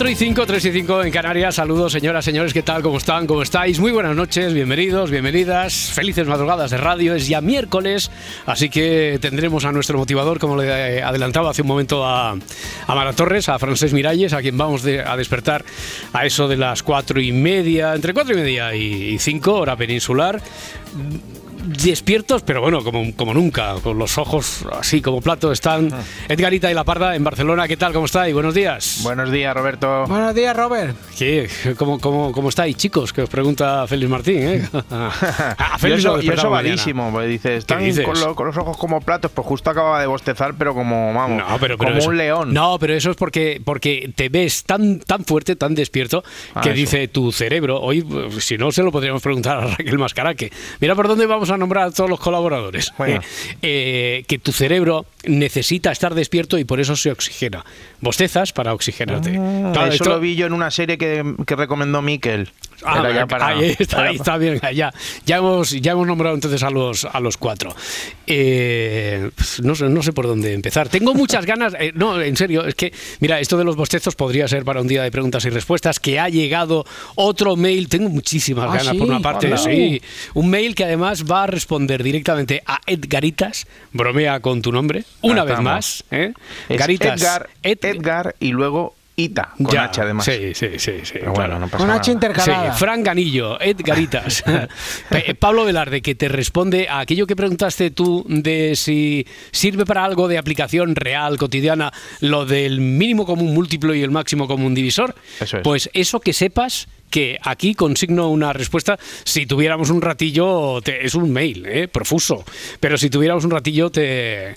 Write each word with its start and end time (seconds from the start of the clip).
Cuatro 0.00 0.12
y 0.12 0.16
5, 0.16 0.46
3 0.46 0.64
y 0.64 0.72
5 0.72 1.04
en 1.04 1.12
Canarias. 1.12 1.56
Saludos, 1.56 1.92
señoras, 1.92 2.24
señores, 2.24 2.54
¿qué 2.54 2.62
tal? 2.62 2.80
¿Cómo 2.80 2.96
están? 2.96 3.26
¿Cómo 3.26 3.42
estáis? 3.42 3.78
Muy 3.80 3.92
buenas 3.92 4.16
noches, 4.16 4.54
bienvenidos, 4.54 5.10
bienvenidas. 5.10 5.74
Felices 5.92 6.26
madrugadas 6.26 6.70
de 6.70 6.78
radio. 6.78 7.14
Es 7.14 7.28
ya 7.28 7.42
miércoles, 7.42 8.10
así 8.46 8.70
que 8.70 9.18
tendremos 9.20 9.66
a 9.66 9.72
nuestro 9.72 9.98
motivador, 9.98 10.38
como 10.38 10.56
le 10.56 11.02
adelantaba 11.02 11.50
hace 11.50 11.60
un 11.60 11.68
momento 11.68 12.06
a, 12.06 12.30
a 12.30 12.94
Mara 12.94 13.12
Torres, 13.12 13.50
a 13.50 13.58
Francés 13.58 13.92
Miralles, 13.92 14.32
a 14.32 14.40
quien 14.40 14.56
vamos 14.56 14.86
a 14.86 15.16
despertar 15.18 15.66
a 16.14 16.24
eso 16.24 16.48
de 16.48 16.56
las 16.56 16.82
cuatro 16.82 17.20
y 17.20 17.32
media, 17.32 17.94
entre 17.94 18.14
cuatro 18.14 18.32
y 18.32 18.38
media 18.38 18.74
y 18.74 19.18
5, 19.18 19.52
hora 19.52 19.76
peninsular 19.76 20.40
despiertos, 21.70 22.42
pero 22.42 22.60
bueno, 22.60 22.82
como, 22.82 23.14
como 23.14 23.32
nunca, 23.32 23.74
con 23.82 23.98
los 23.98 24.18
ojos 24.18 24.64
así 24.78 25.00
como 25.00 25.20
plato 25.20 25.52
están 25.52 25.90
Edgarita 26.28 26.70
y 26.70 26.74
La 26.74 26.84
Parda 26.84 27.14
en 27.14 27.22
Barcelona. 27.24 27.68
¿Qué 27.68 27.76
tal? 27.76 27.92
¿Cómo 27.92 28.06
estáis? 28.06 28.34
Buenos 28.34 28.54
días. 28.54 29.00
Buenos 29.02 29.30
días, 29.30 29.54
Roberto. 29.54 30.04
Buenos 30.06 30.34
días, 30.34 30.56
Robert. 30.56 30.96
¿Qué? 31.16 31.48
¿Cómo, 31.78 31.98
cómo, 32.00 32.32
cómo 32.32 32.48
estáis, 32.48 32.76
chicos? 32.76 33.12
Que 33.12 33.22
os 33.22 33.28
pregunta 33.30 33.86
Félix 33.86 34.10
Martín, 34.10 34.38
¿eh? 34.38 34.68
A 34.90 35.10
yo 35.72 35.78
Félix 35.78 36.02
yo 36.02 36.16
despertaba 36.16 36.48
eso 36.48 36.50
malísimo, 36.50 37.10
porque 37.12 37.28
dices, 37.28 37.58
están 37.58 37.84
dices? 37.84 38.04
Con, 38.04 38.18
lo- 38.20 38.34
con 38.34 38.46
los 38.48 38.56
ojos 38.56 38.76
como 38.76 39.00
platos, 39.00 39.30
pues 39.32 39.46
justo 39.46 39.70
acababa 39.70 40.00
de 40.00 40.06
bostezar, 40.06 40.54
pero 40.58 40.74
como, 40.74 41.14
vamos, 41.14 41.38
No, 41.38 41.58
pero, 41.60 41.78
pero 41.78 41.90
como 41.90 41.98
eso- 41.98 42.10
un 42.10 42.16
león. 42.16 42.52
No, 42.52 42.78
pero 42.78 42.94
eso 42.94 43.10
es 43.12 43.16
porque, 43.16 43.60
porque 43.64 44.10
te 44.14 44.28
ves 44.28 44.64
tan, 44.64 44.98
tan 45.00 45.24
fuerte, 45.24 45.56
tan 45.56 45.74
despierto, 45.74 46.24
Ah, 46.54 46.60
que 46.62 46.70
eso. 46.70 46.76
dice 46.76 47.08
tu 47.08 47.30
cerebro. 47.32 47.80
Hoy, 47.80 48.02
pues, 48.02 48.44
si 48.44 48.58
no, 48.58 48.72
se 48.72 48.82
lo 48.82 48.90
podríamos 48.90 49.22
preguntar 49.22 49.58
a 49.58 49.66
Raquel 49.68 49.98
Mascaraque. 49.98 50.50
Mira 50.80 50.94
por 50.94 51.06
dónde 51.08 51.26
vamos 51.26 51.50
a 51.50 51.56
nombrar 51.60 51.84
a 51.88 51.90
todos 51.92 52.10
los 52.10 52.18
colaboradores. 52.18 52.92
Bueno. 52.98 53.20
Eh, 53.62 54.24
que 54.26 54.38
tu 54.38 54.52
cerebro 54.52 55.04
necesita 55.24 55.92
estar 55.92 56.14
despierto 56.14 56.58
y 56.58 56.64
por 56.64 56.80
eso 56.80 56.96
se 56.96 57.10
oxigena. 57.10 57.64
Bostezas 58.00 58.52
para 58.52 58.72
oxigenarte. 58.74 59.36
Ah, 59.38 59.70
Claro, 59.72 59.86
eso 59.92 59.94
esto- 60.04 60.08
lo 60.10 60.20
vi 60.20 60.34
yo 60.34 60.46
en 60.46 60.52
una 60.54 60.70
serie 60.70 60.96
que, 60.98 61.34
que 61.46 61.56
recomendó 61.56 62.00
Miquel. 62.02 62.48
Ah, 62.84 63.10
ya 63.14 63.26
para- 63.26 63.48
ahí 63.48 63.76
está, 63.78 64.02
ahí 64.04 64.16
está 64.16 64.36
bien. 64.38 64.60
Ya, 64.72 64.92
ya, 65.26 65.36
hemos, 65.36 65.70
ya 65.70 65.92
hemos 65.92 66.06
nombrado 66.06 66.34
entonces 66.34 66.62
a 66.62 66.70
los, 66.70 67.04
a 67.04 67.20
los 67.20 67.36
cuatro. 67.36 67.74
Eh, 68.26 69.30
pues 69.34 69.60
no, 69.62 69.74
sé, 69.74 69.88
no 69.88 70.02
sé 70.02 70.12
por 70.12 70.26
dónde 70.26 70.54
empezar. 70.54 70.88
Tengo 70.88 71.14
muchas 71.14 71.44
ganas. 71.46 71.74
eh, 71.78 71.92
no, 71.94 72.20
en 72.20 72.36
serio, 72.36 72.64
es 72.64 72.74
que, 72.74 72.92
mira, 73.20 73.40
esto 73.40 73.56
de 73.58 73.64
los 73.64 73.76
bostezos 73.76 74.14
podría 74.16 74.46
ser 74.48 74.64
para 74.64 74.80
un 74.80 74.86
día 74.88 75.02
de 75.02 75.10
preguntas 75.10 75.44
y 75.44 75.50
respuestas. 75.50 76.00
Que 76.00 76.18
ha 76.20 76.28
llegado 76.28 76.84
otro 77.16 77.56
mail. 77.56 77.88
Tengo 77.88 78.08
muchísimas 78.08 78.66
Ah, 78.70 78.76
ganas, 78.76 78.92
¿sí? 78.92 78.98
por 78.98 79.08
una 79.08 79.20
parte. 79.20 79.48
Hola. 79.48 79.58
Sí, 79.58 80.00
un 80.34 80.48
mail 80.48 80.74
que 80.74 80.84
además 80.84 81.24
va 81.30 81.44
a 81.44 81.46
responder 81.46 82.02
directamente 82.02 82.62
a 82.66 82.80
Edgaritas. 82.86 83.66
Bromea 83.92 84.40
con 84.40 84.62
tu 84.62 84.72
nombre. 84.72 85.04
Una 85.22 85.42
Ah, 85.42 85.44
vez 85.44 85.52
estamos. 85.52 85.72
más. 85.72 86.04
¿eh? 86.10 86.32
Es 86.68 86.78
Garitas. 86.78 87.20
Edgar, 87.20 87.48
Ed- 87.62 87.84
Edgar 87.84 88.36
y 88.40 88.48
luego 88.52 88.94
Ita, 89.24 89.50
con 89.56 89.72
Ya, 89.72 89.84
H 89.84 90.00
además. 90.00 90.24
Sí, 90.24 90.54
sí, 90.54 90.68
sí. 90.78 90.92
sí 91.02 91.10
Pero 91.14 91.32
claro. 91.32 91.50
bueno, 91.54 91.58
no 91.60 91.68
pasa 91.68 91.84
Con. 91.84 91.90
H 91.90 92.10
intercalada. 92.12 92.72
Sí, 92.72 92.78
Fran 92.78 93.02
Ganillo, 93.02 93.60
Edgaritas. 93.60 94.42
Pe- 95.08 95.34
Pablo 95.34 95.64
Velarde, 95.64 96.02
que 96.02 96.14
te 96.14 96.28
responde 96.28 96.88
a 96.88 97.00
aquello 97.00 97.26
que 97.26 97.36
preguntaste 97.36 97.90
tú 97.90 98.24
de 98.28 98.74
si 98.76 99.26
sirve 99.50 99.84
para 99.84 100.04
algo 100.04 100.28
de 100.28 100.38
aplicación 100.38 100.94
real, 100.96 101.36
cotidiana, 101.38 101.92
lo 102.20 102.46
del 102.46 102.80
mínimo 102.80 103.26
común 103.26 103.54
múltiplo 103.54 103.94
y 103.94 104.02
el 104.02 104.10
máximo 104.10 104.46
común 104.46 104.74
divisor. 104.74 105.14
Eso 105.40 105.58
es. 105.58 105.62
Pues 105.62 105.90
eso 105.92 106.20
que 106.20 106.32
sepas 106.32 106.88
que 107.10 107.38
aquí 107.42 107.74
consigno 107.74 108.28
una 108.28 108.52
respuesta. 108.52 108.96
Si 109.24 109.44
tuviéramos 109.44 109.90
un 109.90 110.00
ratillo, 110.00 110.80
te- 110.80 111.04
es 111.04 111.16
un 111.16 111.32
mail, 111.32 111.66
¿eh? 111.66 111.88
profuso. 111.88 112.44
Pero 112.78 112.96
si 112.96 113.10
tuviéramos 113.10 113.44
un 113.44 113.50
ratillo, 113.50 113.90
te, 113.90 114.56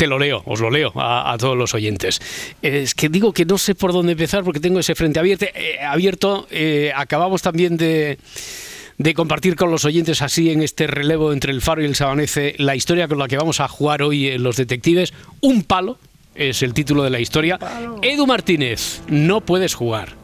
te 0.00 0.06
lo 0.06 0.18
leo, 0.18 0.42
os 0.46 0.60
lo 0.60 0.70
leo 0.70 0.92
a, 0.94 1.30
a 1.30 1.36
todos 1.36 1.58
los 1.58 1.74
oyentes. 1.74 2.22
Es 2.62 2.94
que 2.94 3.10
digo 3.10 3.34
que 3.34 3.44
no 3.44 3.58
sé 3.58 3.74
por 3.74 3.92
dónde 3.92 4.12
empezar 4.12 4.44
porque 4.44 4.58
tengo 4.58 4.80
ese 4.80 4.94
frente 4.94 5.20
abierto. 5.20 5.44
eh, 5.54 5.78
abierto. 5.86 6.46
Eh, 6.50 6.90
acabamos 6.96 7.42
también 7.42 7.76
de 7.76 8.16
de 8.96 9.14
compartir 9.14 9.56
con 9.56 9.70
los 9.70 9.84
oyentes 9.84 10.22
así 10.22 10.50
en 10.50 10.62
este 10.62 10.86
relevo 10.86 11.34
entre 11.34 11.52
el 11.52 11.60
faro 11.60 11.82
y 11.82 11.84
el 11.84 11.96
sabanece 11.96 12.54
la 12.56 12.74
historia 12.76 13.08
con 13.08 13.18
la 13.18 13.28
que 13.28 13.36
vamos 13.36 13.60
a 13.60 13.68
jugar 13.68 14.02
hoy 14.02 14.28
en 14.28 14.42
los 14.42 14.56
detectives. 14.56 15.12
Un 15.42 15.64
palo 15.64 15.98
es 16.34 16.62
el 16.62 16.72
título 16.72 17.02
de 17.02 17.10
la 17.10 17.20
historia. 17.20 17.58
Edu 18.00 18.26
Martínez, 18.26 19.02
no 19.08 19.42
puedes 19.42 19.74
jugar. 19.74 20.14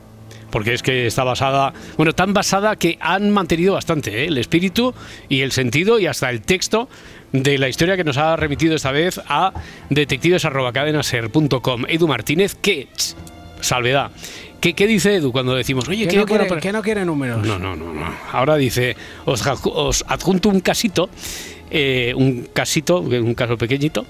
Porque 0.50 0.72
es 0.72 0.82
que 0.82 1.06
está 1.06 1.22
basada, 1.22 1.75
bueno, 1.98 2.14
tan 2.14 2.32
basada 2.32 2.76
que 2.76 2.97
han 3.00 3.31
mantenido 3.31 3.75
bastante 3.75 4.22
¿eh? 4.22 4.28
el 4.28 4.38
espíritu 4.38 4.94
y 5.28 5.41
el 5.41 5.53
sentido 5.53 5.98
y 5.98 6.06
hasta 6.06 6.31
el 6.31 6.41
texto 6.41 6.88
de 7.32 7.59
la 7.59 7.69
historia 7.69 7.97
que 7.97 8.04
nos 8.04 8.16
ha 8.16 8.37
remitido 8.37 8.75
esta 8.76 8.91
vez 8.92 9.20
a 9.28 9.53
detectives.cadenaser.com. 9.91 11.84
Edu 11.88 12.09
Martínez, 12.09 12.54
que, 12.54 12.88
salvedad, 13.60 14.10
¿qué, 14.60 14.75
qué 14.75 14.87
dice 14.87 15.16
Edu 15.16 15.32
cuando 15.32 15.54
decimos, 15.54 15.88
oye, 15.88 16.04
Que 16.04 16.10
qué 16.10 16.16
no, 16.19 16.26
bueno 16.26 16.44
quiere, 16.47 16.60
para- 16.60 16.72
no 16.72 16.82
quiere 16.82 17.04
números. 17.04 17.44
no, 17.47 17.59
no, 17.59 17.76
no, 17.76 17.92
no. 17.92 18.14
Ahora 18.32 18.56
dice, 18.56 18.97
os, 19.25 19.42
os 19.64 20.04
adjunto 20.09 20.48
un 20.48 20.60
casito, 20.60 21.10
eh, 21.70 22.12
un 22.16 22.48
casito, 22.53 23.00
un 23.00 23.34
caso 23.34 23.58
pequeñito, 23.58 24.06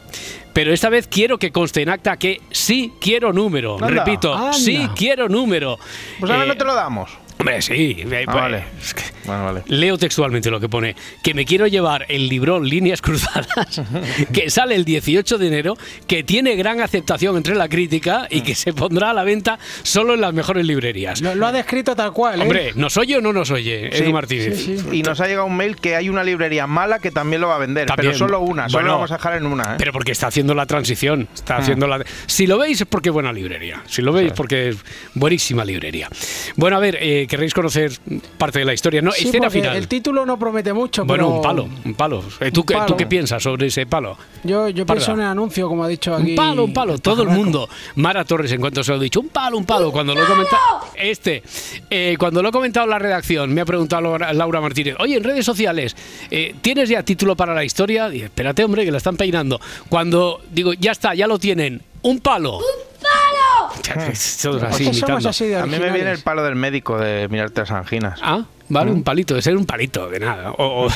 pero 0.52 0.72
esta 0.72 0.88
vez 0.88 1.06
quiero 1.08 1.38
que 1.38 1.50
conste 1.52 1.82
en 1.82 1.88
acta 1.90 2.16
que 2.16 2.40
sí 2.50 2.92
quiero 3.00 3.32
número. 3.32 3.74
Anda. 3.74 3.88
Repito, 4.04 4.34
Anda. 4.34 4.52
sí 4.52 4.88
quiero 4.96 5.28
número. 5.28 5.78
Pues 6.20 6.30
ahora 6.30 6.44
Eh, 6.44 6.48
no 6.48 6.56
te 6.56 6.64
lo 6.64 6.74
damos. 6.74 7.10
Hombre, 7.38 7.60
sí. 7.60 7.96
eh, 7.98 8.24
Ah, 8.26 8.30
pues, 8.32 8.36
vale. 8.42 8.64
es 8.80 8.94
que- 8.94 9.15
Bueno, 9.26 9.44
vale. 9.44 9.62
Leo 9.66 9.98
textualmente 9.98 10.50
lo 10.50 10.60
que 10.60 10.68
pone, 10.68 10.94
que 11.22 11.34
me 11.34 11.44
quiero 11.44 11.66
llevar 11.66 12.06
el 12.08 12.28
librón 12.28 12.68
Líneas 12.68 13.00
Cruzadas, 13.02 13.80
que 14.32 14.50
sale 14.50 14.74
el 14.74 14.84
18 14.84 15.38
de 15.38 15.46
enero, 15.46 15.76
que 16.06 16.22
tiene 16.22 16.56
gran 16.56 16.80
aceptación 16.80 17.36
entre 17.36 17.54
la 17.54 17.68
crítica 17.68 18.26
y 18.30 18.42
que 18.42 18.54
se 18.54 18.72
pondrá 18.72 19.10
a 19.10 19.14
la 19.14 19.24
venta 19.24 19.58
solo 19.82 20.14
en 20.14 20.20
las 20.20 20.32
mejores 20.32 20.66
librerías. 20.66 21.20
Lo, 21.20 21.34
lo 21.34 21.46
ha 21.46 21.52
descrito 21.52 21.94
tal 21.96 22.12
cual, 22.12 22.40
¿eh? 22.40 22.42
Hombre, 22.42 22.72
¿nos 22.74 22.96
oye 22.96 23.16
o 23.16 23.20
no 23.20 23.32
nos 23.32 23.50
oye, 23.50 23.88
Edu 23.96 24.06
Sí, 24.06 24.12
Martínez? 24.12 24.58
sí, 24.58 24.78
sí. 24.78 24.86
Y 24.92 25.02
nos 25.02 25.20
ha 25.20 25.26
llegado 25.26 25.46
un 25.46 25.56
mail 25.56 25.76
que 25.76 25.96
hay 25.96 26.08
una 26.08 26.22
librería 26.24 26.66
mala 26.66 26.98
que 26.98 27.10
también 27.10 27.40
lo 27.40 27.48
va 27.48 27.56
a 27.56 27.58
vender, 27.58 27.86
También. 27.86 28.12
pero 28.12 28.18
solo 28.18 28.40
una, 28.40 28.68
solo 28.68 28.78
Bueno, 28.78 28.88
lo 28.88 28.94
vamos 28.94 29.10
a 29.10 29.16
dejar 29.16 29.36
en 29.36 29.46
una. 29.46 29.62
¿eh? 29.74 29.76
Pero 29.78 29.92
porque 29.92 30.12
está 30.12 30.28
haciendo 30.28 30.54
la 30.54 30.66
transición. 30.66 31.28
Está 31.34 31.56
haciendo 31.56 31.86
la. 31.86 32.04
Si 32.26 32.46
lo 32.46 32.58
veis 32.58 32.80
es 32.80 32.86
porque 32.86 33.08
es 33.08 33.12
buena 33.12 33.32
librería. 33.32 33.82
Si 33.86 34.02
lo 34.02 34.12
veis 34.12 34.32
porque 34.32 34.68
es 34.70 34.76
buenísima 35.14 35.64
librería. 35.64 36.08
Bueno, 36.56 36.76
a 36.76 36.80
ver, 36.80 36.98
eh, 37.00 37.26
querréis 37.28 37.54
conocer 37.54 37.92
parte 38.38 38.58
de 38.60 38.64
la 38.64 38.74
historia. 38.74 39.02
No, 39.02 39.12
Sí, 39.16 39.28
escena 39.28 39.46
porque 39.46 39.60
final. 39.60 39.76
el 39.76 39.88
título 39.88 40.26
no 40.26 40.38
promete 40.38 40.72
mucho, 40.72 41.04
bueno, 41.04 41.24
pero 41.24 41.36
un 41.36 41.42
palo, 41.42 41.68
un 41.84 41.94
palo. 41.94 42.22
Eh, 42.40 42.50
¿tú, 42.50 42.60
Un 42.60 42.66
qué, 42.66 42.74
¿Tú 42.74 42.80
palo. 42.80 42.96
qué 42.96 43.06
piensas 43.06 43.42
sobre 43.42 43.66
ese 43.66 43.86
palo? 43.86 44.16
Yo, 44.44 44.68
yo 44.68 44.84
Parda. 44.86 44.98
pienso 45.00 45.12
en 45.12 45.20
el 45.20 45.26
anuncio, 45.26 45.68
como 45.68 45.84
ha 45.84 45.88
dicho 45.88 46.14
aquí. 46.14 46.30
Un 46.30 46.36
palo, 46.36 46.64
un 46.64 46.72
palo, 46.72 46.98
todo 46.98 47.22
el 47.22 47.28
mundo. 47.28 47.68
Mara 47.96 48.24
Torres, 48.24 48.52
en 48.52 48.60
cuanto 48.60 48.82
se 48.84 48.92
lo 48.92 48.98
he 48.98 49.04
dicho, 49.04 49.20
un 49.20 49.28
palo, 49.28 49.56
un 49.58 49.64
palo. 49.64 49.90
Cuando 49.92 50.14
lo 50.14 50.22
he 50.22 50.26
comentado, 50.26 50.60
este, 50.96 51.42
eh, 51.90 52.16
cuando 52.18 52.42
lo 52.42 52.48
he 52.48 52.52
comentado 52.52 52.84
en 52.84 52.90
la 52.90 52.98
redacción, 52.98 53.52
me 53.52 53.60
ha 53.60 53.64
preguntado 53.64 54.18
Laura, 54.18 54.60
Martínez, 54.60 54.96
oye, 54.98 55.16
en 55.16 55.24
redes 55.24 55.44
sociales, 55.44 55.96
eh, 56.30 56.54
¿tienes 56.60 56.88
ya 56.88 57.02
título 57.02 57.36
para 57.36 57.54
la 57.54 57.64
historia? 57.64 58.12
Y 58.14 58.22
espérate, 58.22 58.64
hombre, 58.64 58.84
que 58.84 58.90
la 58.90 58.98
están 58.98 59.16
peinando. 59.16 59.60
Cuando 59.88 60.40
digo, 60.50 60.72
ya 60.74 60.92
está, 60.92 61.14
ya 61.14 61.26
lo 61.26 61.38
tienen, 61.38 61.82
un 62.02 62.20
palo. 62.20 62.58
¡Un 62.58 62.62
palo! 63.00 63.72
Todos 64.42 64.62
así, 64.62 64.90
Pues 65.04 65.26
así 65.26 65.52
A 65.54 65.66
mí 65.66 65.78
me 65.78 65.90
viene 65.90 66.10
el 66.12 66.18
palo 66.20 66.42
del 66.42 66.56
médico 66.56 66.98
de 66.98 67.28
mirarte 67.28 67.60
las 67.62 67.70
anginas. 67.70 68.20
Ah, 68.22 68.44
vale, 68.68 68.90
un 68.90 69.02
palito, 69.02 69.34
de 69.34 69.42
ser 69.42 69.56
un 69.56 69.66
palito, 69.66 70.08
de 70.08 70.20
nada. 70.20 70.52
O, 70.52 70.86
o- 70.86 70.90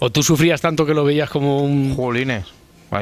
o 0.00 0.10
tú 0.10 0.22
sufrías 0.22 0.60
tanto 0.60 0.86
que 0.86 0.94
lo 0.94 1.04
veías 1.04 1.28
como 1.30 1.62
un. 1.62 1.94
Jolines. 1.94 2.44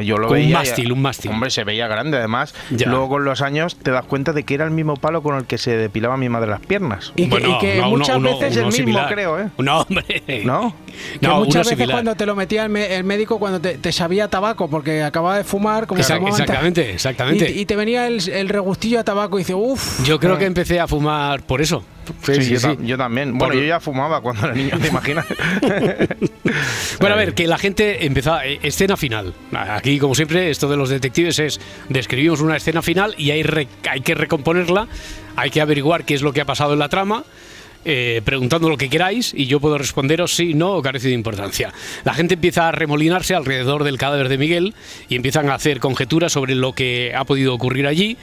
Yo 0.03 0.19
lo 0.19 0.27
Con 0.27 0.37
un 0.39 0.43
veía. 0.43 0.49
y- 0.49 0.53
mástil, 0.53 0.91
un 0.91 1.01
mástil. 1.01 1.31
Hombre, 1.31 1.49
se 1.49 1.63
veía 1.63 1.87
grande. 1.87 2.17
Además, 2.19 2.57
Ya. 2.73 2.89
luego 2.89 3.09
con 3.09 3.25
los 3.25 3.41
años 3.41 3.77
te 3.81 3.93
das 3.93 4.05
cuenta 4.05 4.33
de 4.33 4.43
que 4.43 4.55
era 4.55 4.65
el 4.65 4.73
mismo 4.73 4.97
palo 4.97 5.23
con 5.23 5.37
el 5.37 5.45
que 5.45 5.59
se 5.59 5.77
depilaba 5.77 6.17
mi 6.17 6.29
madre 6.29 6.51
las 6.51 6.59
piernas. 6.61 7.13
Y 7.15 7.29
que, 7.29 7.37
y 7.37 7.59
que 7.61 7.77
no, 7.77 7.91
muchas 7.91 8.17
uno- 8.17 8.31
veces 8.31 8.51
es 8.51 8.57
el 8.57 8.63
uno 8.65 8.73
mismo, 8.85 9.01
creo, 9.09 9.39
¿eh? 9.41 9.49
No, 9.59 9.83
hombre. 9.83 10.43
¿No? 10.45 10.75
Que 11.21 11.27
No, 11.29 11.37
muchas 11.37 11.55
uno 11.55 11.61
veces 11.61 11.69
similar. 11.69 11.95
cuando 11.95 12.15
te 12.17 12.27
lo 12.27 12.35
metía 12.35 12.65
el, 12.65 12.71
me- 12.71 12.97
el 12.97 13.05
médico, 13.05 13.39
cuando 13.39 13.61
te, 13.61 13.79
te 13.79 13.93
sabía 13.93 14.27
tabaco, 14.29 14.69
porque 14.69 15.05
acababa 15.05 15.37
de 15.37 15.45
fumar, 15.45 15.87
como 15.87 16.01
Exact- 16.01 16.17
fumaba 16.19 16.31
antes, 16.31 16.41
exactamente, 16.41 16.91
exactamente. 16.93 17.53
Y, 17.53 17.61
y 17.61 17.67
te 17.67 17.77
venía 17.77 18.09
el, 18.09 18.29
el 18.29 18.49
regustillo 18.49 18.99
a 18.99 19.05
tabaco 19.05 19.39
y 19.39 19.43
dices, 19.43 19.55
uff. 19.57 20.05
Yo 20.05 20.19
creo 20.19 20.37
que 20.37 20.47
empecé 20.47 20.81
a 20.81 20.89
fumar 20.89 21.43
por 21.43 21.61
eso. 21.61 21.85
Sí, 22.23 22.51
yo, 22.51 22.61
ta- 22.61 22.77
yo 22.83 22.97
también. 22.97 23.37
Bueno, 23.37 23.53
Por- 23.55 23.61
yo 23.63 23.67
ya 23.67 23.81
fumaba 23.81 24.21
cuando 24.21 24.45
era 24.47 24.55
niño, 24.55 24.79
¿te 24.81 24.89
imaginas? 24.89 25.27
Bueno, 27.01 27.15
a 27.15 27.19
ver, 27.19 27.35
que 27.35 27.47
la 27.47 27.59
gente 27.59 28.07
empezaba. 28.07 28.47
eh, 28.47 28.59
Escena 28.63 28.97
final. 28.97 29.35
Aquí, 29.53 29.99
como 29.99 30.15
siempre, 30.15 30.51
esto 30.51 30.69
de 30.69 30.77
los 30.77 30.89
detectives 30.89 31.39
es 31.39 31.61
describimos 31.89 32.41
una 32.41 32.57
escena 32.57 32.81
final 32.83 33.15
y 33.19 33.31
hay, 33.31 33.43
re- 33.43 33.69
hay 33.91 34.01
que 34.01 34.15
recomponerla, 34.15 34.89
hay 35.37 35.51
que 35.51 35.61
averiguar 35.61 36.05
qué 36.05 36.15
es 36.15 36.23
lo 36.23 36.33
que 36.33 36.41
ha 36.41 36.45
pasado 36.47 36.73
en 36.73 36.79
la 36.79 36.89
trama. 36.89 37.25
eh, 37.89 38.21
preguntando 38.25 38.69
lo 38.69 38.77
que 38.77 38.89
queráis 38.89 39.33
y 39.33 39.47
yo 39.47 39.61
puedo 39.61 39.79
responderos 39.79 40.35
sí, 40.35 40.55
no 40.55 40.73
o 40.73 40.83
carece 40.83 41.07
de 41.09 41.15
importancia. 41.15 41.73
La 42.05 42.15
gente 42.15 42.35
empieza 42.35 42.67
a 42.69 42.73
remolinarse 42.73 43.35
alrededor 43.37 43.85
del 43.85 43.97
cadáver 43.97 44.29
de 44.29 44.39
Miguel 44.39 44.75
y 45.09 45.15
empiezan 45.15 45.49
a 45.51 45.55
hacer 45.55 45.79
conjeturas 45.79 46.33
sobre 46.33 46.57
lo 46.57 46.73
que 46.73 47.13
ha 47.15 47.25
podido 47.25 47.55
ocurrir 47.55 47.87
allí. 47.87 48.17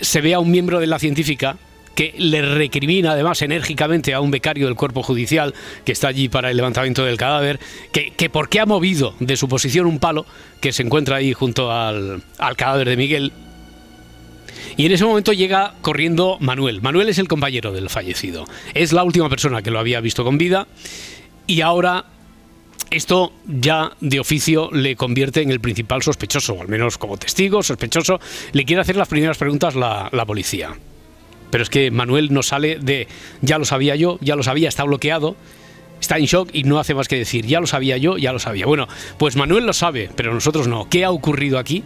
Se 0.00 0.22
ve 0.22 0.32
a 0.32 0.38
un 0.38 0.50
miembro 0.50 0.80
de 0.80 0.86
la 0.86 0.98
científica 0.98 1.56
que 1.94 2.14
le 2.16 2.42
recrimina 2.42 3.12
además 3.12 3.42
enérgicamente 3.42 4.14
a 4.14 4.20
un 4.20 4.30
becario 4.30 4.66
del 4.66 4.76
cuerpo 4.76 5.02
judicial 5.02 5.54
que 5.84 5.92
está 5.92 6.08
allí 6.08 6.28
para 6.28 6.50
el 6.50 6.56
levantamiento 6.56 7.04
del 7.04 7.16
cadáver, 7.16 7.60
que, 7.92 8.12
que 8.12 8.30
por 8.30 8.48
qué 8.48 8.60
ha 8.60 8.66
movido 8.66 9.14
de 9.20 9.36
su 9.36 9.48
posición 9.48 9.86
un 9.86 9.98
palo 9.98 10.26
que 10.60 10.72
se 10.72 10.82
encuentra 10.82 11.16
ahí 11.16 11.32
junto 11.32 11.72
al, 11.72 12.22
al 12.38 12.56
cadáver 12.56 12.88
de 12.88 12.96
Miguel. 12.96 13.32
Y 14.76 14.86
en 14.86 14.92
ese 14.92 15.04
momento 15.04 15.32
llega 15.32 15.74
corriendo 15.82 16.38
Manuel. 16.40 16.80
Manuel 16.80 17.08
es 17.08 17.18
el 17.18 17.28
compañero 17.28 17.72
del 17.72 17.90
fallecido. 17.90 18.46
Es 18.72 18.92
la 18.92 19.04
última 19.04 19.28
persona 19.28 19.62
que 19.62 19.70
lo 19.70 19.78
había 19.78 20.00
visto 20.00 20.24
con 20.24 20.38
vida. 20.38 20.68
Y 21.46 21.60
ahora 21.60 22.06
esto 22.90 23.32
ya 23.46 23.92
de 24.00 24.20
oficio 24.20 24.70
le 24.72 24.96
convierte 24.96 25.42
en 25.42 25.50
el 25.50 25.60
principal 25.60 26.02
sospechoso, 26.02 26.54
o 26.54 26.62
al 26.62 26.68
menos 26.68 26.98
como 26.98 27.16
testigo, 27.16 27.62
sospechoso. 27.62 28.20
Le 28.52 28.64
quiere 28.64 28.82
hacer 28.82 28.96
las 28.96 29.08
primeras 29.08 29.38
preguntas 29.38 29.74
la, 29.74 30.08
la 30.12 30.24
policía. 30.24 30.74
Pero 31.50 31.62
es 31.62 31.70
que 31.70 31.90
Manuel 31.90 32.32
no 32.32 32.42
sale 32.42 32.78
de 32.80 33.08
ya 33.40 33.58
lo 33.58 33.64
sabía 33.64 33.96
yo, 33.96 34.18
ya 34.20 34.36
lo 34.36 34.42
sabía, 34.42 34.68
está 34.68 34.84
bloqueado, 34.84 35.36
está 36.00 36.18
en 36.18 36.24
shock 36.26 36.50
y 36.52 36.62
no 36.64 36.78
hace 36.78 36.94
más 36.94 37.08
que 37.08 37.16
decir 37.16 37.44
ya 37.46 37.60
lo 37.60 37.66
sabía 37.66 37.96
yo, 37.96 38.16
ya 38.18 38.32
lo 38.32 38.38
sabía. 38.38 38.66
Bueno, 38.66 38.86
pues 39.18 39.36
Manuel 39.36 39.66
lo 39.66 39.72
sabe, 39.72 40.10
pero 40.16 40.32
nosotros 40.32 40.68
no. 40.68 40.88
¿Qué 40.88 41.04
ha 41.04 41.10
ocurrido 41.10 41.58
aquí? 41.58 41.82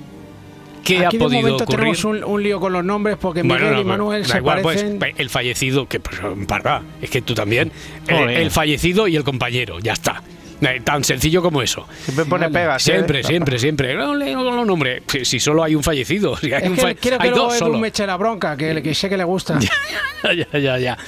¿Qué 0.84 0.98
Aquí 0.98 1.04
ha 1.04 1.10
de 1.10 1.18
podido 1.18 1.40
momento 1.40 1.64
ocurrir? 1.64 1.78
tenemos 1.80 2.04
un, 2.04 2.24
un 2.24 2.42
lío 2.42 2.60
con 2.60 2.74
los 2.74 2.84
nombres 2.84 3.16
porque 3.18 3.42
Miguel 3.42 3.58
Bueno, 3.62 3.74
no, 3.76 3.80
y 3.80 3.84
Manuel 3.84 4.22
da 4.24 4.28
se 4.28 4.36
igual, 4.38 4.60
pues, 4.60 4.82
parecen. 4.82 5.14
el 5.18 5.30
fallecido, 5.30 5.88
que 5.88 5.98
pues, 5.98 6.20
parda, 6.46 6.82
es 7.00 7.08
que 7.08 7.22
tú 7.22 7.34
también. 7.34 7.72
El 8.06 8.50
fallecido 8.50 9.08
y 9.08 9.16
el 9.16 9.24
compañero, 9.24 9.78
ya 9.78 9.94
está. 9.94 10.22
Eh, 10.60 10.80
Tan 10.84 11.02
sencillo 11.04 11.42
como 11.42 11.60
eso. 11.62 11.86
Siempre 12.04 12.24
pone 12.24 12.48
pegas. 12.50 12.86
¿eh? 12.88 12.92
Siempre, 12.92 13.22
siempre, 13.22 13.58
siempre. 13.58 13.94
No 13.94 14.14
leo 14.14 14.42
con 14.44 14.56
los 14.56 14.66
nombres. 14.66 15.02
Si, 15.06 15.24
si 15.24 15.40
solo 15.40 15.62
hay 15.64 15.74
un 15.74 15.82
fallecido. 15.82 16.36
Si 16.44 16.52
hay, 16.52 16.62
Es 16.64 16.68
un 16.70 16.76
que 16.76 16.80
fa- 16.82 16.94
quiero 16.94 17.18
que 17.18 17.24
hay 17.24 17.30
luego 17.30 17.46
dos 17.46 17.58
solo. 17.58 17.78
me 17.78 17.88
eche 17.88 18.06
la 18.06 18.16
bronca, 18.16 18.56
que, 18.56 18.82
que 18.82 18.94
sé 18.94 19.08
que 19.08 19.16
le 19.16 19.24
gusta. 19.24 19.58
ya, 20.52 20.58
ya, 20.58 20.78
ya. 20.78 20.98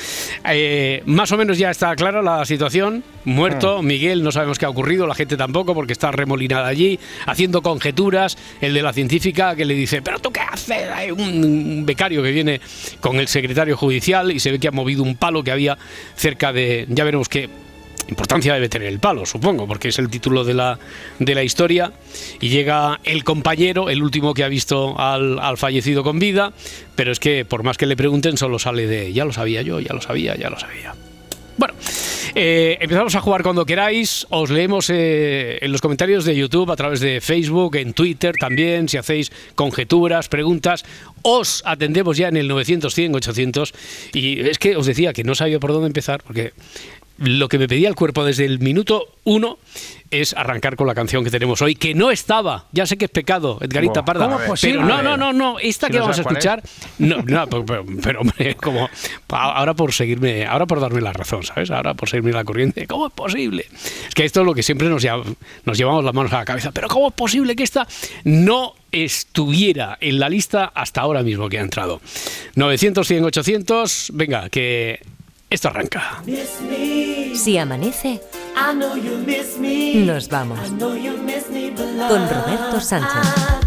Eh, 0.45 1.03
más 1.07 1.31
o 1.33 1.37
menos 1.37 1.59
ya 1.59 1.71
está 1.71 1.95
clara 1.97 2.23
la 2.23 2.45
situación. 2.45 3.03
Muerto, 3.25 3.83
Miguel, 3.83 4.23
no 4.23 4.31
sabemos 4.33 4.59
qué 4.59 4.67
ha 4.67 4.69
ocurrido, 4.71 5.07
la 5.07 5.15
gente 5.15 5.37
tampoco, 5.37 5.75
porque 5.75 5.93
está 5.93 6.11
remolinada 6.13 6.67
allí, 6.69 6.99
haciendo 7.27 7.63
conjeturas. 7.63 8.37
El 8.61 8.75
de 8.75 8.83
la 8.83 8.93
científica 8.93 9.57
que 9.57 9.65
le 9.65 9.75
dice: 9.75 10.03
¿Pero 10.03 10.19
tú 10.19 10.31
qué 10.33 10.41
haces? 10.41 10.89
Hay 10.95 11.11
un 11.11 11.85
becario 11.87 12.23
que 12.23 12.31
viene 12.31 12.61
con 13.01 13.17
el 13.17 13.29
secretario 13.29 13.77
judicial 13.77 14.31
y 14.33 14.41
se 14.41 14.51
ve 14.53 14.59
que 14.59 14.69
ha 14.69 14.73
movido 14.73 15.03
un 15.03 15.17
palo 15.17 15.43
que 15.43 15.51
había 15.51 15.77
cerca 16.15 16.53
de. 16.53 16.87
Ya 16.89 17.05
veremos 17.05 17.29
qué 17.29 17.49
importancia 18.09 18.55
debe 18.55 18.69
tener 18.69 18.89
el 18.89 18.99
palo, 18.99 19.27
supongo, 19.27 19.67
porque 19.67 19.89
es 19.89 19.99
el 19.99 20.09
título 20.09 20.45
de 20.45 20.55
la, 20.55 20.79
de 21.19 21.35
la 21.35 21.43
historia. 21.43 21.93
Y 22.41 22.49
llega 22.49 23.01
el 23.05 23.25
compañero, 23.25 23.91
el 23.91 24.03
último 24.03 24.35
que 24.35 24.45
ha 24.45 24.49
visto 24.49 24.99
al, 24.99 25.39
al 25.39 25.57
fallecido 25.57 26.03
con 26.03 26.19
vida, 26.19 26.53
pero 26.95 27.13
es 27.13 27.21
que 27.21 27.45
por 27.45 27.63
más 27.63 27.77
que 27.77 27.87
le 27.87 27.97
pregunten, 27.97 28.37
solo 28.37 28.59
sale 28.59 28.87
de 28.87 29.13
ya 29.13 29.25
lo 29.25 29.33
sabía 29.33 29.63
yo, 29.63 29.81
ya 29.81 29.93
lo 29.93 30.01
sabía, 30.01 30.37
ya 30.37 30.51
lo 30.51 30.59
sabía. 30.59 30.95
Bueno, 31.59 31.73
eh, 32.35 32.77
empezamos 32.83 33.15
a 33.15 33.21
jugar 33.23 33.43
cuando 33.43 33.65
queráis. 33.65 34.27
Os 34.29 34.51
leemos 34.51 34.91
eh, 34.91 35.59
en 35.63 35.73
los 35.73 35.81
comentarios 35.81 36.27
de 36.27 36.37
YouTube, 36.37 36.71
a 36.71 36.77
través 36.77 37.01
de 37.01 37.23
Facebook, 37.23 37.77
en 37.77 37.95
Twitter 37.95 38.35
también. 38.39 38.91
Si 38.91 38.99
hacéis 38.99 39.33
conjeturas, 39.55 40.29
preguntas, 40.29 40.85
os 41.23 41.63
atendemos 41.65 42.19
ya 42.19 42.29
en 42.29 42.37
el 42.37 42.47
900, 42.47 42.95
100, 42.95 43.15
800. 43.15 43.75
Y 44.13 44.41
es 44.41 44.59
que 44.59 44.77
os 44.77 44.85
decía 44.85 45.15
que 45.15 45.25
no 45.25 45.35
sabía 45.35 45.59
por 45.59 45.73
dónde 45.73 45.87
empezar, 45.87 46.23
porque 46.23 46.53
lo 47.19 47.49
que 47.49 47.59
me 47.59 47.69
pedía 47.69 47.89
el 47.89 47.95
cuerpo 47.95 48.25
desde 48.25 48.45
el 48.45 48.59
minuto 48.59 49.09
uno 49.25 49.59
es 50.11 50.35
arrancar 50.35 50.77
con 50.77 50.87
la 50.87 50.95
canción 50.95 51.25
que 51.25 51.31
tenemos 51.31 51.61
hoy, 51.63 51.75
que 51.75 51.95
no 51.95 52.11
estaba. 52.13 52.67
Ya 52.73 52.87
sé 52.87 52.97
que 52.97 53.07
es 53.07 53.11
pecado, 53.11 53.59
Edgarita 53.61 54.05
Parda. 54.05 54.27
¿cómo 54.27 54.37
es 54.37 54.41
pero 54.43 54.53
posible? 54.53 54.83
no, 54.83 55.03
no, 55.03 55.17
no, 55.17 55.33
no. 55.33 55.59
Esta 55.59 55.89
que 55.89 55.95
no 55.95 56.03
vamos 56.03 56.19
a 56.19 56.21
escuchar, 56.21 56.63
no, 56.99 57.23
no, 57.23 57.47
pero, 57.49 57.85
pero- 58.03 58.21
hombre, 58.21 58.55
como 58.55 58.89
ahora 59.29 59.75
por 59.75 59.93
seguirme, 59.93 60.47
ahora 60.47 60.67
por 60.67 60.81
darme 60.81 61.01
la 61.01 61.13
razón, 61.13 61.43
¿sabes? 61.43 61.71
Ahora 61.71 61.95
por 61.95 62.09
seguirme 62.09 62.33
la 62.33 62.45
corriente. 62.45 62.87
¿Cómo 62.87 63.09
es 63.09 63.13
posible? 63.13 63.67
Es 64.09 64.15
que 64.15 64.25
esto 64.25 64.41
es 64.41 64.47
lo 64.47 64.55
que 64.55 64.63
siempre 64.63 64.89
nos, 64.89 65.05
nos 65.65 65.77
llevamos 65.79 66.05
las 66.05 66.15
manos 66.15 66.33
a 66.33 66.39
la 66.39 66.45
cabeza. 66.45 66.71
Pero 66.71 66.87
¿cómo 66.89 67.09
es 67.09 67.15
posible 67.15 67.57
que 67.57 67.65
esta 67.65 67.89
no 68.25 68.75
estuviera 68.93 69.99
en 70.01 70.21
la 70.21 70.29
lista 70.29 70.71
hasta 70.75 71.01
ahora 71.01 71.23
mismo 71.25 71.49
que 71.49 71.59
ha 71.59 71.63
entrado? 71.63 72.01
900, 72.55 73.07
100, 73.07 73.25
800. 73.25 74.11
Venga, 74.15 74.49
que 74.51 75.01
esto 75.57 75.69
arranca. 75.69 76.23
Si 77.35 77.57
amanece, 77.59 78.21
I 78.55 78.75
know 78.75 78.95
you 78.95 79.17
miss 79.25 79.59
me. 79.59 80.05
nos 80.05 80.29
vamos. 80.29 80.59
Con 82.09 82.29
Roberto 82.29 82.79
Sánchez. 82.81 83.66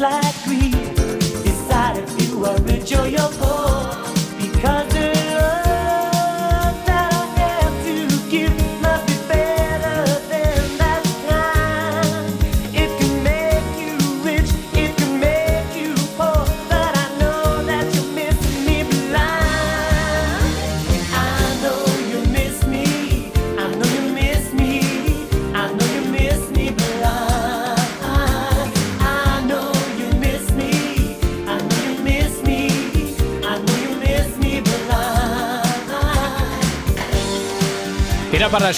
Like 0.00 0.44
greed, 0.44 0.72
decide 1.44 1.98
if 1.98 2.28
you 2.30 2.44
are 2.44 2.60
rich 2.62 2.92
or 2.94 3.08
you're 3.08 3.37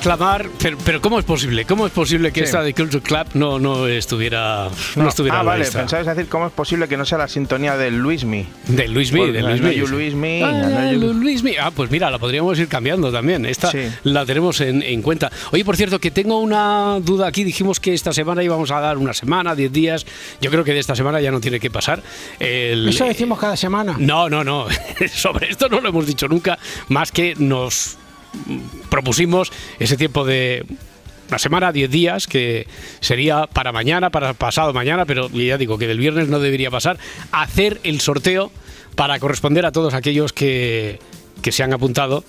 exclamar, 0.05 0.49
pero, 0.59 0.79
pero 0.83 1.01
¿cómo 1.03 1.19
es 1.19 1.27
posible? 1.27 1.67
¿Cómo 1.67 1.87
es 1.87 1.93
posible 1.93 2.33
que 2.33 2.41
Sí. 2.41 2.45
esta 2.45 2.63
de 2.63 2.73
Culture 2.73 3.03
Club 3.03 3.27
no, 3.35 3.59
no 3.59 3.87
estuviera, 3.87 4.69
no, 4.97 5.09
estuviera 5.09 5.37
ah, 5.37 5.41
en 5.41 5.47
la 5.47 5.53
vale, 5.53 5.65
lista? 5.65 5.81
pensabas 5.81 6.07
decir 6.07 6.27
cómo 6.31 6.47
es 6.47 6.53
posible 6.53 6.89
que 6.89 6.97
no 6.97 7.05
sea 7.05 7.19
la 7.19 7.29
sintonía 7.29 7.77
del 7.77 7.99
Luismi. 7.99 8.47
De 8.69 8.89
Luis 8.89 9.13
Mi, 9.13 9.31
de 9.31 9.41
Porque 9.41 9.43
Luis 9.43 9.57
I 9.59 9.61
know 9.61 9.71
Mi. 9.71 9.77
you 9.77 9.87
Luis 9.89 10.15
Me, 10.15 10.43
Ah, 10.43 10.91
I 10.93 10.97
know 10.97 11.13
you- 11.13 11.13
Luis 11.21 11.43
Mi. 11.43 11.57
Ah, 11.61 11.71
pues 11.71 11.91
mira, 11.91 12.11
la 12.11 12.19
podríamos 12.19 12.59
ir 12.59 12.67
cambiando 12.69 13.13
también. 13.13 13.45
Esta 13.45 13.71
Sí. 13.71 13.81
la 14.05 14.25
tenemos 14.25 14.61
en, 14.63 14.83
en 14.83 15.03
cuenta. 15.03 15.31
Oye, 15.53 15.67
por 15.67 15.77
cierto, 15.77 15.99
que 15.99 16.11
tengo 16.11 16.39
una 16.41 16.99
duda 17.01 17.27
aquí. 17.27 17.45
Dijimos 17.45 17.79
que 17.79 17.93
esta 17.93 18.15
semana 18.15 18.43
íbamos 18.43 18.71
a 18.71 18.81
dar 18.81 18.97
una 18.97 19.13
semana, 19.13 19.55
10 19.55 19.71
días. 19.71 20.07
Yo 20.41 20.51
creo 20.51 20.65
que 20.65 20.73
de 20.73 20.79
esta 20.81 20.95
semana 20.97 21.21
ya 21.21 21.31
no 21.31 21.41
tiene 21.43 21.61
que 21.61 21.71
pasar. 21.71 22.03
El- 22.39 22.89
Eso 22.89 23.05
decimos 23.05 23.39
cada 23.39 23.55
semana. 23.57 23.97
no, 23.99 24.31
no, 24.31 24.45
no. 24.45 24.67
Sobre 25.13 25.51
esto 25.51 25.69
no 25.69 25.79
lo 25.83 25.91
hemos 25.91 26.07
dicho 26.07 26.27
nunca, 26.27 26.59
más 26.89 27.13
que 27.13 27.35
nos 27.37 27.99
propusimos 28.89 29.53
ese 29.79 29.97
tiempo 29.97 30.25
de 30.25 30.65
una 31.29 31.39
semana, 31.39 31.73
10 31.73 31.91
días, 31.91 32.27
que 32.27 32.67
sería 33.01 33.47
para 33.47 33.73
mañana, 33.73 34.11
para 34.11 34.35
pasado 34.35 34.73
mañana, 34.73 35.07
pero 35.07 35.29
ya 35.29 35.59
digo 35.59 35.79
que 35.79 35.87
del 35.87 35.99
viernes 35.99 36.29
no 36.29 36.41
debería 36.41 36.71
pasar, 36.71 36.99
hacer 37.31 37.81
el 37.85 38.01
sorteo 38.01 38.51
para 38.97 39.19
corresponder 39.21 39.65
a 39.65 39.73
todos 39.73 39.95
aquellos 39.95 40.33
que, 40.33 40.99
que 41.41 41.53
se 41.53 41.63
han 41.63 41.73
apuntado 41.73 42.25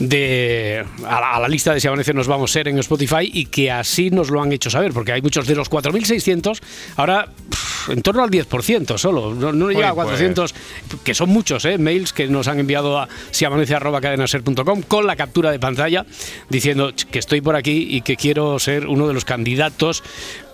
de 0.00 0.84
a 1.06 1.20
la, 1.20 1.36
a 1.36 1.40
la 1.40 1.48
lista 1.48 1.72
de 1.72 1.80
Si 1.80 1.86
Amanece 1.86 2.12
Nos 2.12 2.26
Vamos 2.26 2.50
a 2.50 2.52
ser 2.54 2.68
en 2.68 2.78
Spotify 2.78 3.30
y 3.32 3.46
que 3.46 3.70
así 3.70 4.10
nos 4.10 4.30
lo 4.30 4.42
han 4.42 4.50
hecho 4.52 4.70
saber, 4.70 4.92
porque 4.92 5.12
hay 5.12 5.22
muchos 5.22 5.46
de 5.46 5.54
los 5.54 5.70
4.600, 5.70 6.60
ahora 6.96 7.28
pff, 7.48 7.90
en 7.90 8.02
torno 8.02 8.22
al 8.22 8.30
10% 8.30 8.98
solo, 8.98 9.34
no, 9.34 9.52
no 9.52 9.70
llega 9.70 9.90
a 9.90 9.94
pues. 9.94 10.06
400, 10.06 10.54
que 11.04 11.14
son 11.14 11.28
muchos, 11.28 11.64
¿eh? 11.64 11.78
mails 11.78 12.12
que 12.12 12.28
nos 12.28 12.48
han 12.48 12.58
enviado 12.58 12.98
a 12.98 13.08
siamanece.cadenaser.com 13.30 14.82
con 14.82 15.06
la 15.06 15.16
captura 15.16 15.50
de 15.50 15.58
pantalla 15.58 16.06
diciendo 16.48 16.92
que 17.10 17.18
estoy 17.18 17.40
por 17.40 17.56
aquí 17.56 17.86
y 17.90 18.00
que 18.00 18.16
quiero 18.16 18.58
ser 18.58 18.86
uno 18.86 19.06
de 19.06 19.14
los 19.14 19.24
candidatos 19.24 20.02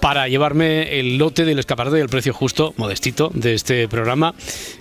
para 0.01 0.29
llevarme 0.29 0.99
el 0.99 1.19
lote 1.19 1.45
del 1.45 1.59
escaparate 1.59 1.97
del 1.97 2.09
precio 2.09 2.35
justo, 2.35 2.75
modestito, 2.77 3.31
de 3.33 3.55
este 3.55 3.89
programa. 3.89 4.35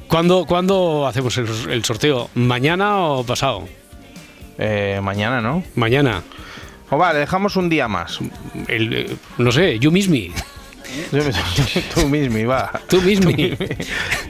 ¿Cuándo, 0.07 0.45
¿cuándo 0.45 1.07
hacemos 1.07 1.38
el, 1.38 1.48
el 1.69 1.84
sorteo? 1.84 2.29
¿Mañana 2.36 2.98
o 3.00 3.24
pasado? 3.24 3.67
Eh, 4.57 5.00
mañana, 5.01 5.41
¿no? 5.41 5.63
Mañana. 5.75 6.24
O 6.89 6.97
vale, 6.97 7.19
dejamos 7.19 7.55
un 7.55 7.69
día 7.69 7.88
más. 7.88 8.19
El, 8.67 8.93
eh, 8.93 9.15
no 9.38 9.51
sé, 9.51 9.79
you 9.79 9.91
miss 9.91 10.07
me. 10.07 10.31
Tú 11.96 12.08
mismo, 12.10 12.48
va. 12.50 12.72
Tú 12.88 13.02
miss 13.02 13.24
me. 13.25 13.34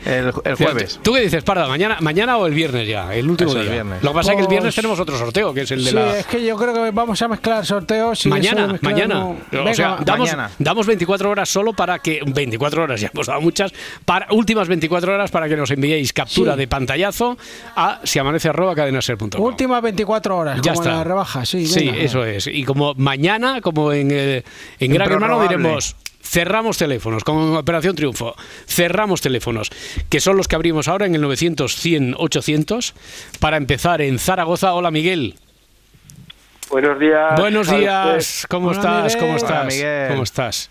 El, 0.06 0.32
el 0.44 0.56
jueves. 0.56 1.00
¿Tú 1.04 1.14
qué 1.14 1.22
dices, 1.22 1.44
Parda? 1.44 1.68
¿Mañana, 1.68 1.98
¿Mañana 2.02 2.38
o 2.38 2.46
el 2.48 2.54
viernes 2.54 2.88
ya? 2.88 3.14
El 3.14 3.30
último 3.30 3.50
Eso, 3.52 3.60
el 3.60 3.66
día. 3.66 3.74
viernes. 3.74 4.04
Lo 4.04 4.12
que 4.12 4.16
pasa 4.16 4.32
es 4.32 4.36
que 4.38 4.42
el 4.44 4.48
viernes 4.48 4.68
Pues- 4.68 4.76
tenemos 4.76 5.00
otro 5.00 5.18
sorteo, 5.18 5.54
que 5.54 5.62
es 5.62 5.72
el 5.72 5.84
de 5.84 5.90
Sí, 5.90 5.96
la... 5.96 6.20
es 6.20 6.26
que 6.26 6.44
yo 6.46 6.56
creo 6.58 6.74
que 6.74 6.92
vamos 6.92 7.22
a 7.22 7.28
mezclar 7.28 7.66
sorteos. 7.66 8.24
de 8.24 8.30
Mañana, 8.30 8.68
mezclar 8.68 8.94
mañana. 8.94 9.16
no- 9.16 9.30
o 9.32 9.38
Venga, 9.52 9.74
sea, 9.74 9.98
damos, 10.06 10.28
mañana. 10.32 10.52
damos 10.60 10.86
24 10.88 11.30
horas 11.30 11.50
solo 11.50 11.74
para 11.74 12.00
que. 12.00 12.22
24 12.26 12.84
horas, 12.84 13.02
ya 13.02 13.10
hemos 13.14 13.28
dado 13.28 13.42
muchas. 13.42 13.74
Para, 14.06 14.28
últimas 14.32 14.68
24 14.68 15.14
horas 15.14 15.32
para 15.32 15.48
que 15.50 15.56
nos 15.58 15.72
enviéis 15.72 16.14
captura 16.14 16.54
Sí. 16.54 16.60
de 16.60 16.68
pantallazo 16.68 17.38
a 17.76 18.00
siamanece.cadenaser.com. 18.04 19.42
últimas 19.42 19.82
24 19.82 20.38
horas, 20.38 20.62
Ya 20.62 20.74
como 20.74 20.84
está. 20.84 20.96
la 20.98 21.04
rebaja. 21.04 21.46
Sí, 21.46 21.66
Sí, 21.68 21.86
venga. 21.88 21.98
eso 22.02 22.26
es. 22.26 22.48
Y 22.48 22.64
como 22.64 22.94
mañana, 22.96 23.62
como 23.62 23.92
en, 23.92 24.10
eh, 24.12 24.44
en 24.80 24.94
Gran 24.94 25.12
Hermano, 25.12 25.42
diremos. 25.42 25.96
Cerramos 26.25 26.77
teléfonos, 26.77 27.24
con 27.24 27.55
Operación 27.55 27.96
Triunfo. 27.96 28.36
Cerramos 28.67 29.22
teléfonos, 29.22 29.70
que 30.10 30.20
son 30.20 30.36
los 30.38 30.48
que 30.48 30.55
abrimos 30.55 30.88
ahora 30.88 31.05
en 31.05 31.15
el 31.15 31.22
900 31.22 31.75
100 31.75 32.15
800 32.17 32.94
para 33.39 33.58
empezar 33.58 34.01
en 34.01 34.17
Zaragoza. 34.20 34.74
Hola 34.74 34.91
Miguel. 34.91 35.36
Buenos 36.70 37.00
días. 37.00 37.39
Buenos 37.39 37.70
días. 37.70 38.46
¿Cómo 38.50 38.70
Hola, 38.70 38.77
estás? 38.79 39.15
¿Cómo 39.15 39.27
Hola, 39.34 39.38
estás? 39.38 39.67
Miguel. 39.67 40.08
¿Cómo 40.10 40.24
estás? 40.24 40.70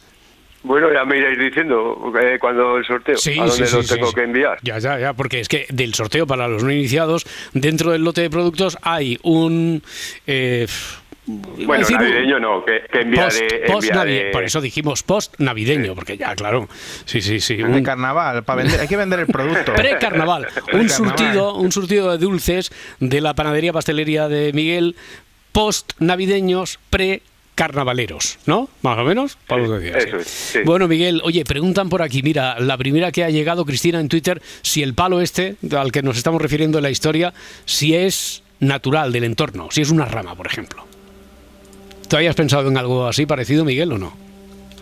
Bueno, 0.65 0.91
ya 0.93 1.05
me 1.05 1.19
iréis 1.19 1.39
diciendo 1.39 2.11
eh, 2.21 2.39
cuando 2.41 2.79
el 2.79 2.87
sorteo, 2.87 3.19
Sí, 3.19 3.39
a 3.39 3.45
dónde 3.45 3.67
sí, 3.67 3.77
lo 3.77 3.83
sí, 3.83 3.95
tengo 3.95 4.09
sí. 4.09 4.15
que 4.15 4.23
enviar. 4.23 4.59
Ya, 4.63 4.79
ya, 4.79 4.99
ya, 4.99 5.13
porque 5.13 5.41
es 5.41 5.49
que 5.49 5.67
del 5.69 5.93
sorteo 5.95 6.27
para 6.27 6.49
los 6.49 6.65
no 6.65 6.73
iniciados, 6.73 7.27
dentro 7.53 7.93
del 7.93 8.03
lote 8.03 8.23
de 8.23 8.31
productos 8.31 8.79
hay 8.83 9.19
un... 9.23 9.83
eh, 10.27 10.67
Bueno, 11.27 11.79
decir 11.81 11.97
navideño 11.97 12.39
no, 12.39 12.65
que, 12.65 12.83
que 12.93 13.01
enviaré, 13.01 13.63
post 13.67 13.89
enviaré- 13.89 14.27
navi- 14.29 14.33
por 14.33 14.45
eso 14.45 14.61
dijimos 14.61 15.03
post 15.03 15.35
navideño, 15.39 15.95
porque 15.95 16.17
ya, 16.19 16.35
claro, 16.37 16.69
sí, 17.07 17.23
sí, 17.23 17.41
sí. 17.41 17.57
De 17.57 17.65
un- 17.65 17.83
carnaval, 17.83 18.45
para 18.45 18.63
vender, 18.63 18.81
hay 18.81 18.89
que 18.89 18.97
vender 18.97 19.21
el 19.21 19.27
producto. 19.27 19.73
Pre-carnaval, 19.77 20.47
un 20.73 20.89
surtido, 20.91 21.55
un 21.57 21.73
surtido 21.73 22.13
de 22.13 22.19
dulces 22.19 22.71
de 23.01 23.21
la 23.23 23.35
panadería 23.35 23.73
pastelería 23.73 24.29
de 24.29 24.53
Miguel, 24.53 24.97
post 25.53 25.93
navideños, 25.99 26.79
pre 26.91 27.23
carnavaleros, 27.55 28.39
¿no? 28.47 28.69
Más 28.83 28.99
o 28.99 29.05
menos, 29.05 29.39
Pablo 29.47 29.79
Sí, 29.79 29.85
decía, 29.85 29.99
eso 29.99 30.19
sí. 30.25 30.59
Bueno, 30.65 30.89
Miguel, 30.89 31.21
oye, 31.25 31.45
preguntan 31.45 31.89
por 31.89 32.03
aquí, 32.03 32.21
mira, 32.23 32.59
la 32.59 32.77
primera 32.77 33.13
que 33.13 33.23
ha 33.25 33.31
llegado 33.31 33.65
Cristina 33.65 34.01
en 34.01 34.09
Twitter, 34.09 34.43
si 34.63 34.83
el 34.83 34.93
palo 34.95 35.21
este 35.21 35.55
al 35.79 35.93
que 35.93 36.03
nos 36.03 36.17
estamos 36.17 36.43
refiriendo 36.43 36.79
en 36.79 36.83
la 36.83 36.91
historia, 36.91 37.33
si 37.65 37.95
es 37.95 38.43
natural 38.59 39.13
del 39.13 39.25
entorno, 39.25 39.69
si 39.71 39.83
es 39.83 39.91
una 39.91 40.05
rama, 40.05 40.35
por 40.35 40.47
ejemplo. 40.49 40.85
¿Tú 42.15 42.19
habías 42.19 42.37
pensado 42.37 42.69
en 42.69 42.77
algo 42.79 43.09
así 43.09 43.27
parecido, 43.27 43.65
Miguel, 43.65 43.91
o 43.91 43.99
no? 43.99 44.13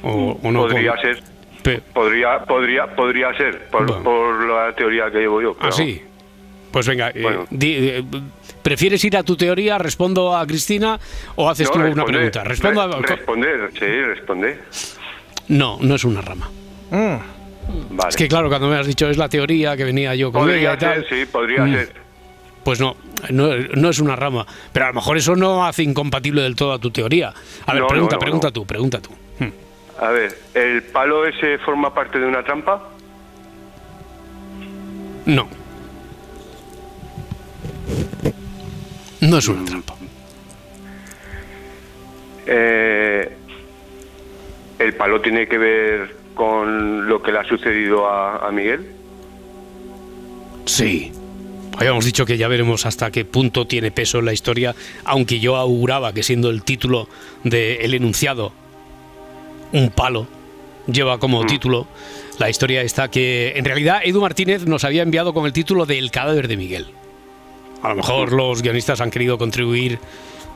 O, 0.03 0.39
o 0.43 0.53
no 0.53 0.65
Podría 0.69 0.91
con- 0.91 1.01
ser, 1.01 1.23
Pe- 1.63 1.81
podría, 1.81 2.41
podría, 2.45 2.87
podría 2.95 3.33
ser, 3.35 3.69
por, 3.71 3.87
Bueno. 3.87 4.03
por 4.03 4.47
la 4.47 4.75
teoría 4.77 5.11
que 5.11 5.21
llevo 5.21 5.41
yo. 5.41 5.53
¿Ah, 5.53 5.57
pero- 5.63 5.73
sí? 5.73 6.03
Pues 6.71 6.87
venga, 6.87 7.09
eh, 7.09 7.23
Bueno. 7.23 7.47
di- 7.49 7.75
eh, 7.89 8.05
¿prefieres 8.63 9.03
ir 9.07 9.17
a 9.17 9.23
tu 9.23 9.35
teoría, 9.35 9.79
respondo 9.79 10.37
a 10.37 10.47
Cristina 10.47 11.01
o 11.37 11.49
haces 11.49 11.69
No, 11.69 11.73
tú 11.73 11.79
una 11.79 11.87
responder, 11.87 12.15
pregunta? 12.17 12.45
Respondo 12.45 12.83
a- 12.83 12.87
re- 13.01 13.17
responder, 13.17 13.71
sí, 13.79 13.87
responder. 13.87 14.61
No, 15.49 15.79
no 15.81 15.95
es 15.95 16.05
una 16.05 16.21
rama. 16.21 16.51
Mm, 16.91 17.97
Vale. 17.97 18.11
Es 18.11 18.17
que 18.17 18.29
claro, 18.29 18.51
cuando 18.51 18.69
me 18.69 18.77
has 18.77 18.87
dicho 18.87 19.09
es 19.09 19.17
la 19.17 19.31
teoría 19.31 19.75
que 19.75 19.85
venía 19.85 20.15
yo 20.15 20.31
con 20.31 20.43
ella 20.51 20.51
podría 20.51 20.75
y 20.75 20.77
tal, 20.77 21.09
ser, 21.09 21.19
sí, 21.25 21.33
podría 21.33 21.65
Mm. 21.65 21.73
ser. 21.77 21.93
Pues 22.65 22.81
no, 22.81 22.97
no, 23.31 23.57
no 23.57 23.89
es 23.89 23.99
una 23.99 24.17
rama. 24.17 24.47
Pero 24.73 24.87
a 24.87 24.89
lo 24.89 24.95
mejor 24.95 25.17
eso 25.17 25.37
no 25.37 25.65
hace 25.67 25.83
incompatible 25.83 26.43
del 26.43 26.57
todo 26.57 26.73
a 26.73 26.79
tu 26.79 26.91
teoría. 26.91 27.33
A 27.67 27.73
ver, 27.73 27.83
No, 27.83 27.89
pregunta, 27.89 28.17
no, 28.17 28.21
pregunta 28.21 28.51
tú, 28.51 28.67
pregunta 28.67 29.01
tú. 29.01 29.11
Hmm. 29.39 29.51
A 30.01 30.11
ver, 30.11 30.39
¿el 30.55 30.83
palo 30.85 31.27
ese 31.27 31.59
forma 31.59 31.93
parte 31.95 32.19
de 32.19 32.27
una 32.27 32.43
trampa? 32.43 32.89
No. 35.27 35.49
No 39.21 39.39
es 39.39 39.49
una 39.49 39.65
trampa. 39.65 39.95
Eh, 42.47 43.37
¿El 44.79 44.95
palo 44.95 45.21
tiene 45.21 45.47
que 45.47 45.59
ver 45.59 46.17
con 46.35 47.09
lo 47.09 47.23
que 47.23 47.31
le 47.31 47.39
ha 47.39 47.45
sucedido 47.45 48.09
a, 48.09 48.49
a 48.49 48.51
Miguel? 48.51 48.93
Sí. 50.67 51.13
Habíamos 51.77 52.05
dicho 52.05 52.27
que 52.27 52.37
ya 52.37 52.49
veremos 52.49 52.87
hasta 52.87 53.11
qué 53.11 53.25
punto 53.25 53.67
tiene 53.67 53.91
peso 53.91 54.19
en 54.19 54.27
la 54.27 54.33
historia, 54.33 54.75
aunque 55.05 55.41
yo 55.41 55.57
auguraba 55.57 56.13
que 56.13 56.23
siendo 56.23 56.51
el 56.51 56.63
título 56.63 57.09
del 57.45 57.95
enunciado 57.95 58.53
un 59.73 59.91
palo, 59.91 60.27
lleva 60.87 61.19
como 61.19 61.47
título 61.47 61.87
la 62.39 62.49
historia 62.49 62.83
está 62.83 63.09
que 63.09 63.53
en 63.57 63.65
realidad 63.65 64.01
Edu 64.05 64.21
Martínez 64.21 64.67
nos 64.67 64.85
había 64.85 65.03
enviado 65.03 65.35
con 65.35 65.47
el 65.47 65.53
título 65.53 65.87
de 65.87 65.99
El 65.99 66.11
cadáver 66.11 66.49
de 66.49 66.57
Miguel. 66.57 66.87
A 67.83 67.91
lo 67.91 67.97
mejor 67.97 68.33
los 68.33 68.63
guionistas 68.63 69.01
han 69.01 69.11
querido 69.11 69.39
contribuir. 69.39 69.99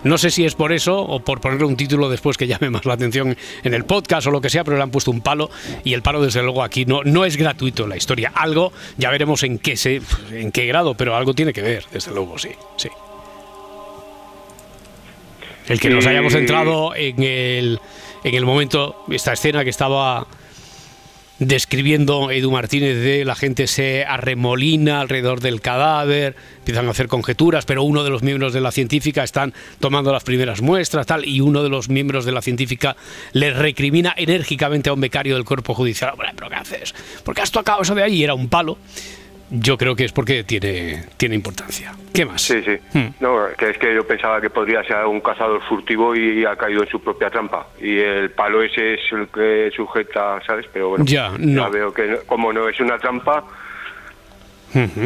No 0.05 0.19
sé 0.19 0.31
si 0.31 0.45
es 0.45 0.55
por 0.55 0.73
eso 0.73 1.01
o 1.01 1.21
por 1.21 1.41
ponerle 1.41 1.65
un 1.67 1.77
título 1.77 2.09
después 2.09 2.37
que 2.37 2.47
llame 2.47 2.71
más 2.71 2.85
la 2.85 2.95
atención 2.95 3.37
en 3.65 3.75
el 3.75 3.85
podcast 3.85 4.27
o 4.27 4.31
lo 4.31 4.41
que 4.41 4.51
sea, 4.51 4.63
pero 4.63 4.77
le 4.77 4.83
han 4.83 4.91
puesto 4.91 5.11
un 5.11 5.21
palo 5.21 5.51
y 5.85 5.95
el 5.95 6.03
palo 6.03 6.23
desde 6.23 6.43
luego 6.43 6.63
aquí 6.63 6.85
no, 6.85 7.03
no 7.05 7.25
es 7.25 7.37
gratuito 7.37 7.87
la 7.87 7.97
historia. 7.97 8.33
Algo, 8.35 8.73
ya 8.97 9.11
veremos 9.11 9.43
en 9.43 9.59
qué 9.59 9.77
se, 9.77 10.01
en 10.31 10.53
qué 10.53 10.67
grado, 10.67 10.95
pero 10.95 11.17
algo 11.17 11.35
tiene 11.35 11.53
que 11.53 11.63
ver, 11.63 11.85
desde 11.93 12.13
luego, 12.13 12.39
sí, 12.39 12.51
sí. 12.77 12.89
El 15.69 15.81
que 15.81 15.91
nos 15.91 16.07
hayamos 16.07 16.33
centrado 16.33 16.95
en 16.95 17.23
el, 17.23 17.81
en 18.23 18.35
el 18.35 18.45
momento, 18.45 19.05
esta 19.11 19.33
escena 19.33 19.65
que 19.65 19.71
estaba 19.71 20.27
describiendo 21.39 22.31
Edu 22.31 22.51
Martínez 22.51 22.97
de 23.03 23.25
la 23.25 23.35
gente 23.35 23.67
se 23.67 24.05
arremolina 24.05 25.01
alrededor 25.01 25.41
del 25.41 25.61
cadáver, 25.61 26.35
empiezan 26.59 26.87
a 26.89 26.91
hacer 26.91 27.09
conjeturas, 27.09 27.67
pero 27.67 27.83
uno 27.83 28.05
de 28.05 28.11
los 28.11 28.23
miembros 28.23 28.53
de 28.53 28.61
la 28.61 28.73
científica 28.73 29.23
están 29.23 29.53
tomando 29.79 30.13
las 30.13 30.25
primeras 30.25 30.63
muestras, 30.63 31.07
tal, 31.07 31.27
y 31.27 31.41
uno 31.41 31.63
de 31.63 31.69
los 31.69 31.89
miembros 31.89 32.25
de 32.25 32.33
la 32.33 32.43
científica 32.43 32.97
le 33.33 33.53
recrimina 33.53 34.15
enérgicamente 34.17 34.89
a 34.89 34.95
un 34.95 35.01
becario 35.01 35.35
del 35.35 35.45
cuerpo 35.45 35.75
judicial, 35.75 36.13
"Hombre, 36.13 36.29
pero 36.35 36.49
¿qué 36.49 36.57
haces? 36.57 36.95
¿Por 37.23 37.35
qué 37.35 37.43
has 37.43 37.51
tocado 37.51 37.83
eso 37.83 37.95
de 37.95 38.03
ahí? 38.03 38.25
Era 38.25 38.35
un 38.35 38.49
palo. 38.49 38.79
Yo 39.51 39.79
creo 39.79 39.95
que 39.95 40.05
es 40.05 40.13
porque 40.13 40.43
tiene, 40.43 41.05
tiene 41.17 41.35
importancia. 41.37 41.95
¿Qué 42.13 42.25
más? 42.25 42.43
Sí, 42.43 42.61
sí. 42.65 42.73
Hmm. 42.99 43.09
No, 43.21 43.37
que 43.57 43.71
es 43.71 43.79
que 43.79 43.95
yo 43.95 44.05
pensaba 44.07 44.41
que 44.41 44.51
podría 44.51 44.83
ser 44.83 45.05
un 45.05 45.21
cazador 45.21 45.63
furtivo 45.69 46.17
y 46.17 46.45
ha 46.45 46.57
caído 46.57 46.83
en 46.83 46.89
su 46.89 47.01
propia 47.01 47.31
trampa. 47.31 47.69
Y 47.81 47.97
el 47.99 48.31
palo 48.33 48.63
ese 48.63 48.95
es 48.95 49.01
el 49.13 49.29
que 49.29 49.71
sujeta, 49.75 50.41
¿sabes? 50.45 50.67
Pero 50.73 50.89
bueno, 50.91 51.05
Ya, 51.07 51.31
no. 51.39 51.71
veo 51.71 51.95
que 51.95 52.19
como 52.27 52.53
no 52.53 52.69
es 52.69 52.81
una 52.81 52.99
trampa, 52.99 53.45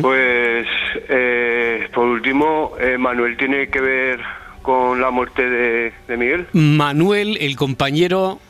pues 0.00 0.66
eh, 1.08 1.88
por 1.94 2.06
último, 2.06 2.72
eh, 2.80 2.96
Manuel 2.98 3.36
tiene 3.36 3.68
que 3.68 3.80
ver 3.80 4.20
con 4.62 5.00
la 5.00 5.10
muerte 5.10 5.48
de, 5.48 5.92
de 6.08 6.16
Miguel. 6.16 6.46
Manuel, 6.52 7.36
el 7.40 7.56
compañero, 7.56 8.40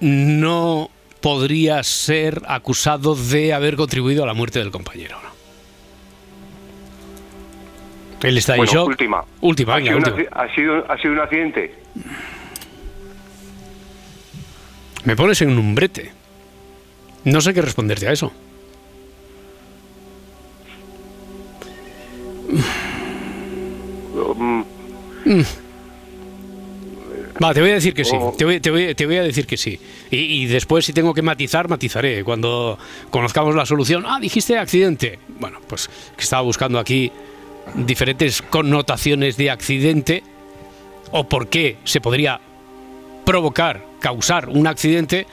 no 0.00 0.90
podría 1.20 1.82
ser 1.82 2.40
acusado 2.46 3.14
de 3.14 3.52
haber 3.52 3.76
contribuido 3.76 4.22
a 4.24 4.26
la 4.26 4.34
muerte 4.34 4.58
del 4.60 4.70
compañero. 4.70 5.18
¿no? 5.22 5.30
Está 8.22 8.52
en 8.54 8.58
Bueno, 8.58 8.72
shock. 8.72 8.88
última. 8.88 9.24
Última, 9.40 9.74
¿Ha 9.76 9.80
sido, 9.80 9.96
última. 9.96 10.16
ha, 10.32 10.54
sido, 10.54 10.92
¿Ha 10.92 10.96
sido 10.98 11.12
un 11.14 11.20
accidente? 11.20 11.74
Me 15.04 15.16
pones 15.16 15.40
en 15.42 15.56
un 15.58 15.74
brete. 15.74 16.12
No 17.24 17.40
sé 17.40 17.54
qué 17.54 17.62
responderte 17.62 18.06
a 18.08 18.12
eso. 18.12 18.32
Mm, 25.24 25.42
Va, 27.42 27.54
te 27.54 27.60
voy 27.62 27.70
a 27.70 27.74
decir 27.74 27.94
que 27.94 28.04
sí. 28.04 28.16
Oh. 28.20 28.34
Te, 28.36 28.44
voy, 28.44 28.60
te 28.60 28.70
voy- 28.70 28.94
te 28.94 29.06
voy 29.06 29.16
a 29.16 29.22
decir 29.22 29.46
que 29.46 29.56
sí. 29.56 29.80
Y, 30.10 30.16
y 30.18 30.46
después, 30.46 30.84
si 30.84 30.92
tengo 30.92 31.14
que 31.14 31.22
matizar, 31.22 31.68
matizaré. 31.70 32.22
Cuando 32.22 32.78
conozcamos 33.08 33.54
la 33.54 33.64
solución. 33.64 34.04
Ah, 34.06 34.18
dijiste 34.20 34.58
accidente. 34.58 35.18
Bueno, 35.38 35.58
pues 35.66 35.88
que 36.16 36.22
estaba 36.22 36.42
buscando 36.42 36.78
aquí 36.78 37.10
diferentes 37.74 38.42
connotaciones 38.42 39.36
de 39.36 39.50
accidente 39.50 40.22
o 41.12 41.24
por 41.28 41.48
qué 41.48 41.76
se 41.84 42.00
podría 42.00 42.40
provocar, 43.24 43.82
causar 44.00 44.48
un 44.48 44.66
accidente. 44.66 45.26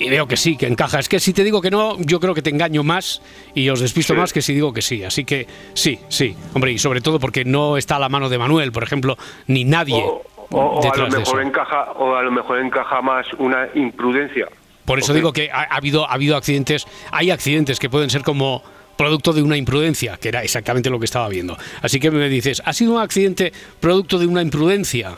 Y 0.00 0.08
veo 0.10 0.28
que 0.28 0.36
sí, 0.36 0.56
que 0.56 0.66
encaja. 0.68 1.00
Es 1.00 1.08
que 1.08 1.18
si 1.18 1.32
te 1.32 1.42
digo 1.42 1.60
que 1.60 1.72
no, 1.72 1.96
yo 1.98 2.20
creo 2.20 2.32
que 2.32 2.40
te 2.42 2.50
engaño 2.50 2.84
más 2.84 3.20
y 3.52 3.68
os 3.68 3.80
despisto 3.80 4.14
Sí. 4.14 4.20
más 4.20 4.32
que 4.32 4.42
si 4.42 4.54
digo 4.54 4.72
que 4.72 4.80
sí. 4.80 5.02
Así 5.02 5.24
que 5.24 5.48
sí, 5.74 5.98
sí. 6.08 6.36
Hombre, 6.54 6.70
y 6.70 6.78
sobre 6.78 7.00
todo 7.00 7.18
porque 7.18 7.44
no 7.44 7.76
está 7.76 7.96
a 7.96 7.98
la 7.98 8.08
mano 8.08 8.28
de 8.28 8.38
Manuel, 8.38 8.70
por 8.70 8.84
ejemplo, 8.84 9.18
ni 9.48 9.64
nadie 9.64 9.96
o, 10.00 10.22
o- 10.50 10.56
o 10.60 10.92
a 10.92 10.96
lo 10.96 11.08
mejor 11.08 11.22
eso. 11.22 11.40
encaja 11.40 11.92
o 11.96 12.14
a 12.14 12.22
lo 12.22 12.30
mejor 12.30 12.60
encaja 12.60 13.02
más 13.02 13.26
una 13.38 13.66
imprudencia. 13.74 14.46
Por 14.84 15.00
eso 15.00 15.12
digo 15.12 15.32
que 15.32 15.50
ha, 15.50 15.62
ha 15.62 15.76
habido, 15.76 16.08
ha 16.08 16.12
habido 16.14 16.36
accidentes, 16.36 16.86
hay 17.10 17.32
accidentes 17.32 17.80
que 17.80 17.90
pueden 17.90 18.08
ser 18.08 18.22
como 18.22 18.62
producto 18.98 19.32
de 19.32 19.40
una 19.42 19.56
imprudencia, 19.56 20.18
que 20.18 20.28
era 20.28 20.42
exactamente 20.42 20.90
lo 20.90 20.98
que 20.98 21.06
estaba 21.06 21.28
viendo. 21.28 21.56
Así 21.80 21.98
que 22.00 22.10
me 22.10 22.28
dices, 22.28 22.60
¿ha 22.66 22.74
sido 22.74 22.92
un 22.96 23.00
accidente 23.00 23.52
producto 23.80 24.18
de 24.18 24.26
una 24.26 24.42
imprudencia? 24.42 25.12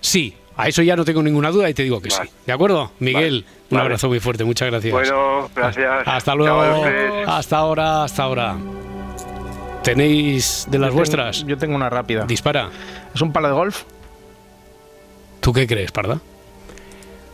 Sí, 0.00 0.34
a 0.56 0.68
eso 0.68 0.82
ya 0.82 0.94
no 0.94 1.04
tengo 1.04 1.22
ninguna 1.22 1.50
duda 1.50 1.68
y 1.68 1.74
te 1.74 1.82
digo 1.82 2.00
que 2.00 2.10
Vale. 2.10 2.26
sí. 2.28 2.34
¿De 2.46 2.52
acuerdo? 2.52 2.92
Miguel, 3.00 3.42
Vale. 3.42 3.56
un 3.70 3.76
Vale. 3.78 3.82
abrazo 3.82 4.08
muy 4.08 4.20
fuerte, 4.20 4.44
muchas 4.44 4.70
gracias. 4.70 4.92
Bueno, 4.92 5.50
gracias. 5.56 6.06
Hasta 6.06 6.34
luego. 6.36 6.62
Hasta 7.26 7.56
ahora, 7.56 8.04
hasta 8.04 8.22
ahora. 8.22 8.56
¿Tenéis 9.82 10.66
de 10.70 10.78
las 10.78 10.86
Yo 10.86 10.90
tengo- 10.90 10.96
vuestras? 10.96 11.44
Yo 11.46 11.58
tengo 11.58 11.74
una 11.74 11.90
rápida. 11.90 12.24
Dispara. 12.26 12.70
¿Es 13.14 13.20
un 13.20 13.32
palo 13.32 13.48
de 13.48 13.54
golf? 13.54 13.82
¿Tú 15.40 15.52
qué 15.52 15.66
crees, 15.66 15.92
Parda? 15.92 16.20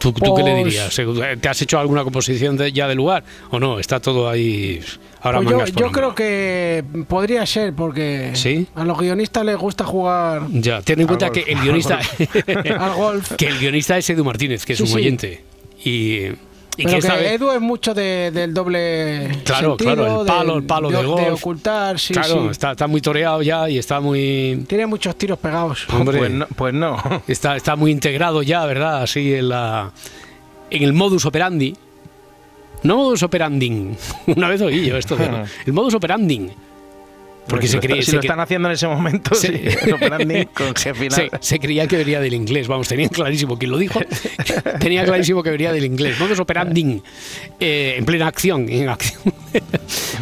¿Tú, 0.01 0.13
tú 0.13 0.35
qué 0.35 0.43
le 0.43 0.53
Pues- 0.63 0.65
dirías? 0.65 1.41
¿Te 1.41 1.49
has 1.49 1.63
hecho 1.63 1.79
alguna 1.79 2.03
composición 2.05 2.57
de- 2.57 2.73
ya 2.73 2.89
del 2.89 2.97
lugar 2.97 3.23
o 3.51 3.61
no? 3.61 3.79
Está 3.79 4.01
todo 4.01 4.29
ahí 4.29 4.81
ahora 5.21 5.39
Pues 5.39 5.51
yo, 5.51 5.57
mangas 5.59 5.73
yo 5.73 5.87
hombro. 5.87 5.93
creo 6.01 6.15
que 6.15 6.83
podría 7.07 7.45
ser, 7.45 7.75
porque 7.75 8.31
¿Sí? 8.33 8.67
a 8.75 8.85
los 8.85 8.99
guionistas 8.99 9.45
les 9.45 9.57
gusta 9.59 9.85
jugar 9.85 10.43
Ya, 10.51 10.81
ten 10.81 11.01
en 11.01 11.07
cuenta 11.07 11.29
golf. 11.29 11.45
que 11.45 11.53
el 11.53 11.59
guionista 11.61 12.01
al 12.81 12.95
golf. 12.95 13.33
que 13.37 13.47
el 13.47 13.59
guionista 13.59 13.99
es 13.99 14.09
Edu 14.09 14.25
Martínez, 14.25 14.65
que 14.65 14.73
es 14.73 14.79
Sí, 14.79 14.83
un 14.85 14.89
sí. 14.89 14.95
oyente. 14.97 15.45
Y, 15.85 16.29
y 16.81 16.85
Pero 16.85 17.01
que 17.01 17.35
Edu 17.35 17.51
es 17.53 17.61
mucho 17.61 17.95
de- 17.95 18.31
del 18.31 18.53
doble 18.55 19.29
Claro, 19.45 19.77
sentido, 19.77 19.95
claro, 19.95 20.21
el 20.21 20.27
palo, 20.27 20.53
del- 20.55 20.63
el 20.63 20.67
palo 20.67 20.91
de 20.91 20.97
de, 20.99 21.05
golf. 21.05 21.33
ocultar, 21.41 21.99
sí, 21.99 22.13
claro, 22.15 22.43
sí. 22.45 22.49
Está, 22.51 22.73
está 22.73 22.87
muy 22.87 23.01
toreado 23.01 23.43
ya 23.43 23.69
y 23.69 23.79
está 23.79 24.01
muy 24.01 24.65
Tiene 24.69 24.87
muchos 24.87 25.17
tiros 25.17 25.39
pegados. 25.39 25.87
Hombre. 25.93 26.19
Pues 26.19 26.31
no. 26.31 26.47
Pues 26.57 26.75
no. 26.75 26.97
está, 27.29 27.57
está 27.57 27.77
muy 27.77 27.91
integrado 27.91 28.43
ya, 28.43 28.65
¿verdad? 28.67 29.03
Así 29.03 29.35
en 29.35 29.49
la 29.51 29.93
en 30.71 30.83
el 30.83 30.93
modus 30.93 31.25
operandi. 31.27 31.77
No 32.83 32.97
modus 32.97 33.23
operandi. 33.23 33.91
Una 34.27 34.49
vez 34.49 34.61
oí 34.63 34.87
yo 34.87 34.97
esto 34.97 35.17
de 35.17 35.29
el 35.67 35.73
modus 35.73 35.95
operandi. 35.95 36.51
Porque 37.49 37.67
si 37.67 37.73
se 37.73 37.81
creía 37.81 38.03
si 38.03 38.11
se 38.11 38.17
lo 38.17 38.21
están 38.21 38.39
haciendo 38.41 38.69
en 38.69 38.75
ese 38.75 38.87
momento, 38.87 39.35
Sí. 39.35 39.49
sí. 39.49 39.91
con 40.55 40.75
final. 40.75 41.11
Se, 41.11 41.31
se 41.41 41.59
creía 41.59 41.87
que 41.87 41.97
venía 41.97 42.21
del 42.21 42.35
inglés, 42.35 42.69
vamos, 42.69 42.87
tenían 42.89 43.09
clarísimo, 43.09 43.59
quien 43.59 43.71
lo 43.73 43.79
dijo, 43.79 44.01
tenía 44.81 45.05
clarísimo 45.05 45.43
que 45.43 45.51
venía 45.51 45.73
del 45.73 45.85
inglés. 45.85 46.19
Modus 46.21 46.39
operandi, 46.39 47.03
eh, 47.59 47.95
en 47.99 48.05
plena 48.05 48.27
acción, 48.29 48.69
en 48.69 48.89
acción. 48.89 49.21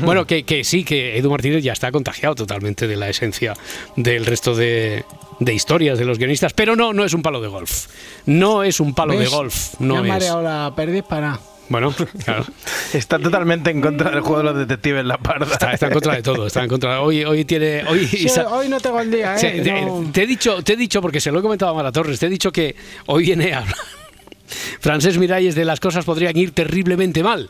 bueno, 0.02 0.26
que, 0.26 0.44
que 0.44 0.64
sí, 0.64 0.84
que 0.84 1.18
Edu 1.18 1.30
Martínez 1.30 1.62
ya 1.62 1.72
está 1.72 1.92
contagiado 1.92 2.34
totalmente 2.34 2.86
de 2.86 2.96
la 2.96 3.08
esencia 3.08 3.54
del 3.96 4.24
resto 4.24 4.54
de, 4.54 5.04
de 5.40 5.54
historias 5.54 5.98
de 5.98 6.04
los 6.04 6.18
guionistas, 6.18 6.52
pero 6.54 6.76
no, 6.76 6.92
no 6.92 7.04
es 7.04 7.12
un 7.12 7.22
palo 7.22 7.40
de 7.40 7.48
golf. 7.48 7.86
No 8.26 8.62
es 8.62 8.80
un 8.80 8.94
palo 8.94 9.18
de 9.18 9.26
golf, 9.26 9.74
no 9.80 9.98
ha 9.98 10.16
es. 10.16 10.24
la 10.30 10.72
perdiz 10.74 11.02
para... 11.02 11.38
Bueno, 11.68 11.94
claro. 12.24 12.44
Está 12.94 13.18
totalmente 13.18 13.70
en 13.70 13.80
contra 13.80 14.10
del 14.10 14.20
juego 14.20 14.38
de 14.38 14.44
los 14.44 14.56
detectives 14.56 15.04
La 15.04 15.18
Parda. 15.18 15.52
Está, 15.52 15.72
está 15.72 15.86
en 15.88 15.92
contra 15.92 16.14
de 16.14 16.22
todo, 16.22 16.46
está 16.46 16.62
en 16.62 16.68
contra. 16.68 17.00
Hoy, 17.02 17.24
hoy 17.24 17.44
tiene. 17.44 17.84
Hoy, 17.86 18.06
Sí, 18.06 18.24
Isa- 18.24 18.48
hoy 18.48 18.68
no 18.68 18.80
tengo 18.80 18.98
el 19.00 19.10
día, 19.10 19.36
¿eh? 19.36 19.60
Te, 19.62 19.82
No- 19.82 20.10
te 20.12 20.22
he 20.22 20.26
dicho, 20.26 20.62
te 20.62 20.72
he 20.72 20.76
dicho, 20.76 21.02
porque 21.02 21.20
se 21.20 21.30
lo 21.30 21.40
he 21.40 21.42
comentado 21.42 21.72
a 21.72 21.74
Mara 21.74 21.92
Torres, 21.92 22.18
te 22.18 22.26
he 22.26 22.30
dicho 22.30 22.50
que 22.50 22.74
hoy 23.06 23.24
viene 23.24 23.52
a 23.52 23.58
hablar 23.58 23.76
Francés 24.80 25.18
Miralles 25.18 25.54
de 25.54 25.64
las 25.64 25.78
cosas 25.80 26.04
podrían 26.04 26.36
ir 26.36 26.52
terriblemente 26.52 27.22
mal. 27.22 27.48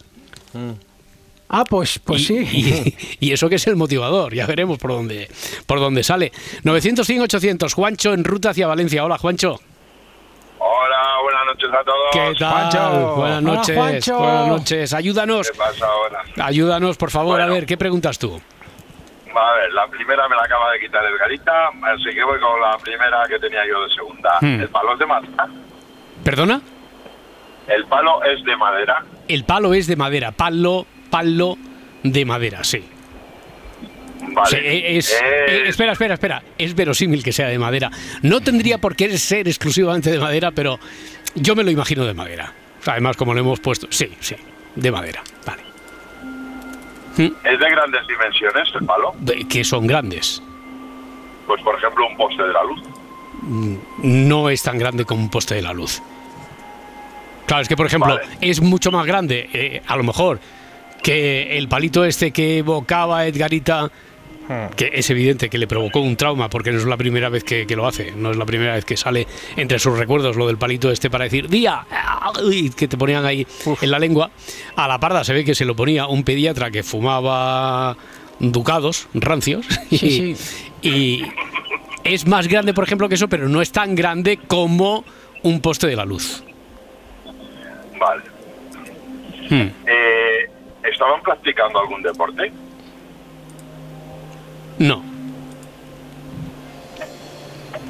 Ah, 1.50 1.64
pues, 1.64 1.98
pues 2.00 2.22
y, 2.22 2.24
sí. 2.24 2.94
Y, 3.20 3.26
y 3.28 3.32
eso 3.32 3.48
que 3.48 3.54
es 3.54 3.66
el 3.68 3.76
motivador, 3.76 4.34
ya 4.34 4.46
veremos 4.46 4.78
por 4.78 4.90
dónde, 4.90 5.30
por 5.66 5.78
dónde 5.80 6.02
sale. 6.02 6.32
900, 6.64 7.06
100, 7.06 7.20
800, 7.22 7.72
Juancho 7.72 8.12
en 8.12 8.24
ruta 8.24 8.50
hacia 8.50 8.66
Valencia. 8.66 9.04
Hola, 9.04 9.16
Juancho. 9.16 9.60
Hola, 10.58 11.02
buenas 11.22 11.46
noches 11.46 11.70
a 11.72 11.84
todos. 11.84 12.10
¿Qué 12.12 12.34
tal? 12.38 12.50
Juancho. 12.50 13.16
Buenas 13.16 13.38
Hola, 13.38 13.40
noches. 13.40 13.76
Juancho. 13.76 14.18
Buenas 14.18 14.46
noches. 14.48 14.92
Ayúdanos. 14.92 15.50
¿Qué 15.50 15.58
pasa 15.58 15.86
ahora? 15.86 16.22
Ayúdanos, 16.42 16.96
por 16.96 17.10
favor. 17.10 17.40
A 17.40 17.46
ver, 17.46 17.66
¿qué 17.66 17.76
preguntas 17.76 18.18
tú? 18.18 18.40
A 19.34 19.52
ver, 19.54 19.72
la 19.72 19.86
primera 19.86 20.28
me 20.28 20.34
la 20.34 20.42
acaba 20.42 20.72
de 20.72 20.80
quitar 20.80 21.04
Edgarita, 21.04 21.68
así 21.82 22.12
que 22.12 22.24
voy 22.24 22.40
con 22.40 22.60
la 22.60 22.76
primera 22.78 23.24
que 23.28 23.38
tenía 23.38 23.60
yo 23.68 23.84
de 23.84 23.94
segunda. 23.94 24.38
Hmm. 24.40 24.60
El 24.60 24.68
palo 24.68 24.94
es 24.94 24.98
de 24.98 25.06
madera. 25.06 25.46
¿Perdona? 26.24 26.60
El 27.68 27.84
palo 27.86 28.24
es 28.24 28.44
de 28.44 28.56
madera. 28.56 29.04
El 29.28 29.44
palo 29.44 29.74
es 29.74 29.86
de 29.86 29.94
madera. 29.96 30.32
Palo, 30.32 30.86
palo 31.10 31.56
de 32.02 32.24
madera, 32.24 32.64
sí. 32.64 32.84
Vale. 34.34 34.50
Sí, 34.50 34.82
es, 34.84 35.12
Eh, 35.12 35.16
eh, 35.48 35.64
espera, 35.68 35.92
espera, 35.92 36.14
espera. 36.14 36.42
Es 36.56 36.74
verosímil 36.74 37.22
que 37.22 37.32
sea 37.32 37.48
de 37.48 37.58
madera. 37.58 37.90
No 38.22 38.40
tendría 38.40 38.78
por 38.78 38.94
qué 38.96 39.16
ser 39.18 39.48
exclusivamente 39.48 40.10
de 40.10 40.18
madera, 40.18 40.50
pero 40.50 40.78
yo 41.34 41.54
me 41.56 41.64
lo 41.64 41.70
imagino 41.70 42.04
de 42.04 42.14
madera. 42.14 42.52
Además, 42.86 43.16
como 43.16 43.34
lo 43.34 43.40
hemos 43.40 43.60
puesto. 43.60 43.86
Sí, 43.90 44.10
sí, 44.20 44.36
de 44.74 44.90
madera. 44.90 45.22
Vale. 45.46 45.62
¿Es 47.18 47.58
de 47.58 47.70
grandes 47.70 48.06
dimensiones 48.06 48.68
el 48.80 48.86
palo? 48.86 49.14
Que 49.48 49.64
son 49.64 49.86
grandes. 49.86 50.40
Pues 51.48 51.60
por 51.62 51.76
ejemplo 51.76 52.06
un 52.06 52.16
poste 52.16 52.42
de 52.42 52.52
la 52.52 52.62
luz. 52.62 52.82
No 54.02 54.50
es 54.50 54.62
tan 54.62 54.78
grande 54.78 55.04
como 55.04 55.22
un 55.22 55.30
poste 55.30 55.54
de 55.56 55.62
la 55.62 55.72
luz. 55.72 56.00
Claro, 57.46 57.62
es 57.62 57.68
que, 57.68 57.76
por 57.76 57.86
ejemplo, 57.86 58.14
Vale. 58.14 58.26
es 58.42 58.60
mucho 58.60 58.92
más 58.92 59.06
grande, 59.06 59.48
eh, 59.52 59.82
a 59.86 59.96
lo 59.96 60.02
mejor, 60.04 60.38
que 61.02 61.56
el 61.56 61.66
palito 61.66 62.04
este 62.04 62.30
que 62.30 62.58
evocaba 62.58 63.26
Edgarita 63.26 63.90
que 64.76 64.90
es 64.94 65.10
evidente 65.10 65.50
que 65.50 65.58
le 65.58 65.66
provocó 65.66 66.00
un 66.00 66.16
trauma 66.16 66.48
porque 66.48 66.72
no 66.72 66.78
es 66.78 66.84
la 66.84 66.96
primera 66.96 67.28
vez 67.28 67.44
que, 67.44 67.66
que 67.66 67.76
lo 67.76 67.86
hace, 67.86 68.12
no 68.12 68.30
es 68.30 68.36
la 68.36 68.46
primera 68.46 68.74
vez 68.74 68.84
que 68.84 68.96
sale 68.96 69.26
entre 69.56 69.78
sus 69.78 69.98
recuerdos 69.98 70.36
lo 70.36 70.46
del 70.46 70.56
palito 70.56 70.90
este 70.90 71.10
para 71.10 71.24
decir 71.24 71.48
día 71.48 71.86
y 72.50 72.70
que 72.70 72.88
te 72.88 72.96
ponían 72.96 73.24
ahí 73.24 73.46
en 73.80 73.90
la 73.90 73.98
lengua. 73.98 74.30
A 74.76 74.88
la 74.88 74.98
parda 74.98 75.24
se 75.24 75.32
ve 75.32 75.44
que 75.44 75.54
se 75.54 75.64
lo 75.64 75.76
ponía 75.76 76.06
un 76.06 76.24
pediatra 76.24 76.70
que 76.70 76.82
fumaba 76.82 77.96
ducados 78.38 79.08
rancios 79.14 79.66
y, 79.90 79.98
Sí, 79.98 80.36
y 80.82 81.22
es 82.04 82.26
más 82.26 82.48
grande, 82.48 82.72
por 82.72 82.84
ejemplo, 82.84 83.08
que 83.08 83.16
eso, 83.16 83.28
pero 83.28 83.48
no 83.48 83.60
es 83.60 83.72
tan 83.72 83.94
grande 83.94 84.38
como 84.46 85.04
un 85.42 85.60
poste 85.60 85.86
de 85.86 85.96
la 85.96 86.04
luz. 86.04 86.42
Vale. 87.98 88.22
Hmm. 89.50 89.70
Eh, 89.86 90.50
¿Estaban 90.84 91.20
practicando 91.22 91.80
algún 91.80 92.02
deporte? 92.02 92.52
No. 94.78 95.02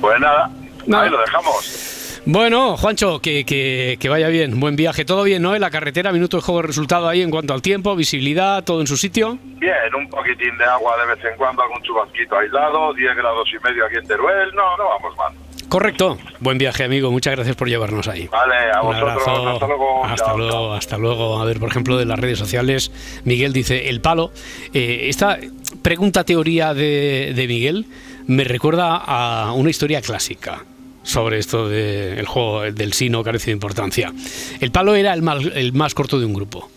Pues 0.01 0.20
nada, 0.20 0.51
ahí 0.92 1.11
lo 1.11 1.18
dejamos. 1.20 2.20
Bueno, 2.24 2.77
Juancho, 2.77 3.20
que, 3.20 3.44
que- 3.44 3.96
que 3.98 4.09
vaya 4.09 4.29
bien. 4.29 4.61
Buen 4.61 4.77
viaje. 4.77 5.05
Todo 5.05 5.22
bien, 5.24 5.40
¿no? 5.42 5.55
En 5.55 5.61
la 5.62 5.70
carretera, 5.70 6.12
minuto 6.12 6.37
de 6.37 6.42
juego 6.42 6.61
de 6.61 6.66
resultado 6.68 7.09
ahí 7.09 7.22
en 7.22 7.31
cuanto 7.31 7.55
al 7.55 7.62
tiempo, 7.62 7.96
visibilidad, 7.96 8.62
todo 8.64 8.81
en 8.83 8.87
su 8.87 8.96
sitio. 8.98 9.38
Bien, 9.59 9.74
un 9.96 10.09
poquitín 10.11 10.57
de 10.59 10.64
agua 10.64 10.94
de 10.98 11.14
vez 11.14 11.24
en 11.24 11.37
cuando, 11.38 11.62
algún 11.62 11.83
chubasquito 11.83 12.38
aislado, 12.38 12.92
10 12.92 13.16
grados 13.16 13.48
y 13.53 13.64
medio 13.64 13.87
aquí 13.87 13.96
en 13.96 14.07
Teruel, 14.07 14.55
no, 14.55 14.77
no 14.77 14.85
vamos 14.88 15.16
mal. 15.16 15.33
Correcto. 15.68 16.16
Buen 16.40 16.57
viaje, 16.57 16.85
amigo. 16.85 17.11
Muchas 17.11 17.35
gracias 17.35 17.54
por 17.54 17.68
llevarnos 17.68 18.09
ahí. 18.09 18.26
Vale, 18.28 18.54
a 18.74 18.81
Un 18.81 18.87
vosotros, 18.88 19.12
abrazo. 19.28 19.48
hasta 19.50 19.66
luego. 19.66 20.04
Hasta 20.04 20.24
Chao, 20.24 20.37
luego, 20.38 20.52
chao. 20.52 20.72
hasta 20.74 20.98
luego. 20.98 21.40
A 21.40 21.44
ver, 21.44 21.59
por 21.59 21.68
ejemplo, 21.68 21.98
de 21.98 22.07
las 22.07 22.18
redes 22.18 22.38
sociales, 22.38 22.90
Miguel 23.24 23.52
dice, 23.52 23.88
el 23.90 24.00
palo. 24.00 24.33
Eh, 24.72 25.07
esta 25.09 25.38
pregunta 25.83 26.24
teoría 26.24 26.72
de, 26.72 27.33
de 27.37 27.46
Miguel 27.46 27.85
me 28.26 28.44
recuerda 28.44 28.96
a 28.96 29.52
una 29.52 29.68
historia 29.70 30.00
clásica 30.00 30.64
sobre 31.02 31.38
esto 31.38 31.68
del 31.68 32.26
juego 32.26 32.62
del 32.62 32.92
sí 32.94 33.11
no 33.11 33.22
carece 33.22 33.46
de 33.46 33.52
importancia. 33.52 34.12
El 34.61 34.70
palo 34.70 34.94
era 34.94 35.12
el 35.14 35.22
más, 35.22 35.44
el 35.54 35.72
más 35.74 35.94
corto 35.94 36.18
de 36.18 36.24
un 36.26 36.33
grupo 36.35 36.70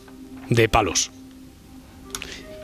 de 0.49 0.67
palos. 0.69 1.11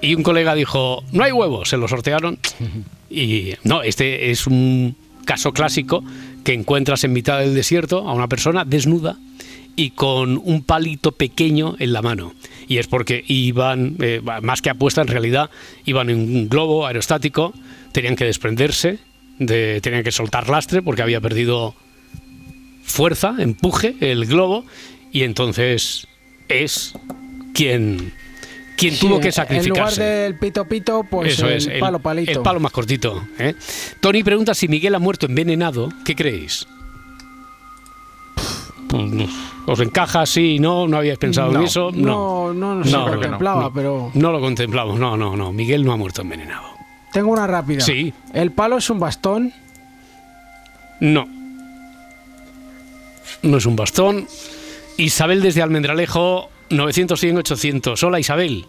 Y 0.02 0.14
un 0.14 0.24
colega 0.24 0.54
dijo, 0.56 1.04
no 1.12 1.24
hay 1.24 1.32
huevos, 1.32 1.70
se 1.70 1.78
lo 1.78 1.88
sortearon. 1.88 2.38
Y 3.10 3.54
no, 3.64 3.84
este 3.84 4.32
es 4.32 4.48
un 4.48 4.94
caso 5.28 5.52
clásico 5.52 6.04
que 6.44 6.54
encuentras 6.54 7.04
en 7.04 7.14
mitad 7.14 7.38
del 7.40 7.54
desierto 7.54 8.08
a 8.08 8.14
una 8.14 8.28
persona 8.28 8.66
desnuda 8.66 9.20
y 9.76 9.92
con 9.92 10.42
un 10.44 10.64
palito 10.64 11.12
pequeño 11.12 11.76
en 11.78 11.94
la 11.94 12.02
mano. 12.02 12.34
Y 12.68 12.80
es 12.80 12.88
porque 12.88 13.24
iban, 13.28 13.98
eh, 14.00 14.22
más 14.42 14.64
que 14.64 14.72
apuesta 14.72 15.02
en 15.02 15.08
realidad, 15.08 15.52
iban 15.86 16.10
en 16.10 16.18
un 16.18 16.50
globo 16.50 16.88
aerostático, 16.88 17.54
tenían 17.92 18.16
que 18.16 18.26
desprenderse, 18.26 18.98
de, 19.38 19.80
tenían 19.82 20.04
que 20.04 20.12
soltar 20.12 20.50
lastre 20.50 20.82
porque 20.82 21.04
había 21.04 21.22
perdido 21.22 21.76
fuerza, 22.82 23.36
empuje 23.38 23.96
el 24.00 24.26
globo, 24.26 24.66
y 25.12 25.24
entonces 25.24 26.08
es 26.48 26.94
quien, 27.54 28.14
quien 28.78 28.94
Sí, 28.94 29.00
tuvo 29.02 29.20
que 29.20 29.28
En 29.30 29.34
lugar 29.34 29.48
sacrificarse. 29.48 30.04
del 30.04 30.36
pito 30.36 30.66
pito, 30.66 31.04
pues 31.04 31.34
Eso 31.34 31.48
el 31.48 31.54
es, 31.58 31.68
el 31.68 31.80
palo 31.80 32.00
palito. 32.00 32.32
el 32.32 32.40
palo 32.40 32.60
más 32.60 32.72
cortito. 32.72 33.28
¿eh? 33.40 33.56
Tony 34.00 34.24
pregunta 34.24 34.54
si 34.54 34.68
Miguel 34.68 34.96
ha 34.96 35.00
muerto 35.00 35.26
envenenado. 35.26 35.90
¿Qué 36.06 36.16
creéis? 36.16 36.68
No. 38.94 39.26
¿Os 39.66 39.80
encaja? 39.82 40.26
Sí, 40.26 40.60
no, 40.60 40.88
no 40.88 40.98
habíais 40.98 41.18
pensado 41.18 41.50
en 41.50 41.54
No, 41.56 41.64
eso. 41.66 41.92
no, 41.94 42.54
no, 42.54 42.76
no 42.76 42.84
se 42.86 42.92
creo 42.92 43.06
que 43.06 43.12
contemplaba, 43.14 43.62
no. 43.64 43.74
pero- 43.74 44.12
No 44.14 44.32
lo 44.32 44.40
contemplamos, 44.40 44.98
no, 45.00 45.18
no, 45.18 45.36
no. 45.36 45.52
Miguel 45.52 45.84
no 45.84 45.92
ha 45.92 45.98
muerto 45.98 46.22
envenenado. 46.22 46.68
Tengo 47.12 47.32
una 47.32 47.48
rápida. 47.48 47.82
Sí. 47.82 48.14
El 48.34 48.52
palo 48.52 48.78
es 48.78 48.90
un 48.90 49.00
bastón. 49.00 49.52
No. 51.02 51.28
No 53.42 53.58
es 53.58 53.66
un 53.66 53.76
bastón. 53.76 54.28
Isabel 54.98 55.42
desde 55.42 55.62
Almendralejo, 55.62 56.50
900, 56.70 57.20
100, 57.20 57.38
800. 57.38 58.04
Hola 58.04 58.20
Isabel. 58.20 58.66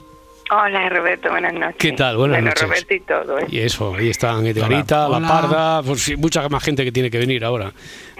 Hola 0.50 0.88
Roberto, 0.88 1.28
buenas 1.28 1.52
noches. 1.52 1.76
¿Qué 1.78 1.92
tal? 1.92 2.16
Buenas 2.16 2.36
bueno, 2.38 2.48
noches. 2.48 2.62
Roberto 2.62 2.94
y 2.94 3.00
todo. 3.00 3.38
¿eh? 3.38 3.46
Y 3.50 3.58
eso, 3.58 3.94
ahí 3.94 4.08
están 4.08 4.46
Edgarita, 4.46 5.06
Hola. 5.08 5.20
La 5.20 5.28
Parda, 5.28 5.82
pues 5.82 6.16
mucha 6.16 6.48
más 6.48 6.64
gente 6.64 6.84
que 6.84 6.92
tiene 6.92 7.10
que 7.10 7.18
venir 7.18 7.44
ahora. 7.44 7.70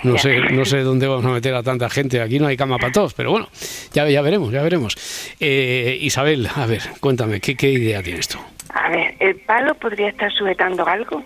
No 0.02 0.14
Ya. 0.16 0.18
sé, 0.20 0.38
no 0.50 0.64
sé 0.66 0.80
dónde 0.82 1.06
vamos 1.06 1.24
a 1.24 1.30
meter 1.30 1.54
a 1.54 1.62
tanta 1.62 1.88
gente. 1.88 2.20
Aquí 2.20 2.38
no 2.38 2.46
hay 2.46 2.56
cama 2.56 2.76
para 2.76 2.92
todos, 2.92 3.14
pero 3.14 3.30
bueno, 3.30 3.48
ya, 3.94 4.06
ya 4.10 4.20
veremos, 4.20 4.52
ya 4.52 4.62
veremos. 4.62 4.94
Eh, 5.40 5.96
Isabel, 6.02 6.48
a 6.54 6.66
ver, 6.66 6.82
cuéntame, 7.00 7.40
¿qué, 7.40 7.56
¿qué 7.56 7.70
idea 7.70 8.02
tienes 8.02 8.28
tú? 8.28 8.38
A 8.74 8.90
ver, 8.90 9.14
¿el 9.20 9.36
palo 9.36 9.74
podría 9.74 10.08
estar 10.10 10.30
sujetando 10.30 10.86
algo? 10.86 11.24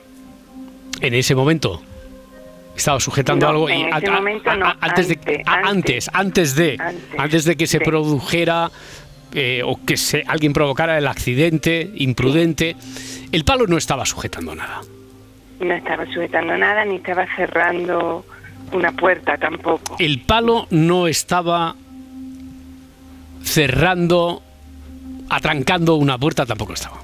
En 1.00 1.14
ese 1.14 1.34
momento 1.34 1.82
estaba 2.76 2.98
sujetando 3.00 3.46
No, 3.46 3.50
algo 3.50 3.70
y 3.70 3.82
ese 3.82 4.10
momento 4.10 4.56
no, 4.56 4.72
antes 4.80 5.08
de 5.08 5.14
antes, 5.14 5.42
a- 5.46 5.68
antes 5.68 6.10
antes 6.12 6.54
de 6.54 6.76
antes, 6.80 7.18
antes 7.20 7.44
de 7.44 7.56
que 7.56 7.66
se 7.66 7.78
de. 7.78 7.84
produjera 7.84 8.70
eh, 9.34 9.62
o 9.64 9.78
que 9.84 9.96
se, 9.96 10.24
alguien 10.26 10.52
provocara 10.52 10.98
el 10.98 11.06
accidente 11.06 11.90
imprudente, 11.96 12.76
el 13.32 13.44
palo 13.44 13.66
no 13.66 13.76
estaba 13.78 14.04
sujetando 14.04 14.54
nada. 14.54 14.80
No 15.60 15.72
estaba 15.74 16.04
sujetando 16.12 16.56
nada 16.58 16.84
ni 16.84 16.96
estaba 16.96 17.26
cerrando 17.36 18.24
una 18.72 18.92
puerta 18.92 19.36
tampoco. 19.38 19.96
el 19.98 20.20
palo 20.22 20.66
no 20.70 21.06
estaba 21.06 21.74
cerrando, 23.42 24.42
atrancando 25.28 25.96
una 25.96 26.18
puerta, 26.18 26.46
tampoco 26.46 26.72
estaba. 26.74 27.00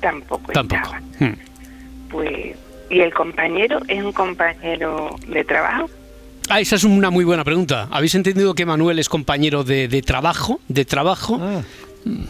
Tampoco, 0.00 0.52
Tampoco. 0.52 0.82
estaba. 0.82 1.00
Hmm. 1.20 1.34
Pues, 2.10 2.56
¿y 2.92 3.00
el 3.00 3.12
compañero 3.12 3.80
es 3.88 4.04
un 4.04 4.12
compañero 4.12 5.16
de 5.26 5.44
trabajo? 5.44 5.88
Ah, 6.48 6.60
esa 6.60 6.76
es 6.76 6.84
una 6.84 7.10
muy 7.10 7.24
buena 7.24 7.42
pregunta. 7.44 7.88
¿Habéis 7.90 8.14
entendido 8.14 8.54
que 8.54 8.66
Manuel 8.66 8.98
es 8.98 9.08
compañero 9.08 9.64
de, 9.64 9.88
de 9.88 10.02
trabajo? 10.02 10.60
¿De 10.68 10.84
trabajo? 10.84 11.40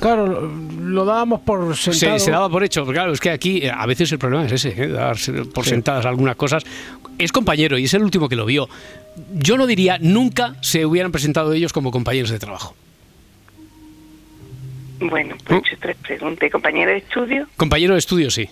Claro, 0.01 0.53
lo, 0.81 1.05
dábamos 1.05 1.41
por 1.41 1.75
Se, 1.77 1.93
sentado. 1.93 2.19
se 2.19 2.31
daba 2.31 2.49
por 2.49 2.63
hecho, 2.63 2.85
porque 2.85 2.99
claro, 2.99 3.13
es 3.13 3.21
que 3.21 3.31
aquí 3.31 3.59
eh, 3.65 3.73
a 3.75 3.87
veces 3.87 4.13
el 4.13 4.19
problema 4.19 4.45
es 4.45 4.53
ese, 4.53 4.69
¿eh? 4.81 4.89
darse 4.89 5.33
por 5.47 5.65
sentadas 5.65 6.05
algunas 6.07 6.37
cosas. 6.37 6.63
Es 7.19 7.33
compañero 7.33 7.79
y 7.79 7.85
es 7.85 7.95
el 7.95 8.03
último 8.03 8.29
que 8.29 8.37
lo 8.37 8.45
vio. 8.45 8.69
Yo 9.35 9.57
no 9.57 9.67
diría 9.67 9.99
nunca 10.01 10.57
se 10.61 10.85
hubieran 10.87 11.11
presentado 11.11 11.53
ellos 11.55 11.73
como 11.73 11.91
compañeros 11.91 12.31
de 12.31 12.39
trabajo. 12.39 12.75
Bueno, 15.01 15.35
pues 15.45 15.51
¿Mm? 15.51 15.55
he 15.55 15.59
hecho 15.69 15.77
tres 15.81 15.97
preguntas. 15.97 16.47
¿Y 16.47 16.51
¿Compañero 16.51 16.91
de 16.91 16.99
estudio? 16.99 17.49
Compañero 17.57 17.95
de 17.95 17.99
estudio, 17.99 18.31
sí. 18.31 18.49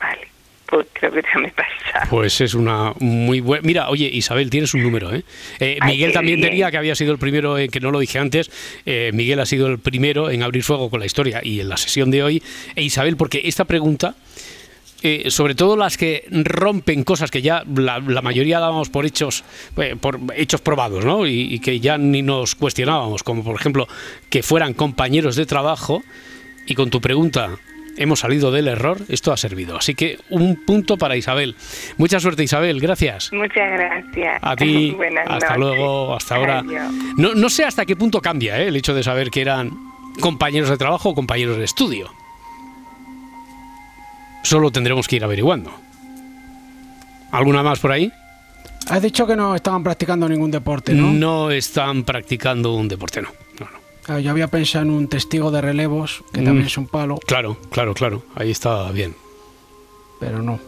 Vale, 0.00 0.28
pues 0.74 0.86
creo 0.92 1.12
que 1.12 1.22
ya 1.22 1.40
me 1.40 1.48
pasa. 1.50 2.08
Pues 2.10 2.40
es 2.40 2.54
una 2.54 2.92
muy 3.00 3.40
buena. 3.40 3.62
Mira, 3.64 3.88
oye, 3.90 4.08
Isabel, 4.12 4.50
tienes 4.50 4.74
un 4.74 4.82
número, 4.82 5.14
¿eh? 5.14 5.22
Eh, 5.60 5.78
Miguel 5.86 6.12
también 6.12 6.38
bien. 6.40 6.50
tenía 6.50 6.70
que 6.70 6.76
había 6.78 6.94
sido 6.94 7.12
el 7.12 7.18
primero, 7.18 7.58
en 7.58 7.70
que 7.70 7.80
no 7.80 7.90
lo 7.90 7.98
dije 8.00 8.18
antes. 8.18 8.50
eh, 8.84 9.10
Miguel 9.14 9.38
ha 9.40 9.46
sido 9.46 9.68
el 9.68 9.78
primero 9.78 10.30
en 10.30 10.42
abrir 10.42 10.62
fuego 10.64 10.90
con 10.90 11.00
la 11.00 11.06
historia 11.06 11.40
y 11.42 11.60
en 11.60 11.68
la 11.68 11.76
sesión 11.76 12.10
de 12.10 12.22
hoy. 12.22 12.42
E 12.74 12.82
Isabel, 12.82 13.16
porque 13.16 13.42
esta 13.44 13.64
pregunta. 13.64 14.16
eh, 15.02 15.30
sobre 15.30 15.54
todo 15.54 15.76
las 15.76 15.96
que 15.98 16.24
rompen 16.30 17.04
cosas 17.04 17.30
que 17.30 17.42
ya 17.42 17.62
la, 17.76 17.98
la 18.00 18.22
mayoría 18.22 18.58
dábamos 18.58 18.88
por 18.88 19.04
hechos 19.04 19.44
eh, 19.76 19.96
por 20.00 20.18
hechos 20.34 20.62
probados 20.62 21.04
¿no? 21.04 21.26
y, 21.26 21.52
y 21.54 21.58
que 21.60 21.78
ya 21.78 21.98
ni 21.98 22.22
nos 22.22 22.54
cuestionábamos 22.54 23.22
como 23.22 23.44
por 23.44 23.54
ejemplo 23.54 23.86
que 24.30 24.42
fueran 24.42 24.72
compañeros 24.72 25.36
de 25.36 25.44
trabajo 25.44 26.02
y 26.66 26.74
con 26.74 26.88
tu 26.88 27.02
pregunta 27.02 27.50
hemos 27.96 28.20
salido 28.20 28.50
del 28.50 28.68
error 28.68 28.98
esto 29.08 29.32
ha 29.32 29.36
servido 29.36 29.76
así 29.76 29.94
que 29.94 30.18
un 30.30 30.56
punto 30.64 30.96
para 30.98 31.16
Isabel 31.16 31.54
mucha 31.96 32.20
suerte 32.20 32.42
Isabel 32.44 32.80
gracias 32.80 33.30
Muchas 33.32 33.70
gracias. 33.72 34.38
a 34.42 34.56
ti 34.56 34.90
Buenas 34.96 35.24
hasta 35.28 35.56
noches. 35.56 35.58
luego 35.58 36.14
hasta 36.16 36.34
ahora 36.36 36.58
Adiós. 36.60 36.92
no, 37.16 37.34
no 37.34 37.48
sé 37.48 37.64
hasta 37.64 37.84
qué 37.86 37.96
punto 37.96 38.20
cambia 38.20 38.60
¿eh? 38.60 38.68
el 38.68 38.76
hecho 38.76 38.94
de 38.94 39.02
saber 39.02 39.30
que 39.30 39.40
eran 39.40 39.70
compañeros 40.20 40.70
de 40.70 40.76
trabajo 40.76 41.10
o 41.10 41.14
compañeros 41.14 41.56
de 41.58 41.64
estudio 41.64 42.10
solo 44.42 44.70
tendremos 44.70 45.08
que 45.08 45.16
ir 45.16 45.24
averiguando 45.24 45.72
¿Alguna 47.32 47.64
más 47.64 47.80
por 47.80 47.90
ahí? 47.90 48.12
Has 48.88 49.02
dicho 49.02 49.26
que 49.26 49.34
no 49.34 49.56
estaban 49.56 49.82
practicando 49.82 50.28
ningún 50.28 50.52
deporte, 50.52 50.94
¿no? 50.94 51.10
No 51.12 51.50
están 51.50 52.04
practicando 52.04 52.74
un 52.74 52.86
deporte, 52.86 53.22
no. 53.22 53.28
Claro, 54.04 54.20
yo 54.20 54.30
había 54.30 54.48
pensado 54.48 54.84
en 54.84 54.90
un 54.90 55.08
testigo 55.08 55.50
de 55.50 55.60
relevos, 55.60 56.22
que 56.32 56.40
Mm. 56.40 56.44
también 56.44 56.66
es 56.66 56.76
un 56.78 56.86
palo, 56.86 57.16
Claro, 57.26 57.56
claro, 57.70 57.94
claro. 57.94 58.22
Ahí 58.34 58.50
está 58.50 58.90
bien. 58.92 59.14
pero 60.20 60.40
no. 60.42 60.58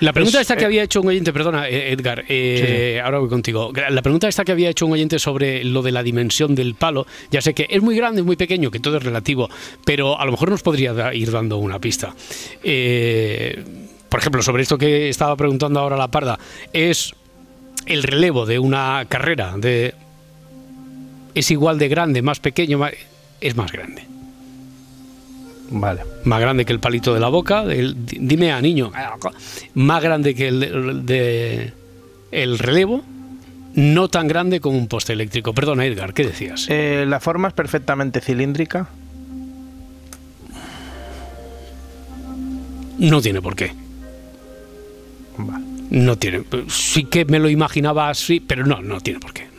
La 0.00 0.12
pregunta 0.14 0.38
Es, 0.38 0.42
esta 0.42 0.56
que 0.56 0.62
eh, 0.62 0.66
había 0.66 0.82
hecho 0.82 1.00
un 1.02 1.08
oyente, 1.08 1.32
perdona, 1.32 1.68
eh, 1.68 1.92
Edgar, 1.92 2.24
eh, 2.28 3.00
ahora 3.04 3.18
voy 3.18 3.28
contigo. 3.28 3.70
La 3.90 4.00
pregunta 4.02 4.28
esta 4.28 4.44
que 4.44 4.52
había 4.52 4.68
hecho 4.70 4.86
un 4.86 4.92
oyente 4.92 5.18
sobre 5.18 5.62
lo 5.64 5.82
de 5.82 5.92
la 5.92 6.02
dimensión 6.02 6.54
del 6.54 6.74
palo, 6.74 7.06
ya 7.30 7.40
sé 7.42 7.52
que 7.54 7.66
es 7.70 7.82
muy 7.82 7.94
grande, 7.96 8.20
es 8.22 8.26
muy 8.26 8.36
pequeño, 8.36 8.70
que 8.70 8.80
todo 8.80 8.96
es 8.96 9.02
relativo, 9.02 9.48
pero 9.84 10.18
a 10.18 10.24
lo 10.24 10.30
mejor 10.32 10.50
nos 10.50 10.62
podría 10.62 11.12
ir 11.14 11.30
dando 11.30 11.58
una 11.58 11.78
pista. 11.78 12.14
Eh, 12.62 13.62
por 14.08 14.20
ejemplo, 14.20 14.42
sobre 14.42 14.62
esto 14.62 14.76
que 14.78 15.08
estaba 15.10 15.36
preguntando 15.36 15.80
ahora 15.80 15.96
la 15.96 16.08
parda, 16.08 16.38
es 16.72 17.14
el 17.86 18.02
relevo 18.02 18.46
de 18.46 18.58
una 18.58 19.04
carrera, 19.08 19.54
de 19.56 19.94
es 21.34 21.50
igual 21.50 21.78
de 21.78 21.88
grande, 21.88 22.22
más 22.22 22.40
pequeño, 22.40 22.78
más- 22.78 22.92
es 23.40 23.56
más 23.56 23.70
grande. 23.72 24.04
Vale. 25.72 26.00
Más 26.24 26.40
grande 26.40 26.64
que 26.64 26.72
el 26.72 26.80
palito 26.80 27.14
de 27.14 27.20
la 27.20 27.28
boca. 27.28 27.62
el- 27.62 27.94
dime 28.06 28.52
a 28.52 28.60
niño. 28.60 28.90
Más 29.74 30.02
grande 30.02 30.34
que 30.34 30.48
el 30.48 30.60
de, 30.60 30.68
de- 31.04 31.72
el 32.32 32.58
relevo. 32.58 33.02
No 33.74 34.08
tan 34.08 34.26
grande 34.26 34.58
como 34.60 34.76
un 34.76 34.88
poste 34.88 35.12
eléctrico. 35.12 35.52
Perdona, 35.54 35.86
Edgar, 35.86 36.12
¿qué 36.12 36.24
decías? 36.26 36.66
Eh, 36.68 37.04
la 37.06 37.20
forma 37.20 37.46
es 37.48 37.54
perfectamente 37.54 38.20
cilíndrica. 38.20 38.88
No 42.98 43.20
tiene 43.20 43.40
por 43.40 43.54
qué. 43.56 43.72
Vale. 45.38 45.64
No 45.90 46.16
tiene. 46.16 46.42
Sí 46.68 47.04
que 47.04 47.24
me 47.24 47.38
lo 47.38 47.48
imaginaba 47.48 48.10
así, 48.10 48.40
pero 48.40 48.66
no. 48.66 48.82
No 48.82 49.00
tiene 49.00 49.20
por 49.20 49.32
qué. 49.32 49.49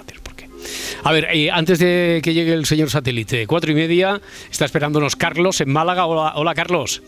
A 1.04 1.12
ver, 1.12 1.28
eh, 1.32 1.50
antes 1.52 1.80
de 1.80 2.22
que 2.24 2.34
llegue 2.34 2.54
el 2.54 2.66
señor 2.66 2.90
satélite, 2.90 3.48
cuatro 3.48 3.72
y 3.72 3.76
media, 3.76 4.22
está 4.52 4.66
esperándonos 4.66 5.16
Carlos 5.16 5.60
en 5.62 5.72
Málaga. 5.72 6.06
Hola, 6.06 6.34
hola 6.36 6.54
Carlos. 6.54 7.02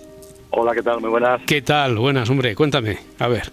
Hola, 0.49 0.73
¿qué 0.73 0.81
tal? 0.81 0.99
Muy 0.99 1.09
buenas. 1.11 1.41
¿Qué 1.45 1.61
tal? 1.61 1.97
Buenas, 1.97 2.29
hombre, 2.29 2.55
cuéntame. 2.55 2.97
A 3.19 3.27
ver. 3.27 3.51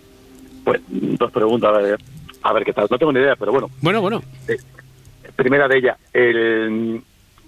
Pues 0.65 0.81
dos 0.89 1.31
preguntas. 1.31 1.71
A 1.75 1.79
ver, 1.79 1.99
a 2.43 2.53
ver 2.55 2.65
qué 2.65 2.73
tal. 2.73 2.87
No 2.91 2.99
tengo 2.99 3.13
ni 3.13 3.21
idea, 3.21 3.37
pero 3.37 3.53
bueno. 3.53 3.71
Bueno, 3.83 4.01
bueno. 4.01 4.23
Primera 5.37 5.69
de 5.69 5.79
ellas, 5.79 5.97
el- 6.13 7.01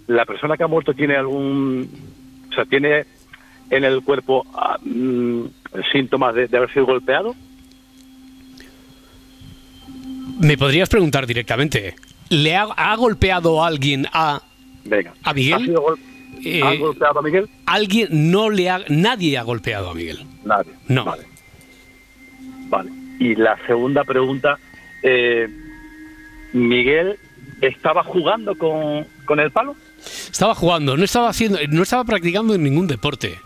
¿la 0.08 0.24
persona 0.26 0.56
que 0.56 0.64
ha 0.64 0.68
muerto 0.68 0.92
tiene 0.94 1.16
algún... 1.16 1.88
O 2.50 2.54
sea, 2.54 2.64
tiene 2.66 3.04
en 3.70 3.84
el 3.84 4.02
cuerpo 4.02 4.44
ah, 4.54 4.76
mm, 4.82 5.44
síntomas 5.92 6.34
de, 6.34 6.46
de 6.48 6.56
haber 6.58 6.70
sido 6.72 6.84
golpeado? 6.86 7.34
Me 10.40 10.58
podrías 10.58 10.88
preguntar 10.90 11.26
directamente. 11.26 11.94
¿Le 12.32 12.56
ha, 12.56 12.62
ha 12.64 12.96
golpeado 12.96 13.62
a 13.62 13.66
alguien 13.68 14.06
a 14.12 14.42
Venga. 14.84 15.12
¿A 15.22 15.32
Miguel? 15.32 15.54
¿Ha 15.54 15.58
sido 15.58 15.80
gol- 15.82 15.98
eh, 16.44 16.62
¿Ha 16.62 16.74
golpeado 16.74 17.18
a 17.18 17.22
Miguel? 17.22 17.48
alguien? 17.66 18.08
No 18.32 18.50
le 18.50 18.68
ha, 18.70 18.80
nadie 18.88 19.38
ha 19.38 19.42
golpeado 19.42 19.90
a 19.90 19.94
Miguel. 19.94 20.24
Nadie. 20.44 20.72
No. 20.88 21.04
Vale. 21.04 21.22
Vale. 22.68 22.90
Y 23.20 23.34
la 23.36 23.56
segunda 23.66 24.02
pregunta, 24.04 24.58
eh, 25.02 25.48
¿Miguel 26.52 27.16
estaba 27.60 28.02
jugando 28.02 28.56
con, 28.56 29.06
con 29.24 29.38
el 29.40 29.50
palo? 29.50 29.76
Estaba 30.04 30.54
jugando, 30.54 30.96
no 30.96 31.04
estaba 31.04 31.28
haciendo, 31.28 31.58
no 31.68 31.82
estaba 31.82 32.04
practicando 32.04 32.54
en 32.54 32.64
ningún 32.64 32.88
deporte, 32.88 33.38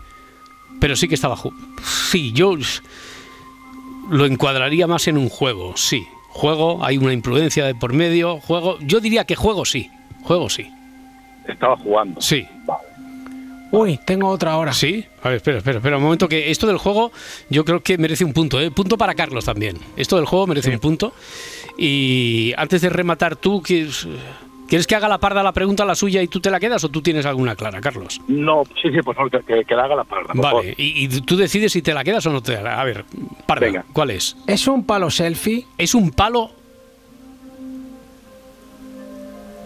pero 0.79 0.95
sí 0.95 1.07
que 1.07 1.13
estaba 1.15 1.35
jugando. 1.35 1.67
Sí, 1.83 2.31
yo 2.33 2.55
lo 4.09 4.25
encuadraría 4.25 4.87
más 4.87 5.07
en 5.07 5.17
un 5.17 5.29
juego, 5.29 5.75
sí. 5.77 6.07
Juego, 6.37 6.85
hay 6.85 6.99
una 6.99 7.13
imprudencia 7.13 7.65
de 7.65 7.73
por 7.73 7.93
medio, 7.93 8.39
juego. 8.39 8.77
Yo 8.81 8.99
diría 8.99 9.25
que 9.25 9.35
juego 9.35 9.65
sí, 9.65 9.89
juego 10.21 10.51
sí. 10.51 10.71
Estaba 11.47 11.75
jugando. 11.77 12.21
Sí. 12.21 12.47
Uy, 13.71 13.99
tengo 14.05 14.29
otra 14.29 14.55
hora. 14.55 14.71
Sí. 14.71 15.03
A 15.23 15.29
ver, 15.29 15.37
espera, 15.37 15.57
espera, 15.57 15.77
espera 15.77 15.97
un 15.97 16.03
momento 16.03 16.29
que 16.29 16.51
esto 16.51 16.67
del 16.67 16.77
juego 16.77 17.11
yo 17.49 17.65
creo 17.65 17.81
que 17.81 17.97
merece 17.97 18.23
un 18.23 18.33
punto, 18.33 18.61
¿eh? 18.61 18.69
Punto 18.69 18.99
para 18.99 19.15
Carlos 19.15 19.45
también. 19.45 19.79
Esto 19.95 20.17
del 20.17 20.25
juego 20.25 20.45
merece 20.45 20.69
un 20.69 20.77
punto. 20.77 21.11
Y 21.75 22.53
antes 22.55 22.81
de 22.81 22.89
rematar 22.89 23.35
tú, 23.35 23.63
¿quieres, 23.63 24.07
¿quieres 24.67 24.85
que 24.87 24.95
haga 24.95 25.07
la 25.07 25.17
parda 25.17 25.41
la 25.43 25.51
pregunta, 25.53 25.83
la 25.85 25.95
suya, 25.95 26.21
y 26.21 26.27
tú 26.27 26.39
te 26.39 26.49
la 26.51 26.59
quedas 26.59 26.83
o 26.83 26.89
tú 26.89 27.01
tienes 27.01 27.25
alguna 27.25 27.55
clara, 27.55 27.81
Carlos? 27.81 28.21
No, 28.27 28.63
sí, 28.81 28.89
sí, 28.91 29.01
por 29.03 29.15
favor, 29.15 29.31
que, 29.43 29.63
que 29.65 29.75
la 29.75 29.83
haga 29.85 29.95
la 29.95 30.03
parda. 30.03 30.33
por. 30.33 30.41
Vale, 30.41 30.73
y, 30.77 31.05
y 31.05 31.21
tú 31.21 31.35
decides 31.37 31.71
si 31.71 31.81
te 31.81 31.93
la 31.93 32.03
quedas 32.03 32.25
o 32.25 32.31
no 32.31 32.41
te 32.41 32.61
la 32.61 32.79
A 32.79 32.83
ver, 32.83 33.05
parda, 33.45 33.65
Venga. 33.65 33.85
¿cuál 33.93 34.11
es? 34.11 34.35
¿Es 34.47 34.67
un 34.67 34.85
palo 34.85 35.09
selfie? 35.09 35.65
Es 35.77 35.95
un 35.95 36.11
palo... 36.11 36.51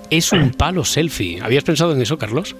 Es 0.09 0.33
un 0.33 0.51
palo 0.51 0.83
selfie. 0.83 1.39
¿Habías 1.41 1.63
pensado 1.63 1.93
en 1.93 2.01
eso, 2.01 2.17
Carlos? 2.17 2.55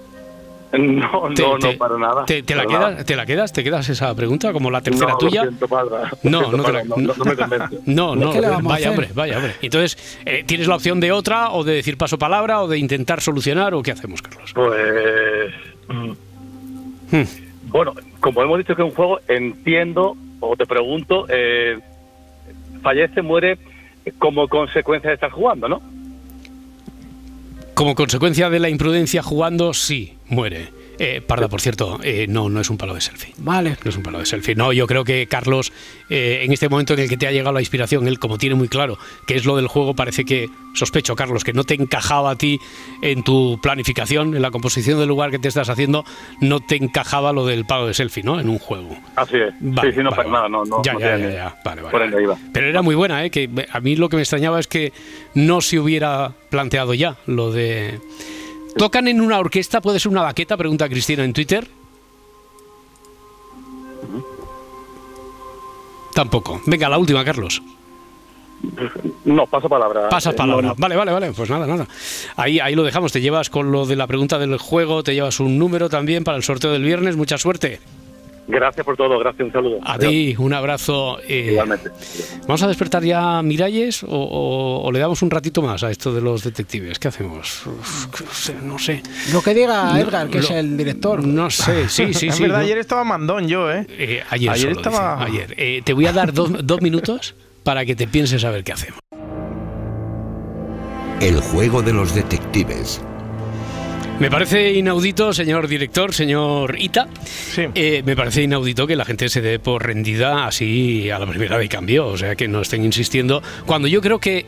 No, 0.78 1.30
Te- 1.36 1.42
no, 1.44 1.58
te- 1.60 1.72
no, 1.74 1.78
para 1.78 1.98
nada. 1.98 2.26
¿Te, 2.26 2.44
te 2.44 2.56
la 2.56 2.64
nada. 2.66 2.92
quedas, 2.92 3.06
¿Te 3.06 3.16
la 3.18 3.26
quedas? 3.26 3.52
¿Te 3.54 3.64
quedas 3.64 3.90
esa 3.90 4.16
pregunta 4.16 4.54
como 4.54 4.72
la 4.72 4.82
tercera 4.82 5.12
no, 5.12 5.18
tuya? 5.18 5.42
Lo 5.44 5.50
siento, 5.50 5.68
Parda. 5.68 6.10
No, 6.24 6.40
siento, 6.40 6.58
no 6.58 6.64
te 6.64 6.72
la 6.72 6.84
no, 6.86 6.96
no 6.98 7.26
me 7.26 7.36
convence. 7.36 7.78
No, 7.86 8.16
no, 8.16 8.32
¿Qué 8.32 8.40
le 8.42 8.48
vamos 8.50 8.66
a 8.72 8.76
vaya 8.76 8.90
hombre, 8.92 9.10
vaya 9.14 9.38
hombre. 9.38 9.56
Entonces, 9.62 10.22
eh, 10.26 10.44
¿tienes 10.46 10.68
la 10.68 10.76
opción 10.76 11.00
de 11.02 11.12
otra 11.12 11.52
o 11.52 11.64
de 11.66 11.74
decir 11.74 11.98
paso 11.98 12.18
palabra 12.18 12.62
o 12.62 12.68
de 12.70 12.78
intentar 12.78 13.20
solucionar 13.22 13.74
o 13.74 13.82
qué 13.84 13.92
hacemos, 13.92 14.22
Carlos? 14.22 14.52
Pues. 14.54 15.54
mm, 15.90 16.12
Hmm. 17.12 17.24
Bueno, 17.68 17.94
como 18.22 18.42
hemos 18.42 18.58
dicho 18.60 18.74
que 18.76 18.82
es 18.82 18.88
un 18.88 18.96
juego, 18.96 19.20
entiendo 19.28 20.16
o 20.40 20.56
te 20.56 20.66
pregunto, 20.66 21.26
eh, 21.30 21.78
fallece, 22.82 23.22
muere 23.22 23.58
como 24.18 24.48
consecuencia 24.48 25.10
de 25.10 25.16
estar 25.16 25.30
jugando, 25.32 25.68
¿no? 25.68 25.82
Como 27.82 27.96
consecuencia 27.96 28.52
de 28.52 28.60
la 28.60 28.70
imprudencia 28.70 29.24
jugando, 29.24 29.74
sí, 29.74 30.14
muere. 30.28 30.81
Eh, 31.04 31.20
Parda, 31.20 31.48
por 31.48 31.62
cierto, 31.62 32.00
eh, 32.04 32.28
no, 32.30 32.48
no 32.48 32.62
es 32.62 32.70
un 32.70 32.78
palo 32.78 32.94
de 32.94 33.02
selfie. 33.02 33.34
Vale. 33.40 33.76
No 33.84 33.90
es 33.90 33.98
un 33.98 34.04
palo 34.04 34.20
de 34.20 34.28
selfie. 34.28 34.54
No, 34.54 34.72
yo 34.72 34.86
creo 34.86 35.04
que 35.04 35.26
Carlos, 35.26 35.74
eh, 36.12 36.42
en 36.44 36.54
este 36.54 36.70
momento 36.70 36.94
en 36.94 37.00
el 37.00 37.10
que 37.10 37.18
te 37.18 37.26
ha 37.26 37.32
llegado 37.32 37.54
la 37.54 37.60
inspiración, 37.60 38.08
él 38.08 38.20
como 38.20 38.38
tiene 38.38 38.54
muy 38.54 38.68
claro 38.68 39.00
que 39.26 39.36
es 39.36 39.44
lo 39.44 39.56
del 39.56 39.66
juego, 39.66 39.96
parece 39.96 40.26
que, 40.26 40.48
sospecho, 40.76 41.16
Carlos, 41.16 41.44
que 41.44 41.54
no 41.54 41.64
te 41.64 41.74
encajaba 41.74 42.30
a 42.30 42.36
ti 42.36 42.60
en 43.02 43.24
tu 43.24 43.60
planificación, 43.64 44.36
en 44.36 44.44
la 44.44 44.52
composición 44.52 45.00
del 45.00 45.10
lugar 45.10 45.32
que 45.32 45.40
te 45.40 45.48
estás 45.48 45.70
haciendo, 45.70 46.06
no 46.40 46.60
te 46.60 46.76
encajaba 46.76 47.34
lo 47.34 47.48
del 47.48 47.66
palo 47.66 47.88
de 47.88 47.96
selfie, 47.96 48.22
¿no? 48.22 48.40
En 48.40 48.48
un 48.48 48.60
juego. 48.60 48.96
Así 49.16 49.38
es. 49.38 49.56
Vale, 49.60 49.90
sí, 49.90 49.98
sí, 49.98 50.04
no 50.04 50.12
vale, 50.12 50.18
pasa 50.24 50.30
nada, 50.30 50.50
no, 50.50 50.66
no. 50.66 50.84
ya, 50.84 50.94
no 50.94 51.00
ya, 51.00 51.18
ya, 51.18 51.30
ya. 51.32 51.56
Vale, 51.66 51.82
vale, 51.82 51.92
Por 51.92 52.04
ende 52.04 52.18
vale. 52.18 52.26
iba. 52.26 52.38
Pero 52.54 52.68
era 52.68 52.84
muy 52.84 52.94
buena, 52.94 53.26
¿eh? 53.26 53.32
Que 53.32 53.50
a 53.72 53.80
mí 53.80 53.96
lo 53.96 54.08
que 54.08 54.18
me 54.18 54.22
extrañaba 54.22 54.60
es 54.60 54.68
que 54.68 54.94
no 55.34 55.62
se 55.62 55.80
hubiera 55.80 56.34
planteado 56.52 56.94
ya 56.94 57.16
lo 57.26 57.52
de... 57.52 58.00
¿Tocan 58.78 59.08
en 59.08 59.22
una 59.22 59.40
orquesta? 59.40 59.82
¿Puede 59.82 60.00
ser 60.00 60.12
una 60.12 60.22
baqueta? 60.22 60.58
Pregunta 60.58 60.88
Cristina 60.90 61.24
en 61.24 61.34
Twitter. 61.34 61.68
Tampoco. 66.14 66.62
Venga, 66.66 66.90
la 66.90 66.98
última, 66.98 67.24
Carlos. 67.24 67.62
No, 69.26 69.48
paso 69.48 69.68
palabra. 69.68 70.10
Pasas 70.10 70.34
Eh, 70.34 70.38
palabra. 70.38 70.62
no, 70.62 70.68
no. 70.70 70.76
Vale, 70.78 70.96
vale, 70.96 71.12
vale. 71.12 71.32
Pues 71.32 71.50
nada, 71.50 71.66
nada. 71.66 71.88
Ahí, 72.36 72.60
ahí 72.60 72.76
lo 72.76 72.84
dejamos. 72.84 73.12
Te 73.12 73.22
llevas 73.22 73.50
con 73.50 73.72
lo 73.72 73.86
de 73.86 73.96
la 73.96 74.08
pregunta 74.08 74.38
del 74.38 74.58
juego, 74.58 75.04
te 75.04 75.14
llevas 75.14 75.40
un 75.40 75.58
número 75.58 75.90
también 75.90 76.24
para 76.24 76.38
el 76.38 76.44
sorteo 76.44 76.72
del 76.72 76.84
viernes. 76.84 77.16
Mucha 77.16 77.38
suerte. 77.38 77.80
Gracias 78.48 78.86
por 78.86 78.98
todo, 78.98 79.18
gracias, 79.20 79.46
un 79.46 79.52
saludo. 79.54 79.80
A 79.84 79.94
Adiós. 79.94 80.12
ti, 80.12 80.36
un 80.38 80.52
abrazo. 80.54 81.20
eh, 81.28 81.50
Igualmente. 81.52 81.90
¿Vamos 82.48 82.62
a 82.64 82.68
despertar 82.68 83.04
ya 83.04 83.38
a 83.38 83.44
Miralles 83.44 84.04
o, 84.04 84.08
o- 84.10 84.82
o 84.84 84.92
le 84.92 85.00
damos 85.00 85.22
un 85.22 85.30
ratito 85.32 85.62
más 85.62 85.84
a 85.84 85.92
esto 85.92 86.14
de 86.14 86.20
los 86.22 86.44
detectives? 86.44 87.00
¿Qué 87.00 87.08
hacemos? 87.08 87.66
Uf, 87.66 88.08
no 88.22 88.32
sé, 88.34 88.56
no 88.64 88.80
sé. 88.80 89.04
Lo 89.32 89.42
que 89.42 89.54
diga 89.54 89.94
No, 89.94 89.98
Edgar, 89.98 90.28
que 90.30 90.40
es 90.40 90.50
el 90.52 90.76
director. 90.76 91.24
No 91.26 91.50
sé, 91.50 91.88
sí, 91.88 92.14
sí, 92.14 92.26
en 92.28 92.34
sí. 92.34 92.42
verdad, 92.42 92.58
¿no? 92.58 92.64
ayer 92.66 92.78
estaba 92.80 93.04
mandón 93.04 93.48
yo, 93.48 93.72
¿eh? 93.72 93.86
Eh, 93.90 94.22
ayer, 94.30 94.50
ayer 94.50 94.76
solo, 94.76 94.82
estaba- 94.90 95.26
dice, 95.26 95.38
ayer. 95.44 95.54
Eh, 95.58 95.82
te 95.86 95.94
voy 95.94 96.08
a 96.08 96.14
dar 96.14 96.34
dos, 96.34 96.52
dos 96.66 96.82
minutos 96.82 97.36
para 97.64 97.86
que 97.86 97.96
te 97.96 98.08
pienses 98.08 98.44
a 98.44 98.50
ver 98.52 98.64
qué 98.64 98.74
hacemos. 98.74 99.00
El 101.22 101.40
juego 101.40 101.82
de 101.84 101.94
los 101.94 102.16
detectives. 102.16 103.02
Me 104.22 104.30
parece 104.30 104.72
inaudito, 104.74 105.34
señor 105.34 105.68
director, 105.68 106.14
señor 106.14 106.76
Ita, 106.80 107.08
Sí. 107.26 107.64
eh, 107.74 108.04
me 108.06 108.16
parece 108.16 108.44
inaudito 108.44 108.86
que 108.86 108.96
la 108.96 109.04
gente 109.04 109.28
se 109.30 109.42
dé 109.42 109.58
por 109.58 109.84
rendida 109.84 110.46
así 110.46 111.10
a 111.10 111.18
la 111.18 111.26
primera 111.26 111.58
de 111.58 111.68
cambio, 111.68 112.06
o 112.06 112.18
sea, 112.18 112.36
que 112.36 112.48
no 112.48 112.62
estén 112.62 112.86
insistiendo, 112.86 113.42
cuando 113.66 113.88
yo 113.88 114.00
creo 114.00 114.20
que 114.20 114.46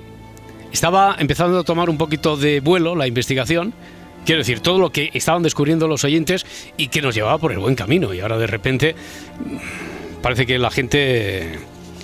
estaba 0.71 1.15
empezando 1.17 1.57
a 1.57 1.63
tomar 1.63 1.89
un 1.89 1.97
poquito 1.97 2.37
de 2.37 2.59
vuelo 2.59 2.95
la 2.95 3.07
investigación, 3.07 3.73
quiero 4.27 4.39
decir, 4.41 4.59
todo 4.59 4.77
lo 4.77 4.91
que 4.91 5.09
estaban 5.15 5.41
descubriendo 5.41 5.87
los 5.87 6.03
oyentes 6.03 6.45
y 6.77 6.89
que 6.89 7.01
nos 7.01 7.15
llevaba 7.15 7.39
por 7.39 7.51
el 7.51 7.57
buen 7.57 7.73
camino, 7.73 8.13
y 8.13 8.19
ahora 8.19 8.37
de 8.37 8.45
repente 8.47 8.93
mm, 9.43 10.21
parece 10.21 10.45
que 10.45 10.59
la 10.59 10.69
gente 10.69 11.49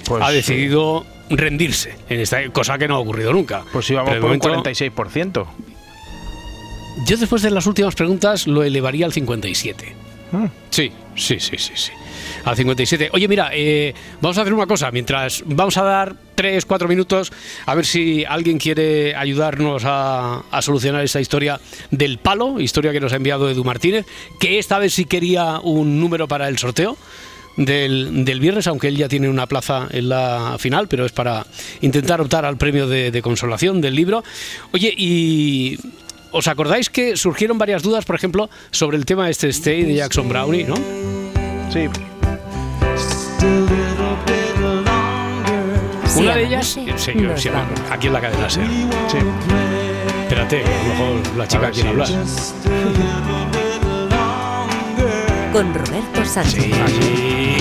Pues, 0.06 0.24
ha 0.24 0.32
decidido 0.32 1.06
rendirse 1.30 1.94
en 2.10 2.20
esta 2.20 2.44
cosa 2.50 2.80
que 2.80 2.88
no 2.88 2.96
ha 2.96 3.00
ocurrido 3.00 3.32
nunca. 3.32 3.64
Pues 3.72 3.88
íbamos 3.92 4.10
por 4.10 4.18
un 4.18 4.24
momento- 4.40 4.50
46%. 4.50 5.46
Yo 7.06 7.18
después 7.18 7.42
de 7.42 7.50
las 7.50 7.66
últimas 7.66 7.96
preguntas 7.96 8.48
lo 8.48 8.64
elevaría 8.64 9.06
al 9.06 9.14
57. 9.14 9.96
Mm. 10.32 10.46
Sí, 10.70 10.92
sí, 11.16 11.40
sí, 11.40 11.58
sí, 11.58 11.72
sí. 11.76 11.92
Al 12.46 12.56
57. 12.56 13.10
Oye, 13.14 13.28
mira, 13.28 13.50
eh, 13.54 13.94
vamos 14.22 14.38
a 14.38 14.42
hacer 14.42 14.54
una 14.54 14.68
cosa. 14.68 14.92
Mientras 14.92 15.44
vamos 15.46 15.78
a 15.78 15.84
dar 15.84 16.16
3, 16.36 16.66
4 16.66 16.88
minutos 16.88 17.32
a 17.66 17.76
ver 17.76 17.86
si 17.86 18.26
alguien 18.26 18.60
quiere 18.60 19.16
ayudarnos 19.16 19.84
a, 19.86 20.44
a 20.52 20.62
solucionar 20.62 21.04
esta 21.04 21.20
historia 21.20 21.60
del 21.92 22.18
palo, 22.20 22.60
historia 22.60 22.92
que 22.92 23.00
nos 23.00 23.14
ha 23.14 23.16
enviado 23.16 23.50
Edu 23.50 23.64
Martínez, 23.64 24.06
que 24.40 24.60
esta 24.60 24.78
vez 24.78 24.94
sí 24.94 25.06
quería 25.06 25.60
un 25.60 26.00
número 26.00 26.28
para 26.28 26.48
el 26.48 26.58
sorteo. 26.58 26.98
Del, 27.58 28.24
del 28.24 28.40
viernes, 28.40 28.68
aunque 28.68 28.88
él 28.88 28.96
ya 28.96 29.10
tiene 29.10 29.28
una 29.28 29.46
plaza 29.46 29.90
en 29.92 30.08
la 30.08 30.56
final, 30.60 30.88
pero 30.88 31.06
es 31.06 31.12
para 31.12 31.46
intentar 31.82 32.22
optar 32.22 32.46
al 32.46 32.56
premio 32.56 32.88
de, 32.88 33.12
de 33.12 33.22
consolación 33.22 33.82
del 33.82 33.96
libro. 33.96 34.24
Oye, 34.72 34.94
y 34.96 35.78
¿Os 36.32 36.48
acordáis 36.48 36.90
que 36.90 37.18
surgieron 37.18 37.58
varias 37.58 37.82
dudas, 37.82 38.06
por 38.06 38.16
ejemplo, 38.16 38.50
sobre 38.72 38.98
el 38.98 39.06
tema 39.06 39.26
de 39.26 39.32
este 39.32 39.50
Stay 39.50 39.84
de 39.84 39.96
Jackson 39.96 40.30
Brownie, 40.30 40.64
¿no? 40.64 40.76
Sí. 41.72 41.90
Una 46.18 46.36
de 46.36 46.42
la 46.42 46.48
ellas, 46.48 46.68
sí, 46.68 46.86
nos 46.86 47.02
sí, 47.02 47.50
aquí 47.90 48.08
en 48.08 48.14
la 48.14 48.22
cadena 48.22 48.50
SER. 48.50 48.68
Sí. 48.68 49.18
Espérate, 50.24 50.64
a 50.64 50.84
lo 50.84 50.90
mejor 50.90 51.38
la 51.38 51.48
chica 51.48 51.72
quiere 51.72 51.90
hablar. 51.90 52.08
con 55.52 55.74
Roberto 55.74 56.26
Sánchez. 56.26 56.64
Sí. 56.64 57.58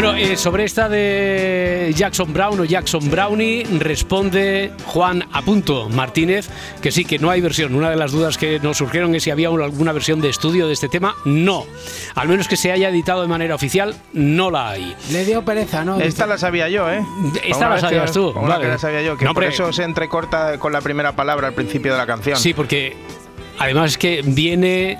Bueno, 0.00 0.14
eh, 0.14 0.36
sobre 0.36 0.62
esta 0.62 0.88
de 0.88 1.92
Jackson 1.96 2.32
Brown 2.32 2.60
o 2.60 2.64
Jackson 2.64 3.10
Brownie 3.10 3.64
responde 3.80 4.70
Juan 4.86 5.24
Apunto 5.32 5.88
Martínez 5.88 6.48
que 6.80 6.92
sí, 6.92 7.04
que 7.04 7.18
no 7.18 7.30
hay 7.30 7.40
versión. 7.40 7.74
Una 7.74 7.90
de 7.90 7.96
las 7.96 8.12
dudas 8.12 8.38
que 8.38 8.60
nos 8.60 8.76
surgieron 8.76 9.12
es 9.16 9.24
si 9.24 9.30
había 9.32 9.50
una- 9.50 9.64
alguna 9.64 9.90
versión 9.90 10.20
de 10.20 10.28
estudio 10.28 10.68
de 10.68 10.74
este 10.74 10.88
tema. 10.88 11.16
No. 11.24 11.66
Al 12.14 12.28
menos 12.28 12.46
que 12.46 12.56
se 12.56 12.70
haya 12.70 12.90
editado 12.90 13.22
de 13.22 13.26
manera 13.26 13.56
oficial, 13.56 13.96
no 14.12 14.52
la 14.52 14.68
hay. 14.70 14.94
Le 15.10 15.24
dio 15.24 15.44
pereza, 15.44 15.84
¿no? 15.84 15.98
Esta 15.98 16.28
la 16.28 16.38
sabía 16.38 16.68
yo, 16.68 16.88
¿eh? 16.88 17.02
Esta 17.42 17.68
la 17.68 17.80
sabías 17.80 18.12
que- 18.12 18.14
tú, 18.20 18.28
Una 18.36 18.50
vale. 18.50 18.66
que 18.66 18.70
la 18.70 18.78
sabía 18.78 19.02
yo, 19.02 19.16
que 19.16 19.24
No, 19.24 19.34
por 19.34 19.42
eso 19.42 19.72
se 19.72 19.82
entrecorta 19.82 20.60
con 20.60 20.72
la 20.72 20.80
primera 20.80 21.16
palabra 21.16 21.48
al 21.48 21.54
principio 21.54 21.90
de 21.90 21.98
la 21.98 22.06
canción. 22.06 22.36
Sí, 22.36 22.54
porque 22.54 22.94
además 23.58 23.90
es 23.90 23.98
que 23.98 24.22
viene 24.24 24.96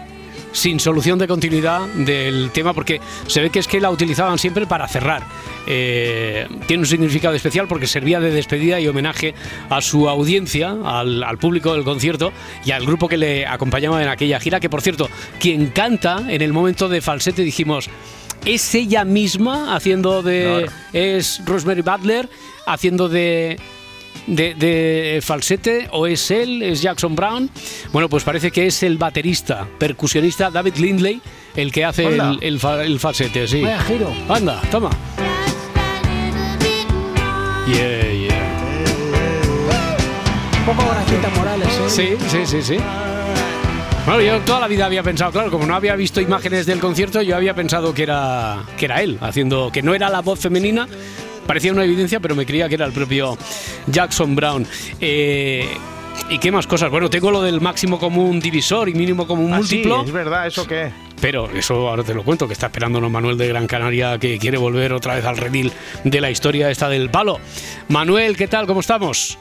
sin 0.53 0.81
solución 0.81 1.19
de 1.19 1.29
continuidad 1.29 1.87
del 1.89 2.51
tema 2.51 2.73
porque 2.73 3.01
se 3.27 3.41
ve 3.41 3.51
que 3.51 3.59
es 3.59 3.69
que 3.69 3.81
la 3.81 3.91
utilizaban 3.91 4.39
siempre 4.39 4.67
para 4.67 4.89
cerrar. 4.89 5.23
Eh, 5.67 6.47
tiene 6.67 6.83
un 6.83 6.87
significado 6.87 7.35
especial 7.35 7.69
porque 7.69 7.87
servía 7.87 8.21
de 8.21 8.31
despedida 8.31 8.81
y 8.81 8.89
homenaje 8.89 9.35
a 9.71 9.81
su 9.81 10.09
audiencia, 10.09 10.77
al, 10.85 11.23
al 11.23 11.39
público 11.39 11.75
del 11.75 11.85
concierto 11.85 12.33
y 12.65 12.71
al 12.71 12.87
grupo 12.87 13.09
que 13.09 13.17
le 13.17 13.47
acompañaba 13.47 14.03
en 14.03 14.09
aquella 14.09 14.41
gira, 14.41 14.61
que 14.61 14.71
por 14.71 14.83
cierto, 14.83 15.09
quien 15.39 15.69
canta 15.69 16.25
en 16.29 16.43
el 16.43 16.53
momento 16.53 16.89
de 16.89 17.01
falsete 17.01 17.43
dijimos... 17.43 17.89
¿Es 18.45 18.73
ella 18.75 19.05
misma 19.05 19.75
haciendo 19.75 20.23
de... 20.23 20.71
Es 20.93 21.43
Rosemary 21.45 21.83
Butler 21.83 22.29
haciendo 22.67 23.09
de 23.09 23.59
de, 24.27 24.55
de 24.55 25.21
falsete 25.23 25.89
o 25.93 26.07
es 26.07 26.31
él, 26.31 26.63
es 26.63 26.83
Jackson 26.83 27.15
Brown. 27.15 27.51
Bueno, 27.93 28.09
pues 28.09 28.25
parece 28.25 28.51
que 28.51 28.67
es 28.67 28.83
el 28.83 28.99
baterista, 28.99 29.67
percusionista 29.79 30.51
David 30.51 30.77
Lindley 30.77 31.21
el 31.57 31.73
que 31.73 31.85
hace 31.85 32.07
el, 32.07 32.39
el 32.41 32.61
fa- 32.61 32.85
el 32.85 33.01
falsete, 33.01 33.49
sí. 33.49 33.63
Vaya 33.63 33.81
giro. 33.81 34.13
Anda, 34.29 34.61
toma. 34.71 34.91
Yeah, 37.67 38.13
yeah. 38.13 38.55
Un 40.61 40.65
poco 40.77 40.89
Gracita 40.91 41.29
Morales, 41.37 41.69
¿eh? 41.69 41.89
Sí, 41.89 42.09
sí, 42.29 42.47
sí, 42.47 42.63
sí. 42.63 42.77
Bueno, 44.07 44.23
yo 44.23 44.39
toda 44.41 44.61
la 44.61 44.69
vida 44.69 44.87
había 44.87 45.03
pensado, 45.03 45.33
claro, 45.33 45.51
como 45.51 45.67
no 45.67 45.75
había 45.75 45.95
visto 45.95 46.21
imágenes 46.21 46.65
del 46.65 46.81
concierto, 46.81 47.21
yo 47.21 47.37
había 47.37 47.55
pensado 47.55 47.93
que 47.93 48.05
era, 48.05 48.63
que 48.79 48.87
era 48.87 49.03
él, 49.03 49.19
haciendo 49.21 49.71
que 49.71 49.83
no 49.83 49.95
era 49.95 50.09
la 50.09 50.21
voz 50.23 50.41
femenina. 50.41 50.89
Parecía 51.49 51.73
una 51.73 51.83
evidencia, 51.85 52.21
pero 52.21 52.37
me 52.37 52.45
creía 52.47 52.69
que 52.69 52.75
era 52.77 52.85
el 52.87 52.93
propio 52.93 53.37
Jackson 53.87 54.37
Brown. 54.37 54.67
Eh, 55.01 55.67
¿Y 56.29 56.39
qué 56.39 56.53
más 56.53 56.67
cosas? 56.67 56.91
Bueno, 56.91 57.09
tengo 57.09 57.31
lo 57.31 57.41
del 57.43 57.61
máximo 57.63 57.99
común 57.99 58.39
divisor 58.39 58.89
y 58.91 58.95
mínimo 58.95 59.27
común 59.27 59.53
Ah, 59.55 59.63
sí, 59.63 59.77
múltiplo. 59.77 60.05
es 60.05 60.13
verdad, 60.13 60.47
¿eso 60.47 60.67
qué? 60.67 60.91
Pero 61.23 61.51
eso 61.51 61.89
ahora 61.89 62.05
te 62.05 62.13
lo 62.13 62.23
cuento, 62.23 62.47
que 62.47 62.53
está 62.53 62.67
esperándonos 62.67 63.11
Manuel 63.11 63.39
de 63.39 63.49
Gran 63.49 63.67
Canaria, 63.67 64.19
que 64.19 64.39
quiere 64.39 64.59
volver 64.59 64.93
otra 64.93 65.15
vez 65.15 65.25
al 65.25 65.39
redil 65.39 65.73
de 66.05 66.21
la 66.21 66.31
historia 66.31 66.71
esta 66.71 66.89
del 66.91 67.09
palo. 67.11 67.41
Manuel, 67.89 68.37
¿qué 68.37 68.47
tal? 68.47 68.67
¿Cómo 68.67 68.81
estamos? 68.81 69.39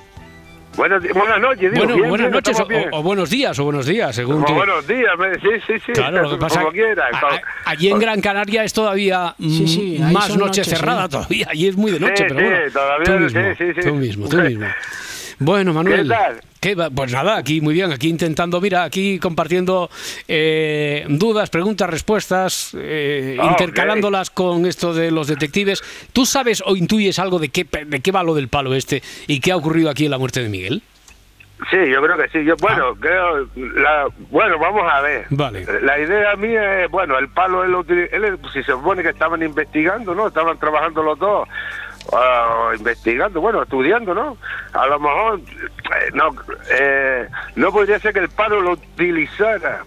Buenas, 0.78 1.02
buenas 1.12 1.40
noches, 1.42 1.72
digo, 1.72 1.86
Bueno, 1.86 1.96
bien, 1.96 2.10
buenas 2.10 2.28
bien, 2.28 2.32
noches 2.34 2.60
o, 2.92 2.98
o 2.98 3.04
buenos 3.04 3.30
días 3.32 3.58
o 3.58 3.63
buenos 3.63 3.86
días, 3.88 4.16
según 4.16 4.46
tú. 4.46 4.54
buenos 4.54 4.86
días, 4.88 5.12
me- 5.18 5.34
sí, 5.36 5.50
sí, 5.66 5.74
sí. 5.86 5.92
Claro, 5.94 6.22
lo 6.22 6.30
que 6.30 6.38
pasa 6.38 6.60
como 6.60 6.72
que 6.72 6.78
quiera. 6.84 7.08
a- 7.12 7.20
como- 7.20 7.34
a- 7.34 7.42
allí 7.66 7.90
en 7.90 7.98
Gran 8.00 8.22
Canaria 8.22 8.63
es 8.63 8.74
todavía 8.74 9.34
Sí, 9.40 9.68
sí, 9.68 9.98
más 10.00 10.30
noche 10.30 10.38
noches, 10.62 10.68
cerrada 10.70 11.06
¿eh? 11.06 11.10
todavía. 11.10 11.48
Allí 11.50 11.68
es 11.68 11.76
muy 11.76 11.92
de 11.92 12.00
noche, 12.00 12.16
Sí, 12.18 12.24
pero 12.28 12.40
sí, 12.40 12.46
bueno. 12.46 12.72
todavía 12.72 13.06
tú 13.06 13.12
mismo, 13.24 13.42
sí, 13.42 13.48
sí, 13.58 13.74
sí. 13.82 13.88
tú 13.88 13.96
mismo, 13.96 14.30
tú 14.30 14.38
mismo. 14.38 14.68
Bueno, 15.39 15.73
Manuel. 15.73 16.04
¿Qué 16.04 16.10
tal? 16.10 16.41
¿qué 16.60 16.76
va? 16.76 16.89
Pues 16.89 17.12
nada, 17.12 17.38
aquí 17.38 17.62
muy 17.62 17.73
bien, 17.73 17.91
aquí 17.91 18.10
intentando, 18.10 18.60
mira, 18.60 18.84
aquí 18.84 19.19
compartiendo 19.19 19.89
eh, 20.28 21.06
dudas, 21.08 21.50
preguntas, 21.50 21.89
respuestas, 21.89 22.76
eh, 22.78 23.38
Ah, 23.39 23.47
intercalándolas 23.52 24.30
con 24.30 24.65
esto 24.65 24.93
de 24.93 25.12
los 25.12 25.28
detectives. 25.28 25.82
¿Tú 26.13 26.26
sabes 26.26 26.63
o 26.65 26.76
intuyes 26.76 27.19
algo 27.19 27.39
de 27.39 27.50
qué, 27.50 27.63
de 27.63 28.00
qué 28.00 28.12
va 28.12 28.23
lo 28.23 28.34
del 28.34 28.47
palo 28.47 28.73
este 28.73 29.02
y 29.28 29.39
qué 29.39 29.52
ha 29.52 29.58
ocurrido 29.58 29.89
aquí 29.89 30.06
en 30.06 30.12
la 30.12 30.17
muerte 30.17 30.41
de 30.41 30.50
Miguel? 30.50 30.82
Sí, 31.71 31.78
yo 31.89 32.02
creo 32.02 32.17
que 32.17 32.30
sí. 32.30 32.45
Yo, 32.45 32.56
bueno, 32.58 32.95
creo. 33.00 33.47
La, 33.56 34.08
bueno, 34.30 34.60
vamos 34.60 34.84
a 34.91 35.02
ver. 35.02 35.23
Ah. 35.26 35.28
Vale. 35.32 35.65
La 35.82 36.00
idea 36.00 36.36
mía 36.36 36.84
es, 36.84 36.91
bueno, 36.91 37.17
el 37.17 37.30
palo, 37.30 37.63
él, 37.63 38.10
él, 38.12 38.38
si 38.54 38.62
se 38.62 38.71
supone 38.71 39.02
que 39.02 39.10
estaban 39.10 39.41
investigando, 39.41 40.13
¿no? 40.13 40.28
Estaban 40.28 40.60
trabajando 40.60 41.02
los 41.02 41.17
dos. 41.17 41.47
Ah, 42.13 42.72
investigando, 42.78 43.41
bueno, 43.41 43.63
estudiando, 43.63 44.13
¿no? 44.13 44.38
A 44.74 44.88
lo 44.88 45.00
mejor 45.00 45.39
eh, 45.39 46.12
no, 46.13 46.36
eh, 46.72 47.28
no 47.56 47.72
podría 47.72 48.00
ser 48.00 48.13
que 48.13 48.20
el 48.20 48.30
palo 48.30 48.62
lo 48.62 48.72
utilizara. 48.72 49.84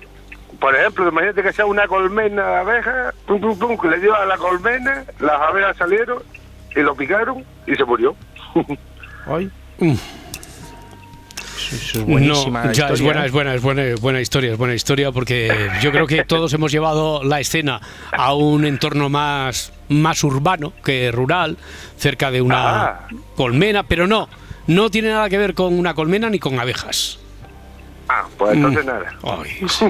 Por 0.59 0.76
ejemplo, 0.76 1.09
imagínate 1.09 1.42
que 1.42 1.52
sea 1.52 1.66
una 1.66 1.87
colmena 1.87 2.46
de 2.46 2.56
abejas, 2.56 3.14
pum, 3.26 3.40
pum, 3.40 3.59
pum, 3.59 3.78
que 3.78 3.88
le 3.88 3.98
dio 3.98 4.14
a 4.14 4.26
la 4.26 4.37
colmena, 4.37 5.04
las 5.18 5.40
abejas 5.40 5.76
salieron 5.76 6.22
y 6.76 6.80
lo 6.80 6.94
picaron 6.94 7.44
y 7.66 7.74
se 7.74 7.85
murió. 7.85 8.14
Hoy. 9.26 9.50
Mm. 11.70 11.74
Es 11.76 12.04
buenísima 12.06 12.64
no, 12.64 12.72
ya 12.72 12.85
historia, 12.85 13.04
buena, 13.04 13.22
¿eh? 13.22 13.26
es 13.26 13.33
buena, 13.33 13.54
es 13.54 13.62
buena, 13.62 13.83
es 13.85 14.00
buena 14.00 14.20
historia, 14.20 14.52
es 14.52 14.59
buena 14.59 14.74
historia 14.74 15.12
porque 15.12 15.68
yo 15.80 15.92
creo 15.92 16.06
que 16.06 16.24
todos 16.24 16.52
hemos 16.54 16.72
llevado 16.72 17.22
la 17.22 17.40
escena 17.40 17.80
a 18.12 18.35
un 18.35 18.64
entorno 18.64 19.09
más, 19.09 19.72
más 19.88 20.22
urbano 20.24 20.72
que 20.85 21.11
rural, 21.12 21.56
cerca 21.96 22.30
de 22.30 22.42
una 22.42 22.85
Ah. 22.87 23.00
colmena, 23.37 23.83
pero 23.85 24.06
no, 24.06 24.28
no 24.66 24.90
tiene 24.90 25.09
nada 25.11 25.28
que 25.28 25.38
ver 25.38 25.54
con 25.54 25.78
una 25.78 25.94
colmena 25.94 26.28
ni 26.30 26.38
con 26.38 26.59
abejas. 26.59 27.18
Ah, 28.12 28.24
pues 28.37 28.54
entonces 28.54 28.85
nada. 28.85 29.14
Ay, 29.22 29.50
sí. 29.68 29.85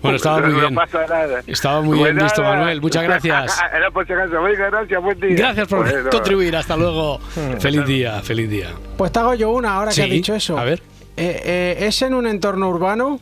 Bueno, 0.00 0.16
estaba 0.16 0.40
muy 0.40 0.52
No 0.54 0.60
bien. 0.60 0.74
pasa 0.74 1.06
nada. 1.06 1.42
Estaba 1.46 1.82
muy 1.82 1.98
bien 1.98 2.14
Pues 2.14 2.24
visto. 2.24 2.42
Manuel. 2.42 2.80
Muchas 2.80 3.02
gracias. 3.08 3.62
Era 3.76 3.90
por 3.90 4.06
si 4.06 4.14
acaso. 4.14 4.42
Venga, 4.42 4.70
gracias, 4.70 5.02
buen 5.02 5.20
día. 5.20 5.36
Gracias 5.36 5.68
por 5.68 5.84
Bueno. 5.90 6.08
contribuir. 6.08 6.56
Hasta 6.56 6.74
luego. 6.74 7.18
Feliz 7.60 7.84
día, 7.84 8.22
feliz 8.22 8.48
día. 8.48 8.70
Pues 8.96 9.12
te 9.12 9.18
hago 9.18 9.34
yo 9.34 9.50
una 9.50 9.74
ahora 9.74 9.90
Sí, 9.90 9.96
que 10.00 10.04
has 10.04 10.10
dicho 10.10 10.34
eso. 10.34 10.56
a 10.58 10.64
ver. 10.64 10.82
Eh, 11.16 11.40
eh, 11.44 11.86
¿Es 11.86 12.02
en 12.02 12.14
un 12.14 12.26
entorno 12.26 12.68
urbano? 12.68 13.20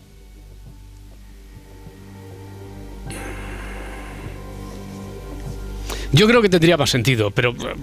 Yo 6.14 6.28
creo 6.28 6.42
que 6.42 6.48
tendría 6.48 6.76
más 6.76 6.90
sentido, 6.90 7.33
pero 7.33 7.50
eh, 7.50 7.74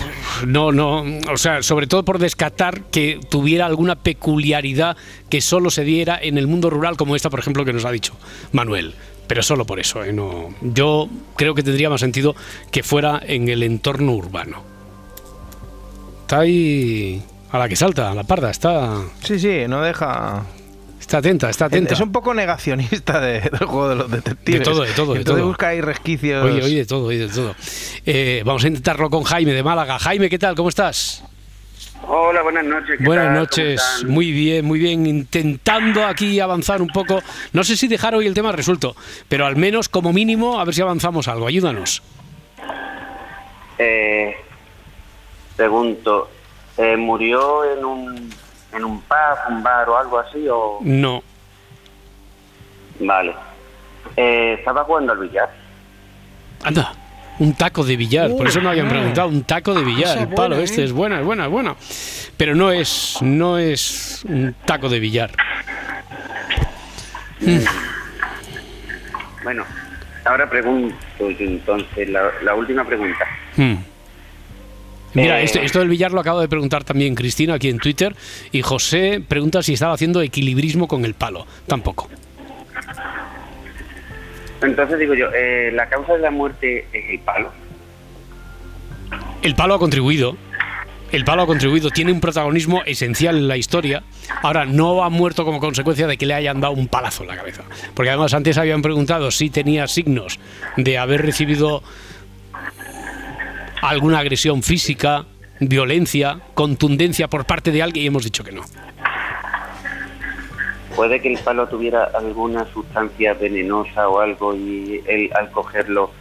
no, 0.48 0.72
no, 0.72 1.04
o 1.30 1.38
sea, 1.38 1.62
sobre 1.62 1.86
todo 1.86 2.06
por 2.06 2.18
descartar 2.18 2.84
que 2.84 3.20
tuviera 3.30 3.66
alguna 3.66 3.96
peculiaridad 3.96 4.96
que 5.30 5.42
solo 5.42 5.70
se 5.70 5.84
diera 5.84 6.18
en 6.22 6.38
el 6.38 6.48
mundo 6.48 6.70
rural, 6.70 6.96
como 6.96 7.18
esta, 7.18 7.30
por 7.30 7.42
ejemplo, 7.42 7.66
que 7.66 7.74
nos 7.74 7.84
ha 7.84 7.92
dicho 7.92 8.14
Manuel. 8.54 8.96
Pero 9.28 9.44
solo 9.44 9.66
por 9.66 9.82
eso, 9.82 10.04
¿eh? 10.04 10.14
no, 10.14 10.54
yo 10.62 11.10
creo 11.36 11.56
que 11.56 11.64
tendría 11.64 11.90
más 11.90 12.02
sentido 12.02 12.36
que 12.72 12.84
fuera 12.84 13.22
en 13.26 13.50
el 13.50 13.64
entorno 13.64 14.14
urbano. 14.14 14.64
Está 16.22 16.40
ahí 16.40 17.22
a 17.52 17.58
la 17.58 17.68
que 17.70 17.76
salta, 17.76 18.12
a 18.12 18.16
la 18.16 18.24
parda, 18.24 18.50
está, 18.50 19.02
Sí, 19.24 19.40
sí, 19.40 19.64
no 19.68 19.82
deja. 19.82 20.44
está 21.00 21.18
atenta, 21.18 21.50
está 21.50 21.66
atenta. 21.66 21.94
Es 21.94 22.00
un 22.00 22.12
poco 22.12 22.34
negacionista 22.34 23.20
de- 23.20 23.42
del 23.42 23.66
juego 23.66 23.90
de 23.90 23.96
los 23.96 24.12
detectives. 24.12 24.60
De 24.60 24.66
todo, 24.66 24.82
de 24.84 24.92
todo, 24.94 25.14
de 25.14 25.24
todo. 25.24 25.46
busca 25.46 25.70
ahí 25.70 25.82
resquicios. 25.82 26.44
Oye, 26.46 26.64
oye, 26.64 26.76
de 26.78 26.86
todo, 26.86 27.06
oye, 27.08 27.20
de 27.20 27.34
todo. 27.34 27.56
Eh, 28.06 28.42
vamos 28.46 28.64
a 28.64 28.68
intentarlo 28.68 29.10
con 29.10 29.24
Jaime 29.24 29.52
de 29.54 29.64
Málaga. 29.64 30.00
Jaime, 30.00 30.30
¿qué 30.30 30.40
tal? 30.40 30.56
¿Cómo 30.56 30.70
estás? 30.70 31.24
Hola, 32.08 32.42
buenas 32.42 32.66
noches. 32.66 32.96
¿qué 32.98 33.04
Buenas 33.04 33.26
tal? 33.26 33.34
¿Cómo 33.34 33.40
noches, 33.42 33.82
están? 33.82 34.10
muy 34.10 34.32
bien, 34.32 34.66
muy 34.66 34.80
bien. 34.80 35.06
Intentando 35.06 36.04
aquí 36.06 36.40
avanzar 36.40 36.82
un 36.82 36.88
poco. 36.88 37.22
No 37.54 37.64
sé 37.64 37.78
si 37.78 37.88
dejar 37.88 38.16
hoy 38.16 38.26
el 38.26 38.34
tema 38.34 38.52
resuelto, 38.52 38.96
pero 39.28 39.46
al 39.46 39.56
menos 39.56 39.88
como 39.88 40.12
mínimo 40.12 40.60
a 40.60 40.66
ver 40.66 40.74
si 40.74 40.82
avanzamos 40.82 41.28
algo. 41.28 41.46
Ayúdanos. 41.48 42.02
Eh, 43.78 44.36
pregunto, 45.56 46.30
eh, 46.78 46.98
¿murió 46.98 47.64
en 47.72 47.86
un, 47.86 48.30
en 48.74 48.84
un 48.84 49.02
pub, 49.02 49.38
un 49.50 49.64
bar 49.64 49.90
o 49.90 49.98
algo 49.98 50.20
así? 50.20 50.48
O... 50.50 50.80
No, 50.82 51.24
Vale. 53.00 53.34
Eh, 54.16 54.56
¿Estaba 54.60 54.84
jugando 54.84 55.14
al 55.14 55.20
billar? 55.20 55.50
anda. 56.64 56.94
Un 57.40 57.56
taco 57.56 57.84
de 57.84 57.96
billar, 57.96 58.30
por 58.38 58.48
eso 58.48 58.62
no 58.62 58.70
habían 58.70 58.88
preguntado. 58.88 59.28
Un 59.28 59.44
taco 59.44 59.74
de 59.74 59.84
billar, 59.84 60.16
el 60.16 60.28
palo 60.28 60.50
buena, 60.50 60.64
este 60.64 60.82
¿eh? 60.82 60.86
es 60.86 60.92
buena, 60.92 61.20
es 61.22 61.26
buena, 61.26 61.46
es 61.46 61.50
buena. 61.50 61.76
Pero 62.38 62.54
no 62.54 62.72
es, 62.72 63.18
no 63.22 63.58
es 63.58 64.24
un 64.26 64.54
taco 64.66 64.90
de 64.90 65.00
billar. 65.00 65.32
Bueno, 69.44 69.66
ahora 70.26 70.48
pregunto 70.48 70.96
yo 71.18 71.30
entonces 71.40 72.10
la, 72.10 72.30
la 72.44 72.54
última 72.54 72.86
pregunta. 72.86 73.26
Hmm. 73.56 73.78
Mira, 75.14 75.42
Eh. 75.42 75.44
esto, 75.44 75.60
esto 75.60 75.80
del 75.80 75.90
billar 75.90 76.12
lo 76.12 76.22
acabo 76.22 76.40
de 76.40 76.48
preguntar 76.48 76.84
también 76.84 77.16
Cristina 77.16 77.56
aquí 77.56 77.70
en 77.70 77.80
Twitter 77.80 78.16
y 78.52 78.62
José 78.62 79.22
pregunta 79.28 79.62
si 79.62 79.74
estaba 79.74 79.94
haciendo 79.94 80.22
equilibrismo 80.22 80.88
con 80.88 81.04
el 81.06 81.14
palo. 81.16 81.46
Tampoco. 81.68 82.10
Entonces 84.62 85.00
digo 85.00 85.14
yo, 85.16 85.28
eh, 85.34 85.72
¿la 85.74 85.90
causa 85.90 86.14
de 86.14 86.20
la 86.20 86.32
muerte 86.32 86.86
es 86.94 87.10
el 87.10 87.20
palo? 87.20 87.52
El 89.42 89.56
palo 89.56 89.74
ha 89.74 89.80
contribuido. 89.80 90.38
El 91.12 91.26
palo 91.26 91.42
ha 91.42 91.46
contribuido, 91.48 91.90
tiene 91.90 92.14
un 92.14 92.22
protagonismo 92.22 92.84
esencial 92.86 93.36
en 93.36 93.48
la 93.50 93.58
historia. 93.58 94.02
Ahora, 94.44 94.64
no 94.66 95.04
ha 95.04 95.10
muerto 95.10 95.44
como 95.44 95.60
consecuencia 95.60 96.08
de 96.08 96.16
que 96.16 96.26
le 96.26 96.34
hayan 96.36 96.62
dado 96.62 96.74
un 96.74 96.88
palazo 96.88 97.24
en 97.24 97.30
la 97.30 97.36
cabeza. 97.36 97.64
Porque 97.94 98.12
además 98.12 98.34
antes 98.34 98.58
habían 98.58 98.82
preguntado 98.82 99.30
si 99.30 99.50
tenía 99.50 99.88
signos 99.88 100.40
de 100.78 100.98
haber 100.98 101.24
recibido 101.24 101.84
alguna 103.82 104.20
agresión 104.20 104.64
física, 104.64 105.26
violencia, 105.60 106.40
contundencia 106.54 107.28
por 107.28 107.46
parte 107.46 107.72
de 107.72 107.82
alguien 107.84 108.04
y 108.06 108.08
hemos 108.08 108.24
dicho 108.24 108.44
que 108.44 108.52
no. 108.52 108.64
Puede 110.96 111.22
que 111.22 111.32
el 111.34 111.40
palo 111.40 111.68
tuviera 111.68 112.04
alguna 112.14 112.66
sustancia 112.74 113.34
venenosa 113.34 114.10
o 114.10 114.20
algo 114.20 114.56
y 114.56 115.02
él 115.08 115.30
al 115.36 115.50
cogerlo, 115.52 116.12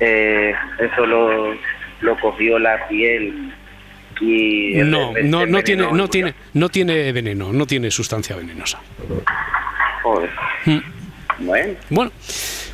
eh, 0.00 0.52
eso 0.80 1.06
lo, 1.06 1.54
lo 2.00 2.20
cogió 2.20 2.58
la 2.58 2.88
piel 2.88 3.52
y... 4.20 4.74
No, 4.84 5.16
el- 5.16 5.30
no, 5.30 5.42
el 5.42 5.50
no 5.52 5.62
tiene, 5.62 5.92
no 5.92 6.08
tiene, 6.08 6.34
no 6.54 6.68
tiene 6.68 7.12
veneno, 7.12 7.52
no 7.52 7.64
tiene 7.66 7.90
sustancia 7.92 8.34
venenosa. 8.34 8.80
Joder. 10.02 10.30
Mm. 10.66 10.78
Bueno, 11.46 11.74
Bueno, 11.90 12.10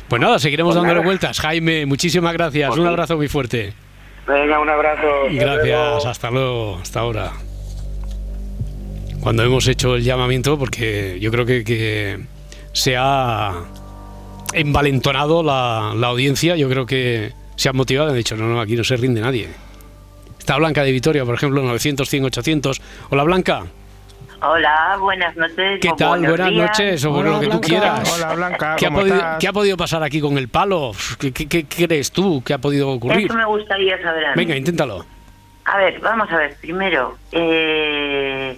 pues 0.07 0.21
nada, 0.21 0.39
seguiremos 0.39 0.71
Pues 0.73 0.75
dándole 0.81 0.95
nada. 0.95 1.05
vueltas. 1.05 1.39
Jaime, 1.39 1.85
muchísimas 1.85 2.33
gracias. 2.33 2.75
Un 2.75 2.87
abrazo 2.87 3.15
muy 3.17 3.27
fuerte. 3.27 3.73
Venga, 4.27 4.59
un 4.59 4.69
abrazo. 4.69 5.07
Gracias, 5.31 6.05
hasta 6.05 6.31
luego, 6.31 6.77
hasta 6.81 6.99
ahora. 6.99 7.31
Cuando 9.21 9.43
hemos 9.43 9.67
hecho 9.67 9.95
el 9.95 10.03
llamamiento, 10.03 10.57
porque 10.57 11.17
yo 11.19 11.29
creo 11.31 11.45
que, 11.45 11.63
que 11.63 12.19
se 12.71 12.95
ha 12.97 13.65
envalentonado 14.53 15.43
la, 15.43 15.93
la 15.95 16.07
audiencia, 16.07 16.55
yo 16.55 16.69
creo 16.69 16.85
que 16.85 17.33
se 17.55 17.67
han 17.67 17.75
motivado 17.75 18.09
han 18.09 18.15
dicho, 18.15 18.37
no, 18.37 18.47
no, 18.47 18.61
aquí 18.61 18.75
no 18.75 18.83
se 18.83 18.95
rinde 18.95 19.19
nadie. 19.19 19.49
Está 20.37 20.57
Blanca 20.57 20.83
de 20.83 20.91
Vitoria, 20.91 21.25
por 21.25 21.35
ejemplo, 21.35 21.61
900, 21.61 22.09
100, 22.09 22.25
800. 22.25 22.81
Hola 23.09 23.23
Blanca, 23.23 23.65
Hola, 24.41 24.97
buenas 25.01 25.35
noches. 25.35 25.79
¿qué 25.81 25.89
o 25.89 25.95
tal? 25.95 26.21
Buenas 26.25 26.49
días. 26.49 26.67
noches, 26.69 27.05
o 27.05 27.11
Hola, 27.11 27.29
lo 27.31 27.39
que 27.41 27.47
tú 27.47 27.61
quieras. 27.61 28.09
Hola, 28.13 28.35
Blanca, 28.35 28.75
¿Qué 28.77 28.85
ha, 28.85 28.89
¿cómo 28.89 28.99
podido, 29.01 29.15
estás? 29.17 29.37
qué 29.39 29.47
ha 29.49 29.53
podido 29.53 29.77
pasar 29.77 30.03
aquí 30.03 30.21
con 30.21 30.37
el 30.37 30.47
palo? 30.47 30.91
¿Qué, 31.19 31.33
qué- 31.33 31.47
qué 31.47 31.65
crees 31.65 32.11
tú 32.11 32.41
que 32.43 32.53
ha 32.53 32.57
podido 32.57 32.89
ocurrir? 32.89 33.25
Eso 33.25 33.33
me 33.33 33.45
gustaría 33.45 34.01
saber 34.01 34.25
a 34.27 34.29
mí. 34.29 34.35
Venga, 34.37 34.55
inténtalo. 34.55 35.05
A 35.65 35.77
ver, 35.77 35.99
vamos 35.99 36.31
a 36.31 36.37
ver. 36.37 36.55
Primero, 36.61 37.17
eh, 37.33 38.57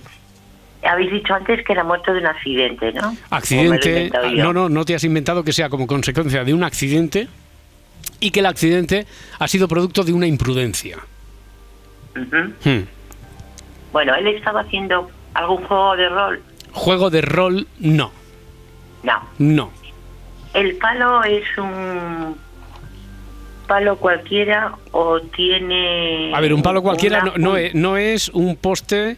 habéis 0.84 1.12
dicho 1.12 1.34
antes 1.34 1.66
que 1.66 1.74
era 1.74 1.84
muerto 1.84 2.14
de 2.14 2.20
un 2.20 2.28
accidente, 2.28 2.94
¿no? 2.94 3.08
¿O 3.08 3.12
me 3.12 3.16
lo 3.16 3.16
he 3.16 3.36
Accidente. 3.38 4.12
yo? 4.36 4.44
No, 4.44 4.54
no, 4.54 4.70
no 4.70 4.86
te 4.86 4.94
has 4.94 5.04
inventado 5.04 5.44
que 5.44 5.52
sea 5.52 5.70
como 5.70 5.88
consecuencia 5.88 6.44
de 6.44 6.54
un 6.54 6.64
accidente 6.64 7.28
y 8.20 8.30
que 8.30 8.42
el 8.42 8.46
accidente 8.46 9.08
ha 9.40 9.48
sido 9.48 9.68
producto 9.68 10.04
de 10.04 10.14
una 10.14 10.28
imprudencia. 10.28 10.98
Hmm. 12.14 12.82
Bueno, 13.92 14.14
él 14.16 14.28
estaba 14.28 14.62
haciendo 14.62 15.10
algún 15.34 15.64
juego 15.66 15.96
de 15.96 16.10
rol. 16.10 16.42
Juego 16.74 17.10
de 17.10 17.22
rol, 17.22 17.68
no, 17.80 18.12
No. 19.04 19.22
no. 19.40 19.72
¿El 20.54 20.76
palo 20.78 21.24
es 21.24 21.44
un 21.58 22.36
palo 23.68 23.96
cualquiera 23.98 24.74
o 24.92 25.20
tiene... 25.22 26.34
A 26.36 26.42
ver, 26.42 26.54
un 26.54 26.62
palo 26.62 26.82
cualquiera 26.82 27.22
una- 27.24 27.32
no, 27.32 27.38
no 27.38 27.58
es, 27.58 27.74
no 27.74 27.98
es 27.98 28.30
un 28.30 28.56
poste 28.58 29.18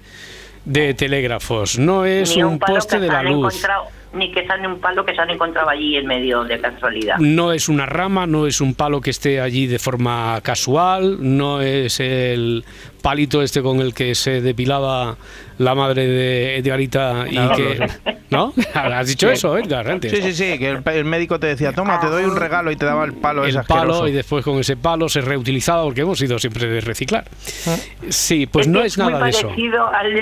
de 0.66 0.94
telégrafos, 0.94 1.78
no 1.80 2.06
es 2.06 2.36
ni 2.36 2.44
un 2.44 2.60
poste 2.60 3.00
de 3.00 3.08
la 3.08 3.24
luz, 3.24 3.54
encontrado- 3.56 3.88
ni 4.14 4.32
que 4.32 4.46
sean 4.46 4.66
un 4.66 4.80
palo 4.80 5.06
que 5.06 5.14
se 5.16 5.22
han 5.22 5.30
encontrado 5.30 5.70
allí 5.70 5.96
en 5.98 6.06
medio 6.06 6.44
de 6.44 6.60
casualidad. 6.60 7.18
no 7.20 7.52
es 7.52 7.68
una 7.70 7.86
rama, 7.86 8.26
no 8.28 8.46
es 8.48 8.62
un 8.62 8.74
palo 8.76 9.02
que 9.02 9.10
esté 9.10 9.42
allí 9.42 9.68
de 9.68 9.80
forma 9.80 10.40
casual, 10.42 11.18
no 11.20 11.62
es 11.62 12.00
el 12.00 12.64
palito 13.02 13.42
este 13.42 13.62
con 13.62 13.80
el 13.82 13.94
que 13.94 14.16
se 14.16 14.42
depilaba 14.42 15.18
la 15.58 15.76
madre 15.76 16.08
de 16.08 16.58
Edgarita 16.58 17.26
y 17.30 17.36
No. 17.36 17.56
que... 17.56 17.88
¿No? 18.30 18.52
Has 18.74 19.08
dicho 19.08 19.28
Sí. 19.28 19.34
eso, 19.34 19.56
Edgar, 19.58 19.88
antes. 19.88 20.12
Sí, 20.12 20.22
sí, 20.22 20.34
sí, 20.34 20.58
que 20.58 20.70
el, 20.72 20.82
el 20.86 21.06
médico 21.06 21.40
te 21.40 21.46
decía, 21.48 21.72
toma, 21.72 22.00
te 22.00 22.08
doy 22.08 22.24
un 22.24 22.36
regalo 22.36 22.72
y 22.72 22.76
te 22.76 22.86
daba 22.86 23.06
el 23.06 23.14
palo 23.14 23.46
ese 23.46 23.60
el 23.60 23.66
palo 23.66 23.82
asqueroso. 23.94 24.08
y 24.08 24.12
después 24.14 24.44
con 24.44 24.58
ese 24.60 24.76
palo 24.76 25.08
se 25.10 25.22
reutilizaba 25.22 25.84
porque 25.84 26.02
hemos 26.02 26.20
ido 26.22 26.40
siempre 26.40 26.66
de 26.68 26.82
reciclar. 26.82 27.26
Sí, 28.10 28.48
pues 28.48 28.68
no 28.68 28.82
que 28.82 28.88
es 28.88 28.98
nada 28.98 29.12
muy 29.12 29.24
de 29.24 29.30
eso. 29.30 29.48
parecido 29.50 29.88
al 29.88 30.14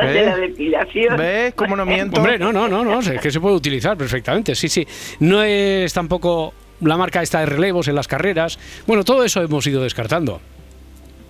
de 0.00 0.26
la, 0.26 0.36
depilación. 0.36 1.16
¿Ves 1.16 1.54
cómo 1.54 1.76
no 1.76 1.84
miento? 1.86 2.20
Hombre, 2.20 2.38
no, 2.38 2.52
no, 2.52 2.68
no, 2.68 2.84
no, 2.84 3.00
es 3.00 3.20
que 3.20 3.30
se 3.30 3.40
puede 3.40 3.54
utilizar 3.56 3.96
perfectamente, 3.96 4.54
sí, 4.54 4.68
sí. 4.68 4.86
No 5.20 5.42
es 5.42 5.92
tampoco 5.92 6.52
la 6.80 6.96
marca 6.96 7.22
esta 7.22 7.40
de 7.40 7.46
relevos 7.46 7.88
en 7.88 7.94
las 7.94 8.08
carreras. 8.08 8.58
Bueno, 8.86 9.04
todo 9.04 9.24
eso 9.24 9.42
hemos 9.42 9.66
ido 9.66 9.82
descartando. 9.82 10.40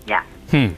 Ya, 0.07 0.25
Hmm. 0.53 0.69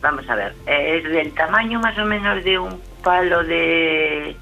vamos 0.00 0.28
a 0.28 0.34
ver. 0.34 0.54
Es 0.66 1.04
del 1.04 1.32
tamaño 1.34 1.78
más 1.80 1.96
o 1.98 2.04
menos 2.04 2.42
de 2.44 2.58
un 2.58 2.80
palo 3.02 3.42
de... 3.44 4.36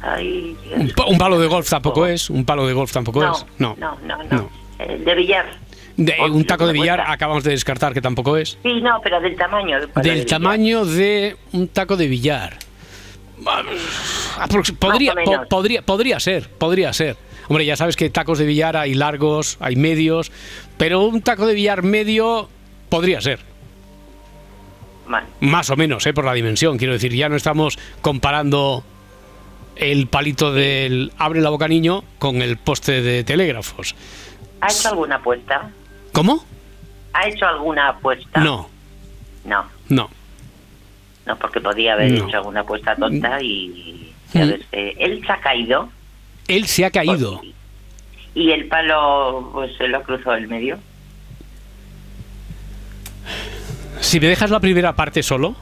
Ay. 0.00 0.56
Un, 0.76 0.90
pa- 0.90 1.06
un 1.06 1.18
palo 1.18 1.40
de 1.40 1.48
golf 1.48 1.68
tampoco 1.68 2.06
es, 2.06 2.30
un 2.30 2.44
palo 2.44 2.66
de 2.66 2.72
golf 2.72 2.92
tampoco 2.92 3.20
no, 3.20 3.32
es. 3.32 3.46
No. 3.58 3.76
no, 3.78 3.98
no, 4.04 4.22
no. 4.24 4.28
No. 4.30 4.50
Eh, 4.78 4.96
de 5.04 5.14
billar. 5.16 5.46
De- 5.98 6.14
Oh, 6.20 6.26
un 6.26 6.44
taco 6.44 6.66
de 6.66 6.72
billar 6.72 7.00
acabamos 7.06 7.42
de 7.44 7.50
descartar 7.50 7.92
que 7.92 8.00
tampoco 8.00 8.36
es. 8.38 8.56
Sí, 8.62 8.80
no, 8.80 9.00
pero 9.02 9.20
del 9.20 9.36
tamaño. 9.36 9.80
del 9.80 9.92
de 9.94 10.10
billar. 10.12 10.26
tamaño 10.26 10.84
de 10.86 11.36
un 11.52 11.68
taco 11.68 11.96
de 11.96 12.06
billar. 12.08 12.56
Podría, 14.78 15.12
po- 15.24 15.46
podría, 15.48 15.82
podría 15.82 16.20
ser, 16.20 16.48
podría 16.48 16.92
ser. 16.92 17.16
Hombre, 17.48 17.64
ya 17.64 17.76
sabes 17.76 17.96
que 17.96 18.10
tacos 18.10 18.38
de 18.38 18.46
billar 18.46 18.76
hay 18.76 18.94
largos, 18.94 19.56
hay 19.60 19.74
medios, 19.76 20.30
pero 20.76 21.00
un 21.02 21.22
taco 21.22 21.46
de 21.46 21.54
billar 21.54 21.82
medio 21.82 22.48
podría 22.88 23.20
ser. 23.20 23.40
Más 25.40 25.70
o 25.70 25.76
menos, 25.76 26.06
¿eh? 26.06 26.12
por 26.12 26.24
la 26.26 26.34
dimensión. 26.34 26.76
Quiero 26.76 26.92
decir, 26.92 27.14
ya 27.14 27.28
no 27.30 27.36
estamos 27.36 27.78
comparando 28.02 28.84
el 29.76 30.06
palito 30.06 30.52
del 30.52 31.12
abre 31.16 31.40
la 31.40 31.48
boca 31.50 31.66
niño 31.66 32.04
con 32.18 32.42
el 32.42 32.56
poste 32.58 33.00
de 33.00 33.24
telégrafos. 33.24 33.94
¿Ha 34.60 34.66
hecho 34.70 34.88
alguna 34.90 35.16
apuesta? 35.16 35.70
¿Cómo? 36.18 36.44
¿Ha 37.12 37.28
hecho 37.28 37.46
alguna 37.46 37.90
apuesta? 37.90 38.40
No, 38.40 38.68
No, 39.44 39.64
no. 39.88 40.10
no, 41.26 41.36
porque 41.38 41.60
podía 41.60 41.92
haber 41.92 42.10
No. 42.10 42.26
hecho 42.26 42.38
alguna 42.38 42.60
apuesta 42.62 42.96
tonta 42.96 43.40
y... 43.40 44.12
Mm. 44.34 44.38
eh, 44.72 44.94
él 44.98 45.22
se 45.24 45.30
ha 45.32 45.40
caído 45.40 45.88
Él 46.48 46.66
se 46.66 46.84
ha 46.84 46.90
caído. 46.90 47.40
y 48.34 48.50
el 48.50 48.66
palo 48.66 49.48
pues 49.52 49.76
se 49.76 49.86
lo 49.86 50.02
cruzó 50.02 50.34
el 50.34 50.48
medio. 50.48 50.80
Si 54.00 54.18
me 54.18 54.26
dejas 54.26 54.50
la 54.50 54.58
primera 54.58 54.96
parte 54.96 55.22
solo, 55.22 55.54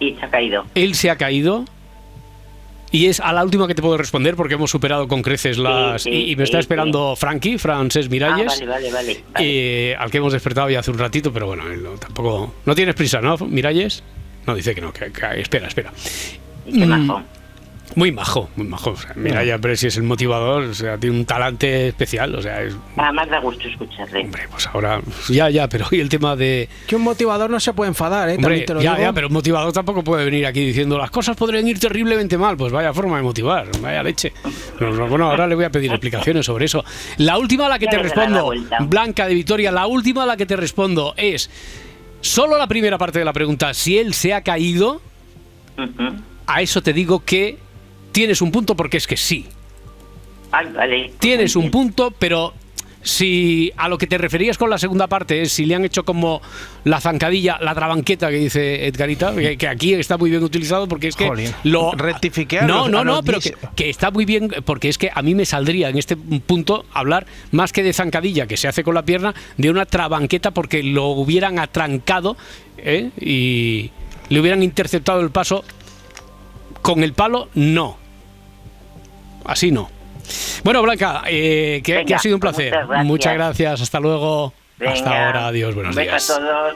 Y 0.00 0.14
se 0.14 0.24
ha 0.24 0.30
caído. 0.30 0.64
él 0.74 0.94
se 0.94 1.10
ha 1.10 1.16
caído. 1.18 1.66
Y 2.94 3.06
es 3.06 3.18
a 3.18 3.32
la 3.32 3.42
última 3.42 3.66
que 3.66 3.74
te 3.74 3.82
puedo 3.82 3.96
responder 3.96 4.36
porque 4.36 4.54
hemos 4.54 4.70
superado 4.70 5.08
con 5.08 5.20
creces 5.20 5.58
las... 5.58 6.02
sí, 6.02 6.10
y, 6.10 6.30
y 6.30 6.36
me 6.36 6.44
está 6.44 6.60
esperando 6.60 7.16
Frankie, 7.16 7.58
Frances 7.58 8.06
Ah, 8.06 8.08
Miralles, 8.08 8.46
vale, 8.46 8.66
vale, 8.66 8.92
vale. 8.92 9.24
vale. 9.32 9.46
eh, 9.90 9.96
al 9.98 10.12
que 10.12 10.18
hemos 10.18 10.32
despertado 10.32 10.70
ya 10.70 10.78
hace 10.78 10.92
un 10.92 10.98
ratito, 10.98 11.32
pero 11.32 11.48
bueno, 11.48 11.64
tampoco... 11.98 12.54
No 12.64 12.74
tienes 12.76 12.94
prisa, 12.94 13.20
¿no, 13.20 13.36
Miralles? 13.38 14.04
No, 14.46 14.54
dice 14.54 14.76
que 14.76 14.80
no, 14.80 14.92
que, 14.92 15.10
que- 15.10 15.40
espera, 15.40 15.66
espera. 15.66 15.92
Qué 16.72 16.86
mm. 16.86 17.24
Muy 17.96 18.10
majo, 18.12 18.50
muy 18.56 18.66
majo. 18.66 18.90
O 18.90 18.96
sea, 18.96 19.14
pero 19.60 19.76
si 19.76 19.86
es 19.86 19.96
el 19.96 20.02
motivador, 20.02 20.64
o 20.64 20.74
sea, 20.74 20.98
tiene 20.98 21.16
un 21.16 21.24
talante 21.24 21.88
especial, 21.88 22.34
o 22.34 22.42
sea, 22.42 22.62
es... 22.62 22.74
Además 22.96 23.28
da 23.28 23.38
gusto 23.40 23.68
escucharle. 23.68 24.20
Hombre, 24.20 24.42
pues 24.50 24.66
ahora... 24.66 25.00
Ya, 25.28 25.48
ya, 25.50 25.68
pero 25.68 25.86
y 25.90 26.00
el 26.00 26.08
tema 26.08 26.34
de... 26.34 26.68
Que 26.86 26.96
un 26.96 27.02
motivador 27.02 27.50
no 27.50 27.60
se 27.60 27.72
puede 27.72 27.88
enfadar, 27.88 28.28
¿eh? 28.28 28.32
Hombre, 28.32 28.42
También 28.44 28.66
te 28.66 28.74
lo 28.74 28.82
ya, 28.82 28.92
digo. 28.94 29.04
ya, 29.04 29.12
pero 29.12 29.26
un 29.28 29.32
motivador 29.32 29.72
tampoco 29.72 30.02
puede 30.02 30.24
venir 30.24 30.44
aquí 30.46 30.64
diciendo 30.64 30.98
las 30.98 31.10
cosas 31.10 31.36
podrían 31.36 31.66
ir 31.68 31.78
terriblemente 31.78 32.36
mal. 32.36 32.56
Pues 32.56 32.72
vaya 32.72 32.92
forma 32.92 33.16
de 33.16 33.22
motivar, 33.22 33.68
vaya 33.80 34.02
leche. 34.02 34.32
No, 34.80 34.90
no, 34.90 35.06
bueno, 35.06 35.30
ahora 35.30 35.46
le 35.46 35.54
voy 35.54 35.64
a 35.64 35.70
pedir 35.70 35.90
explicaciones 35.90 36.46
sobre 36.46 36.64
eso. 36.64 36.84
La 37.18 37.38
última 37.38 37.66
a 37.66 37.68
la 37.68 37.78
que 37.78 37.84
Ya 37.86 37.92
te 37.92 37.98
respondo. 37.98 38.50
Blanca 38.88 39.26
de 39.26 39.34
Vitoria, 39.34 39.70
la 39.70 39.86
última 39.86 40.24
a 40.24 40.26
la 40.26 40.36
que 40.36 40.46
te 40.46 40.56
respondo 40.56 41.14
es 41.16 41.48
solo 42.20 42.58
la 42.58 42.66
primera 42.66 42.98
parte 42.98 43.18
de 43.20 43.24
la 43.24 43.32
pregunta. 43.32 43.72
Si 43.74 43.98
él 43.98 44.14
se 44.14 44.34
ha 44.34 44.42
caído, 44.42 45.00
a 46.46 46.62
eso 46.62 46.82
te 46.82 46.92
digo 46.92 47.24
que 47.24 47.58
tienes 48.14 48.40
un 48.40 48.52
punto 48.52 48.76
porque 48.76 48.96
es 48.96 49.06
que 49.06 49.16
sí. 49.16 49.46
Ay, 50.52 50.68
vale. 50.72 51.12
Tienes 51.18 51.56
un 51.56 51.68
punto, 51.72 52.12
pero 52.16 52.54
si 53.02 53.72
a 53.76 53.88
lo 53.88 53.98
que 53.98 54.06
te 54.06 54.16
referías 54.18 54.56
con 54.56 54.70
la 54.70 54.78
segunda 54.78 55.08
parte 55.08 55.42
es 55.42 55.52
si 55.52 55.66
le 55.66 55.74
han 55.74 55.84
hecho 55.84 56.04
como 56.04 56.40
la 56.84 57.00
zancadilla, 57.00 57.58
la 57.60 57.74
trabanqueta 57.74 58.30
que 58.30 58.36
dice 58.36 58.86
Edgarita, 58.86 59.34
que, 59.34 59.58
que 59.58 59.66
aquí 59.66 59.94
está 59.94 60.16
muy 60.16 60.30
bien 60.30 60.44
utilizado 60.44 60.86
porque 60.86 61.08
es 61.08 61.16
que 61.16 61.26
Jolín. 61.26 61.50
lo 61.64 61.90
Rectifiqué 61.90 62.62
No, 62.62 62.88
no, 62.88 63.04
no, 63.04 63.24
pero 63.24 63.40
que, 63.40 63.50
10. 63.50 63.58
que 63.74 63.90
está 63.90 64.12
muy 64.12 64.24
bien 64.24 64.48
porque 64.64 64.88
es 64.88 64.96
que 64.96 65.10
a 65.12 65.20
mí 65.20 65.34
me 65.34 65.44
saldría 65.44 65.88
en 65.88 65.98
este 65.98 66.16
punto 66.16 66.86
hablar 66.94 67.26
más 67.50 67.72
que 67.72 67.82
de 67.82 67.92
zancadilla 67.92 68.46
que 68.46 68.56
se 68.56 68.68
hace 68.68 68.84
con 68.84 68.94
la 68.94 69.02
pierna, 69.02 69.34
de 69.58 69.70
una 69.70 69.86
trabanqueta 69.86 70.52
porque 70.52 70.84
lo 70.84 71.08
hubieran 71.08 71.58
atrancado 71.58 72.36
¿eh? 72.78 73.10
y 73.20 73.90
le 74.28 74.40
hubieran 74.40 74.62
interceptado 74.62 75.20
el 75.20 75.30
paso 75.30 75.64
con 76.80 77.02
el 77.02 77.12
palo, 77.12 77.48
no 77.54 78.03
así 79.44 79.70
no. 79.70 79.90
Bueno, 80.62 80.82
Blanca, 80.82 81.22
eh, 81.26 81.82
que, 81.84 82.14
ha 82.14 82.18
sido 82.18 82.36
un 82.36 82.40
placer. 82.40 82.74
Muchas 83.04 83.34
gracias. 83.34 83.80
Hasta 83.80 84.00
luego. 84.00 84.52
Hasta 84.86 85.26
ahora. 85.26 85.46
Adiós. 85.48 85.74
Buenos 85.74 85.94
Venga 85.94 86.12
días. 86.12 86.30
A 86.30 86.36
todos. 86.38 86.74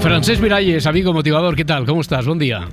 Francés 0.00 0.40
Miralles, 0.40 0.86
amigo 0.86 1.12
motivador, 1.12 1.54
¿qué 1.54 1.64
tal? 1.64 1.86
¿Cómo 1.86 2.00
estás? 2.00 2.26
Buen 2.26 2.38
día. 2.38 2.68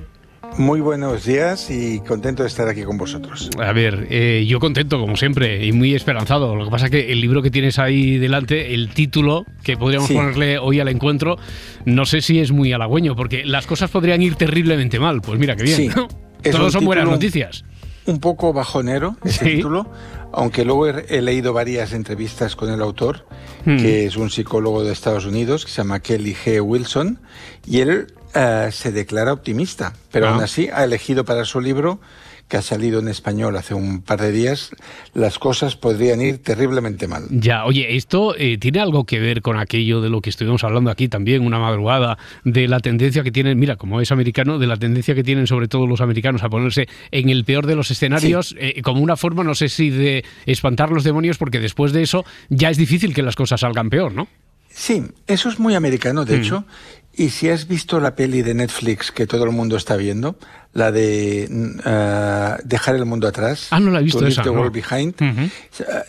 Muy 0.58 0.80
buenos 0.80 1.24
días 1.24 1.70
y 1.70 2.00
contento 2.00 2.42
de 2.42 2.48
estar 2.48 2.66
aquí 2.68 2.82
con 2.82 2.98
vosotros. 2.98 3.48
A 3.60 3.72
ver, 3.72 4.08
eh, 4.10 4.44
yo 4.48 4.58
contento 4.58 4.98
como 4.98 5.16
siempre 5.16 5.64
y 5.64 5.70
muy 5.70 5.94
esperanzado. 5.94 6.56
Lo 6.56 6.64
que 6.64 6.70
pasa 6.72 6.86
es 6.86 6.90
que 6.90 7.12
el 7.12 7.20
libro 7.20 7.42
que 7.42 7.50
tienes 7.52 7.78
ahí 7.78 8.18
delante, 8.18 8.74
el 8.74 8.88
título 8.90 9.44
que 9.62 9.76
podríamos 9.76 10.08
Sí. 10.08 10.14
ponerle 10.14 10.58
hoy 10.58 10.80
al 10.80 10.88
encuentro, 10.88 11.36
no 11.84 12.04
sé 12.06 12.20
si 12.22 12.40
es 12.40 12.50
muy 12.50 12.72
halagüeño, 12.72 13.14
porque 13.14 13.44
las 13.44 13.68
cosas 13.68 13.88
podrían 13.90 14.20
ir 14.20 14.34
terriblemente 14.34 14.98
mal. 14.98 15.20
Pues 15.22 15.38
mira, 15.38 15.54
qué 15.54 15.62
bien. 15.62 15.76
Sí, 15.76 15.88
¿no? 15.88 16.08
Todos 16.50 16.72
son 16.72 16.84
buenas 16.84 17.06
noticias. 17.06 17.64
Un 18.06 18.18
poco 18.18 18.52
bajonero 18.52 19.16
ese 19.24 19.44
Sí. 19.44 19.56
título, 19.56 19.88
aunque 20.32 20.64
luego 20.64 20.88
he, 20.88 21.22
leído 21.22 21.52
varias 21.52 21.92
entrevistas 21.92 22.56
con 22.56 22.72
el 22.72 22.80
autor, 22.82 23.26
Hmm. 23.64 23.76
que 23.76 24.06
es 24.06 24.16
un 24.16 24.28
psicólogo 24.30 24.82
de 24.82 24.92
Estados 24.92 25.24
Unidos, 25.24 25.64
que 25.64 25.70
se 25.70 25.76
llama 25.82 26.00
Kelly 26.00 26.34
G. 26.34 26.60
Wilson, 26.60 27.20
y 27.66 27.80
él 27.80 28.06
eh, 28.34 28.68
se 28.72 28.92
declara 28.92 29.32
optimista, 29.32 29.92
pero 30.12 30.26
Ah. 30.28 30.30
aún 30.34 30.42
así 30.42 30.68
ha 30.72 30.84
elegido 30.84 31.24
para 31.24 31.44
su 31.44 31.60
libro, 31.60 32.00
que 32.48 32.56
ha 32.56 32.62
salido 32.62 33.00
en 33.00 33.08
español 33.08 33.54
hace 33.58 33.74
un 33.74 34.00
par 34.00 34.22
de 34.22 34.32
días, 34.32 34.70
las 35.12 35.38
cosas 35.38 35.76
podrían 35.76 36.22
ir 36.22 36.42
terriblemente 36.42 37.06
mal. 37.06 37.24
Ya, 37.30 37.66
oye, 37.66 37.94
esto 37.94 38.34
eh, 38.38 38.56
tiene 38.56 38.80
algo 38.80 39.04
que 39.04 39.18
ver 39.20 39.42
con 39.42 39.58
aquello 39.58 40.00
de 40.00 40.08
lo 40.08 40.22
que 40.22 40.30
estuvimos 40.30 40.64
hablando 40.64 40.90
aquí 40.90 41.08
también 41.08 41.44
una 41.44 41.58
madrugada, 41.58 42.16
de 42.44 42.66
la 42.66 42.80
tendencia 42.80 43.22
que 43.22 43.30
tienen, 43.32 43.58
mira, 43.58 43.76
como 43.76 44.00
es 44.00 44.12
americano, 44.12 44.58
de 44.58 44.66
la 44.66 44.78
tendencia 44.78 45.14
que 45.14 45.22
tienen 45.22 45.46
sobre 45.46 45.68
todo 45.68 45.86
los 45.86 46.00
americanos 46.00 46.42
a 46.42 46.48
ponerse 46.48 46.88
en 47.10 47.28
el 47.28 47.44
peor 47.44 47.66
de 47.66 47.76
los 47.76 47.90
escenarios, 47.90 48.54
eh, 48.58 48.80
como 48.80 49.02
una 49.02 49.16
forma, 49.18 49.44
no 49.44 49.54
sé 49.54 49.68
si 49.68 49.90
de 49.90 50.24
espantar 50.46 50.88
los 50.90 51.04
demonios, 51.04 51.36
porque 51.36 51.60
después 51.60 51.92
de 51.92 52.00
eso 52.02 52.24
ya 52.48 52.70
es 52.70 52.78
difícil 52.78 53.12
que 53.12 53.22
las 53.22 53.36
cosas 53.36 53.60
salgan 53.60 53.90
peor, 53.90 54.14
¿no? 54.14 54.26
Sí, 54.70 55.02
eso 55.26 55.48
es 55.48 55.58
muy 55.58 55.74
americano, 55.74 56.24
de 56.24 56.36
Mm. 56.36 56.40
hecho. 56.40 56.64
Y 57.18 57.30
si 57.30 57.48
has 57.50 57.66
visto 57.66 57.98
la 58.00 58.14
peli 58.14 58.42
de 58.42 58.54
Netflix 58.54 59.10
que 59.10 59.26
todo 59.26 59.44
el 59.44 59.50
mundo 59.50 59.76
está 59.76 59.96
viendo, 59.96 60.38
la 60.72 60.92
de 60.92 61.48
eh, 61.84 62.56
Dejar 62.64 62.94
el 62.94 63.04
mundo 63.06 63.26
atrás, 63.26 63.66
Ah, 63.72 63.80
no 63.80 63.90
la 63.90 63.98
he 63.98 64.02
visto 64.04 64.24
esa, 64.26 64.42
the 64.42 64.50
no. 64.50 64.60
World 64.60 64.72
Behind, 64.72 65.14
eh, 65.20 65.50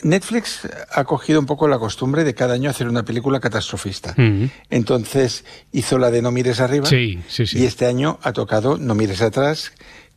Netflix 0.03 0.67
ha 0.91 1.03
cogido 1.05 1.39
un 1.39 1.47
poco 1.47 1.67
la 1.67 1.79
costumbre 1.79 2.23
de 2.23 2.35
cada 2.35 2.53
año 2.53 2.69
hacer 2.69 2.87
una 2.87 3.03
película 3.03 3.39
catastrofista. 3.39 4.13
Entonces 4.69 5.45
hizo 5.71 5.97
la 5.97 6.11
de 6.11 6.21
No 6.21 6.31
mires 6.31 6.59
arriba 6.59 6.85
Sí, 6.85 7.19
sí, 7.27 7.47
sí. 7.47 7.59
y 7.59 7.65
este 7.65 7.85
año 7.87 8.19
ha 8.21 8.31
tocado 8.33 8.77
No 8.77 8.93
mires 8.95 9.21
atrás, 9.21 9.71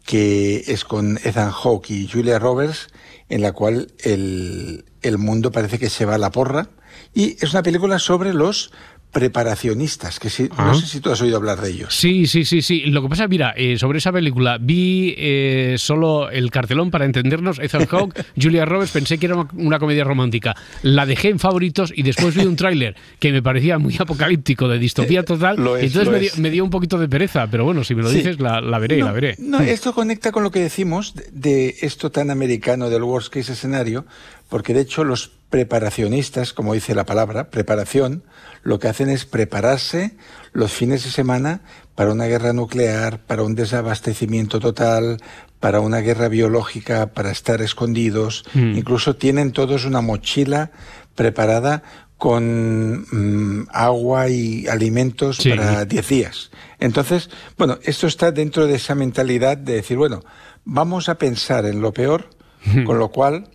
que 0.05 0.65
es 0.67 0.85
con 0.85 1.19
Ethan 1.25 1.51
Hawke 1.53 1.91
y 1.91 2.09
Julia 2.09 2.39
Roberts, 2.39 2.89
en 3.29 3.41
la 3.41 3.53
cual 3.53 3.93
el, 4.05 4.85
el 5.01 5.17
mundo 5.19 5.51
parece 5.53 5.79
que 5.79 5.89
se 5.89 6.05
va 6.05 6.17
a 6.17 6.19
la 6.19 6.31
porra. 6.31 6.69
Y 7.15 7.37
es 7.43 7.53
una 7.53 7.63
película 7.63 7.99
sobre 7.99 8.35
los 8.35 8.73
preparacionistas, 9.13 10.19
que 10.19 10.31
si, 10.31 10.49
Ah. 10.57 10.67
no 10.67 10.75
sé 10.75 10.87
si 10.87 11.01
tú 11.01 11.11
has 11.11 11.21
oído 11.21 11.37
hablar 11.37 11.61
de 11.61 11.71
ellos. 11.71 11.95
Sí, 11.95 12.27
sí, 12.27 12.45
sí, 12.45 12.63
sí. 12.63 12.81
Lo 12.87 13.03
que 13.03 13.09
pasa, 13.09 13.29
mira, 13.29 13.55
eh, 13.57 13.79
sobre 13.79 13.99
esa 13.99 14.11
película 14.13 14.59
vi 14.61 15.15
eh, 15.17 15.75
solo 15.79 16.31
el 16.31 16.51
cartelón 16.51 16.91
para 16.91 17.05
entendernos. 17.05 17.59
Ethan 17.59 17.87
Hawke, 17.87 18.25
Julia 18.41 18.65
Roberts, 18.65 18.93
pensé 18.93 19.19
que 19.19 19.27
era 19.27 19.37
una, 19.37 19.49
una 19.55 19.79
comedia 19.79 20.05
romántica. 20.05 20.55
La 20.83 21.07
dejé 21.07 21.29
en 21.29 21.39
favoritos 21.39 21.93
y 21.95 22.03
después 22.03 22.35
vi 22.35 22.45
un 22.45 22.57
tráiler 22.57 22.97
que 23.19 23.33
me 23.33 23.43
parecía 23.43 23.79
muy 23.79 23.97
apocalíptico, 23.99 24.69
de 24.69 24.79
distopía 24.79 25.25
total. 25.25 25.57
lo 25.57 25.77
es, 25.77 25.85
entonces 25.85 26.07
lo 26.07 26.13
me 26.13 26.21
dio, 26.21 26.31
me 26.39 26.51
dio 26.51 26.65
un 26.65 26.71
poquito 26.71 26.99
de 26.99 27.09
pereza, 27.09 27.47
pero 27.51 27.65
bueno, 27.65 27.85
si 27.85 27.95
me 27.95 28.03
lo 28.03 28.09
Sí. 28.11 28.17
dices, 28.19 28.41
la, 28.41 28.61
la 28.61 28.79
veré, 28.79 28.99
no, 28.99 29.07
la 29.07 29.13
veré. 29.13 29.37
No, 29.39 29.61
esto 29.61 29.93
conecta 29.95 30.33
con 30.33 30.43
lo 30.43 30.51
que 30.51 30.61
decimos 30.61 31.15
de, 31.15 31.25
de 31.33 31.77
esto 31.83 32.11
tan 32.11 32.31
americano 32.31 32.91
del 32.91 33.03
worst 33.03 33.33
case 33.33 33.53
escenario, 33.53 34.05
porque 34.49 34.75
de 34.75 34.81
hecho 34.83 35.05
los 35.05 35.31
preparacionistas, 35.53 36.55
como 36.55 36.73
dice 36.73 36.95
la 36.95 37.05
palabra, 37.05 37.51
preparación, 37.51 38.25
lo 38.63 38.79
que 38.79 38.89
hacen 38.89 39.11
es 39.11 39.27
prepararse 39.27 40.17
los 40.55 40.73
fines 40.73 41.05
de 41.05 41.11
semana 41.11 41.61
para 41.95 42.11
una 42.11 42.25
guerra 42.25 42.55
nuclear, 42.55 43.21
para 43.21 43.43
un 43.43 43.55
desabastecimiento 43.55 44.61
total, 44.61 45.19
para 45.61 45.81
una 45.81 45.99
guerra 45.99 46.29
biológica, 46.29 47.13
para 47.13 47.31
estar 47.31 47.61
escondidos. 47.61 48.45
Mm. 48.55 48.79
Incluso 48.79 49.15
tienen 49.17 49.53
todos 49.53 49.85
una 49.85 50.01
mochila 50.01 50.71
preparada 51.15 51.83
con 52.17 53.03
mm, 53.11 53.69
agua 53.73 54.31
y 54.31 54.67
alimentos 54.69 55.37
Sí. 55.37 55.51
para 55.51 55.85
10 55.85 56.09
días. 56.09 56.51
Entonces, 56.79 57.29
bueno, 57.59 57.79
esto 57.83 58.07
está 58.07 58.33
dentro 58.33 58.67
de 58.67 58.77
esa 58.77 58.95
mentalidad 58.95 59.59
de 59.59 59.75
decir, 59.75 59.99
bueno, 59.99 60.23
vamos 60.65 61.11
a 61.11 61.17
pensar 61.19 61.67
en 61.67 61.83
lo 61.83 61.93
peor, 61.93 62.31
con 62.87 62.99
lo 62.99 63.11
cual 63.11 63.49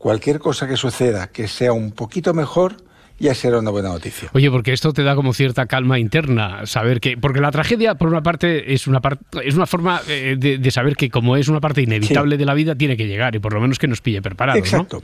cualquier 0.00 0.38
cosa 0.38 0.66
que 0.66 0.78
suceda 0.78 1.26
que 1.26 1.46
sea 1.46 1.74
un 1.74 1.92
poquito 1.92 2.32
mejor, 2.32 2.76
ya 3.18 3.34
será 3.34 3.58
una 3.58 3.70
buena 3.70 3.90
noticia. 3.90 4.30
Oye, 4.32 4.50
porque 4.50 4.72
esto 4.72 4.94
te 4.94 5.02
da 5.02 5.14
como 5.14 5.34
cierta 5.34 5.66
calma 5.66 5.98
interna, 5.98 6.64
saber 6.64 7.00
que, 7.00 7.18
porque 7.18 7.40
la 7.40 7.50
tragedia, 7.50 7.96
por 7.96 8.08
una 8.08 8.22
parte, 8.22 8.72
es 8.72 8.86
una 8.86 9.02
es 9.44 9.54
una 9.56 9.66
forma 9.66 10.00
eh, 10.08 10.36
de, 10.38 10.56
de 10.56 10.70
saber 10.70 10.96
que 10.96 11.10
como 11.10 11.36
es 11.36 11.48
una 11.48 11.60
parte 11.60 11.82
inevitable 11.82 12.38
de 12.38 12.46
la 12.46 12.54
vida, 12.54 12.74
tiene 12.74 12.96
que 12.96 13.06
llegar 13.06 13.36
y 13.36 13.40
por 13.40 13.52
lo 13.52 13.60
menos 13.60 13.78
que 13.78 13.88
nos 13.88 14.00
pille 14.00 14.22
preparados, 14.22 14.72
¿no? 14.72 14.80
Exacto. 14.80 15.00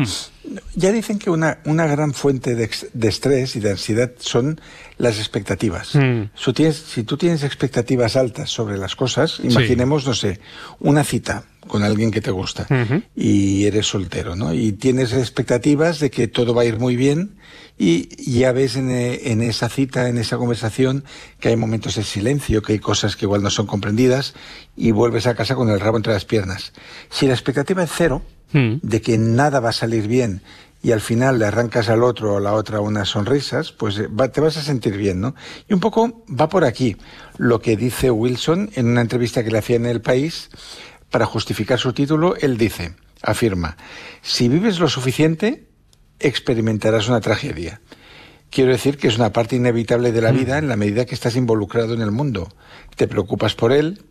Ya 0.74 0.92
dicen 0.92 1.18
que 1.18 1.28
una, 1.28 1.58
una 1.66 1.86
gran 1.86 2.14
fuente 2.14 2.54
de, 2.54 2.70
de 2.94 3.08
estrés 3.08 3.54
y 3.54 3.60
de 3.60 3.72
ansiedad 3.72 4.12
son 4.18 4.58
las 4.96 5.18
expectativas. 5.18 5.94
Mm. 5.94 6.30
Si, 6.34 6.52
tienes, 6.54 6.76
si 6.76 7.02
tú 7.04 7.18
tienes 7.18 7.44
expectativas 7.44 8.16
altas 8.16 8.48
sobre 8.48 8.78
las 8.78 8.96
cosas, 8.96 9.40
imaginemos, 9.44 10.06
no 10.06 10.14
sé, 10.14 10.40
una 10.80 11.04
cita 11.04 11.44
con 11.66 11.82
alguien 11.82 12.10
que 12.10 12.20
te 12.20 12.30
gusta 12.30 12.66
y 13.14 13.64
eres 13.66 13.86
soltero, 13.86 14.36
¿no? 14.36 14.52
Y 14.54 14.72
tienes 14.72 15.12
expectativas 15.12 15.98
de 16.00 16.10
que 16.10 16.28
todo 16.28 16.54
va 16.54 16.62
a 16.62 16.64
ir 16.64 16.78
muy 16.78 16.96
bien 16.96 17.36
y 17.78 18.08
ya 18.38 18.52
ves 18.52 18.76
en, 18.76 18.90
eh, 18.90 19.30
en 19.32 19.42
esa 19.42 19.68
cita, 19.68 20.08
en 20.08 20.16
esa 20.18 20.38
conversación, 20.38 21.04
que 21.40 21.48
hay 21.50 21.56
momentos 21.56 21.96
de 21.96 22.04
silencio, 22.04 22.62
que 22.62 22.72
hay 22.74 22.78
cosas 22.78 23.16
que 23.16 23.26
igual 23.26 23.42
no 23.42 23.50
son 23.50 23.66
comprendidas 23.66 24.34
y 24.76 24.92
vuelves 24.92 25.26
a 25.26 25.34
casa 25.34 25.54
con 25.54 25.68
el 25.68 25.78
rabo 25.80 25.96
entre 25.98 26.12
las 26.14 26.24
piernas. 26.24 26.72
Si 27.10 27.26
la 27.26 27.34
expectativa 27.34 27.82
es 27.82 27.90
cero, 27.94 28.22
de 28.82 29.00
que 29.02 29.18
nada 29.18 29.60
va 29.60 29.70
a 29.70 29.72
salir 29.72 30.06
bien 30.08 30.40
y 30.82 30.92
al 30.92 31.00
final 31.00 31.38
le 31.38 31.46
arrancas 31.46 31.88
al 31.88 32.02
otro 32.04 32.34
o 32.34 32.36
a 32.38 32.40
la 32.40 32.54
otra 32.54 32.80
unas 32.80 33.08
sonrisas, 33.08 33.72
pues 33.72 33.98
eh, 33.98 34.06
va- 34.06 34.28
te 34.28 34.40
vas 34.40 34.56
a 34.56 34.62
sentir 34.62 34.96
bien, 34.96 35.20
¿no? 35.20 35.34
Y 35.68 35.74
un 35.74 35.80
poco 35.80 36.22
va 36.28 36.48
por 36.48 36.64
aquí 36.64 36.96
lo 37.38 37.60
que 37.60 37.76
dice 37.76 38.10
Wilson 38.10 38.70
en 38.76 38.86
una 38.86 39.00
entrevista 39.02 39.42
que 39.44 39.50
le 39.50 39.58
hacía 39.58 39.76
en 39.76 39.86
El 39.86 40.00
País, 40.00 40.48
para 41.16 41.24
justificar 41.24 41.78
su 41.78 41.94
título, 41.94 42.36
él 42.36 42.58
dice, 42.58 42.94
afirma, 43.22 43.78
si 44.20 44.50
vives 44.50 44.78
lo 44.78 44.86
suficiente, 44.86 45.66
experimentarás 46.20 47.08
una 47.08 47.22
tragedia. 47.22 47.80
Quiero 48.50 48.72
decir 48.72 48.98
que 48.98 49.08
es 49.08 49.16
una 49.16 49.32
parte 49.32 49.56
inevitable 49.56 50.12
de 50.12 50.20
la 50.20 50.30
vida 50.30 50.58
en 50.58 50.68
la 50.68 50.76
medida 50.76 51.06
que 51.06 51.14
estás 51.14 51.34
involucrado 51.34 51.94
en 51.94 52.02
el 52.02 52.10
mundo. 52.10 52.52
Te 52.96 53.08
preocupas 53.08 53.54
por 53.54 53.72
él 53.72 54.02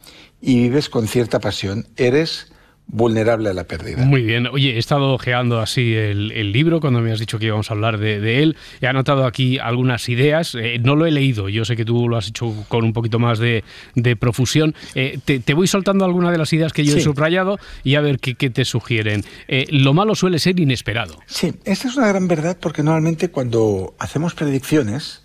y 0.41 0.61
vives 0.61 0.89
con 0.89 1.07
cierta 1.07 1.39
pasión. 1.39 1.87
Eres 1.95 2.51
vulnerable 2.87 3.49
a 3.49 3.53
la 3.53 3.63
pérdida. 3.63 4.05
Muy 4.05 4.21
bien. 4.21 4.47
Oye, 4.47 4.75
he 4.75 4.77
estado 4.77 5.13
ojeando 5.13 5.59
así 5.59 5.95
el, 5.95 6.31
el 6.31 6.51
libro 6.51 6.79
cuando 6.79 7.01
me 7.01 7.11
has 7.11 7.19
dicho 7.19 7.39
que 7.39 7.47
íbamos 7.47 7.69
a 7.69 7.73
hablar 7.73 7.97
de, 7.97 8.19
de 8.19 8.43
él. 8.43 8.57
He 8.79 8.87
anotado 8.87 9.25
aquí 9.25 9.57
algunas 9.57 10.07
ideas. 10.07 10.55
Eh, 10.55 10.79
no 10.81 10.95
lo 10.95 11.05
he 11.05 11.11
leído. 11.11 11.49
Yo 11.49 11.65
sé 11.65 11.75
que 11.75 11.83
tú 11.83 12.07
lo 12.07 12.17
has 12.17 12.27
hecho 12.27 12.53
con 12.67 12.85
un 12.85 12.93
poquito 12.93 13.17
más 13.19 13.39
de, 13.39 13.63
de 13.95 14.15
profusión. 14.15 14.75
Eh, 14.93 15.19
te, 15.25 15.39
te 15.39 15.53
voy 15.53 15.67
soltando 15.67 16.05
algunas 16.05 16.31
de 16.31 16.37
las 16.37 16.53
ideas 16.53 16.73
que 16.73 16.85
yo 16.85 16.95
he 16.95 17.01
subrayado 17.01 17.57
y 17.83 17.95
a 17.95 18.01
ver 18.01 18.19
qué, 18.19 18.35
qué 18.35 18.49
te 18.49 18.65
sugieren. 18.65 19.23
Eh, 19.47 19.65
lo 19.71 19.93
malo 19.93 20.15
suele 20.15 20.39
ser 20.39 20.59
inesperado. 20.59 21.19
Sí, 21.25 21.53
esta 21.65 21.87
es 21.87 21.97
una 21.97 22.07
gran 22.07 22.27
verdad 22.27 22.57
porque 22.59 22.83
normalmente 22.83 23.29
cuando 23.29 23.95
hacemos 23.99 24.35
predicciones, 24.35 25.23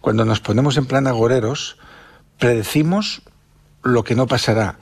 cuando 0.00 0.24
nos 0.24 0.40
ponemos 0.40 0.76
en 0.76 0.86
plan 0.86 1.06
agoreros, 1.06 1.76
predecimos 2.38 3.22
lo 3.82 4.04
que 4.04 4.14
no 4.14 4.26
pasará 4.26 4.78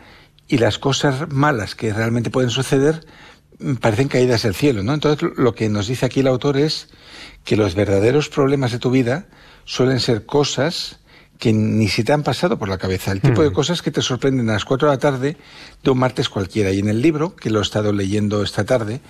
y 0.49 0.59
las 0.59 0.79
cosas 0.79 1.31
malas 1.31 1.75
que 1.75 1.93
realmente 1.93 2.31
pueden 2.31 2.51
suceder 2.51 3.07
mm, 3.59 3.75
parecen 3.75 4.09
caídas 4.09 4.43
del 4.43 4.55
cielo, 4.55 4.83
¿no? 4.83 4.95
Entonces 4.95 5.31
lo 5.37 5.55
que 5.55 5.69
nos 5.69 5.87
dice 5.87 6.07
aquí 6.07 6.21
el 6.21 6.27
autor 6.27 6.57
es 6.57 6.89
que 7.45 7.57
los 7.57 7.75
verdaderos 7.75 8.29
problemas 8.29 8.73
de 8.73 8.79
tu 8.79 8.91
vida 8.91 9.27
suelen 9.65 10.01
ser 10.01 10.27
cosas 10.27 10.99
que 11.39 11.53
ni 11.53 11.89
si 11.89 12.03
te 12.03 12.13
han 12.13 12.25
pasado 12.25 12.59
por 12.59 12.69
la 12.69 12.79
cabeza, 12.79 13.13
el 13.13 13.21
tipo 13.21 13.43
de 13.43 13.53
cosas 13.53 13.81
que 13.81 13.93
te 13.93 14.03
sorprenden 14.03 14.51
a 14.51 14.55
las 14.55 14.65
4 14.65 14.89
de 14.89 14.95
la 14.95 14.99
tarde 14.99 15.37
de 15.85 15.91
un 15.91 15.99
martes 15.99 16.29
cualquiera. 16.29 16.73
Y 16.73 16.81
en 16.81 16.89
el 16.89 17.01
libro, 17.01 17.37
que 17.37 17.51
lo 17.51 17.61
he 17.61 17.63
estado 17.63 17.93
leyendo 17.93 18.43
esta 18.43 18.65
tarde, 18.65 19.01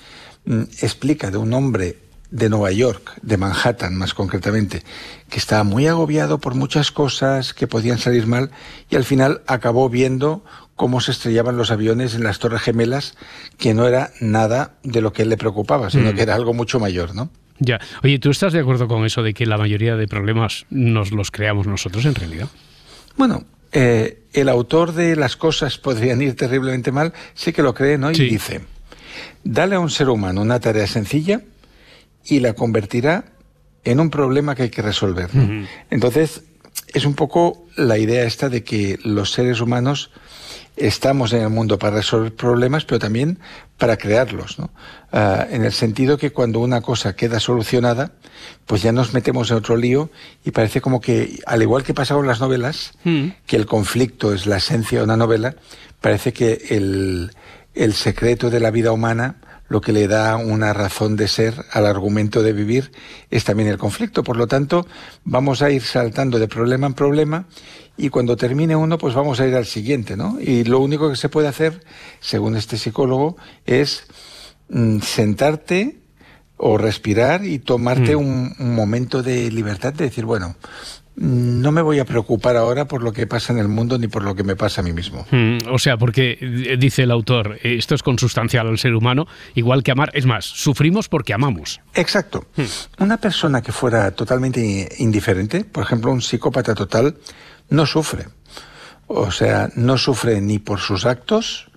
mm, 0.45 0.63
explica 0.83 1.31
de 1.31 1.39
un 1.39 1.55
hombre 1.55 1.97
de 2.31 2.51
Nueva 2.51 2.71
York, 2.71 3.15
de 3.23 3.39
Manhattan 3.39 3.95
más 3.95 4.13
concretamente, 4.13 4.83
que 5.31 5.39
estaba 5.39 5.65
muy 5.65 5.87
agobiado 5.87 6.39
por 6.39 6.55
muchas 6.55 6.93
cosas 6.93 7.55
que 7.55 7.67
podían 7.67 7.99
salir 7.99 8.27
mal 8.27 8.51
y 8.91 8.97
al 8.97 9.05
final 9.05 9.41
acabó 9.47 9.89
viendo 9.89 10.45
cómo 10.79 11.03
se 11.03 11.11
estrellaban 11.11 11.59
los 11.59 11.71
aviones 11.71 12.15
en 12.15 12.23
las 12.25 12.39
Torres 12.39 12.63
Gemelas, 12.63 13.15
que 13.59 13.75
no 13.75 13.87
era 13.87 14.13
nada 14.21 14.77
de 14.83 15.03
lo 15.03 15.13
que 15.13 15.23
él 15.23 15.29
le 15.29 15.37
preocupaba, 15.37 15.91
sino 15.91 16.13
Mm. 16.13 16.15
que 16.15 16.23
era 16.23 16.35
algo 16.35 16.55
mucho 16.55 16.81
mayor, 16.81 17.15
¿no? 17.15 17.29
Ya. 17.59 17.81
Oye, 18.05 18.19
¿tú 18.21 18.31
estás 18.31 18.53
de 18.53 18.61
acuerdo 18.61 18.87
con 18.89 19.05
eso 19.05 19.23
de 19.23 19.35
que 19.35 19.45
la 19.45 19.59
mayoría 19.59 19.97
de 19.97 20.07
problemas 20.07 20.65
nos 20.71 21.11
los 21.13 21.31
creamos 21.33 21.67
nosotros 21.67 22.05
en 22.07 22.15
realidad? 22.15 22.49
Bueno, 23.17 23.45
eh, 23.73 24.23
el 24.33 24.49
autor 24.49 24.93
de 24.93 25.17
Las 25.17 25.37
cosas 25.37 25.77
podrían 25.79 26.23
ir 26.23 26.37
terriblemente 26.37 26.93
mal, 26.93 27.13
sí 27.35 27.53
que 27.53 27.63
lo 27.63 27.75
cree, 27.75 27.99
¿no? 27.99 28.11
Y 28.13 28.15
Sí. 28.15 28.29
dice, 28.29 28.61
dale 29.43 29.75
a 29.75 29.81
un 29.81 29.91
ser 29.91 30.09
humano 30.09 30.41
una 30.41 30.61
tarea 30.61 30.87
sencilla 30.87 31.41
y 32.25 32.39
la 32.39 32.53
convertirá 32.53 33.25
en 33.83 33.99
un 33.99 34.11
problema 34.11 34.55
que 34.55 34.63
hay 34.65 34.71
que 34.71 34.83
resolver. 34.83 35.35
¿no? 35.35 35.67
Entonces, 35.91 36.45
es 36.95 37.05
un 37.05 37.15
poco 37.15 37.67
la 37.77 37.99
idea 37.99 38.23
esta 38.25 38.49
de 38.49 38.63
que 38.63 38.99
los 39.03 39.33
seres 39.33 39.61
humanos 39.61 40.11
estamos 40.81 41.33
en 41.33 41.43
el 41.43 41.51
mundo 41.51 41.79
para 41.79 41.97
resolver 41.97 42.35
problemas, 42.35 42.85
pero 42.85 42.99
también 42.99 43.39
para 43.77 43.97
crearlos, 43.97 44.59
¿no? 44.59 44.71
Ah, 45.13 45.47
en 45.51 45.65
el 45.65 45.73
sentido 45.73 46.19
que 46.19 46.31
cuando 46.31 46.61
una 46.61 46.81
cosa 46.81 47.15
queda 47.15 47.41
solucionada, 47.41 48.13
pues 48.67 48.83
ya 48.83 48.93
nos 48.93 49.15
metemos 49.15 49.51
en 49.51 49.57
otro 49.57 49.77
lío 49.77 50.11
y 50.45 50.51
parece 50.51 50.81
como 50.81 51.01
que, 51.01 51.39
al 51.47 51.63
igual 51.63 51.85
que 51.85 51.95
pasa 51.95 52.15
con 52.15 52.27
las 52.27 52.41
novelas, 52.41 52.93
que 53.47 53.57
el 53.57 53.67
conflicto 53.67 54.35
es 54.35 54.47
la 54.47 54.59
esencia 54.59 54.99
de 54.99 55.05
una 55.05 55.17
novela, 55.17 55.57
parece 56.01 56.33
que 56.33 56.67
el, 56.71 57.33
el 57.75 57.95
secreto 57.95 58.51
de 58.51 58.61
la 58.61 58.71
vida 58.71 58.93
humana, 58.93 59.37
lo 59.69 59.81
que 59.81 59.93
le 59.93 60.09
da 60.09 60.37
una 60.37 60.73
razón 60.73 61.17
de 61.17 61.29
ser 61.29 61.55
al 61.73 61.87
argumento 61.87 62.43
de 62.43 62.53
vivir, 62.53 62.91
es 63.31 63.45
también 63.45 63.69
el 63.69 63.79
conflicto. 63.79 64.25
Por 64.25 64.37
lo 64.37 64.47
tanto, 64.47 64.87
vamos 65.25 65.63
a 65.63 65.71
ir 65.71 65.83
saltando 65.83 66.39
de 66.39 66.49
problema 66.49 66.87
en 66.87 66.95
problema 66.95 67.47
y 67.99 68.09
cuando 68.11 68.37
termine 68.37 68.77
uno, 68.77 68.97
pues 68.97 69.15
vamos 69.15 69.41
a 69.41 69.47
ir 69.47 69.55
al 69.57 69.67
siguiente, 69.67 70.17
¿no? 70.17 70.39
Y 70.41 70.65
lo 70.65 70.79
único 70.81 71.11
que 71.11 71.17
se 71.17 71.29
puede 71.29 71.49
hacer, 71.49 71.83
según 72.21 72.57
este 72.57 72.77
psicólogo, 72.79 73.37
es 73.67 74.05
mm, 74.71 75.01
sentarte 75.01 75.99
o 76.57 76.79
respirar 76.79 77.45
y 77.45 77.59
tomarte 77.59 78.17
Mm. 78.17 78.19
un, 78.21 78.55
un 78.59 78.75
momento 78.75 79.23
de 79.23 79.51
libertad 79.51 79.93
de 79.95 80.05
decir, 80.05 80.25
bueno, 80.25 80.57
mm, 81.17 81.61
no 81.63 81.73
me 81.73 81.83
voy 81.83 81.99
a 82.01 82.05
preocupar 82.05 82.57
ahora 82.57 82.87
por 82.87 83.03
lo 83.03 83.13
que 83.13 83.27
pasa 83.27 83.53
en 83.53 83.59
el 83.61 83.69
mundo 83.69 83.97
ni 83.99 84.09
por 84.09 84.23
lo 84.25 84.35
que 84.35 84.43
me 84.45 84.57
pasa 84.57 84.81
a 84.81 84.85
mí 84.85 84.93
mismo. 84.93 85.25
Mm, 85.31 85.59
O 85.73 85.79
sea, 85.79 85.97
porque 85.97 86.37
eh, 86.41 86.77
dice 86.79 87.03
el 87.05 87.11
autor, 87.13 87.59
eh, 87.63 87.77
esto 87.79 87.95
es 87.95 88.03
consustancial 88.03 88.67
al 88.67 88.79
ser 88.79 88.95
humano, 88.95 89.27
igual 89.55 89.83
que 89.83 89.91
amar. 89.93 90.11
Es 90.15 90.27
más, 90.27 90.45
sufrimos 90.45 91.09
porque 91.09 91.33
amamos. 91.33 91.81
Exacto. 91.95 92.47
Una 92.99 93.17
persona 93.19 93.63
que 93.63 93.73
fuera 93.73 94.11
totalmente 94.11 94.89
indiferente, 94.99 95.65
por 95.65 95.85
ejemplo, 95.85 96.11
un 96.13 96.23
psicópata 96.23 96.75
total, 96.75 97.17
no 97.69 97.87
sufre. 97.87 98.27
O 99.07 99.31
sea, 99.31 99.71
no 99.75 99.97
sufre 99.97 100.41
ni 100.41 100.59
por 100.59 100.81
sus 100.81 101.07
actos, 101.07 101.71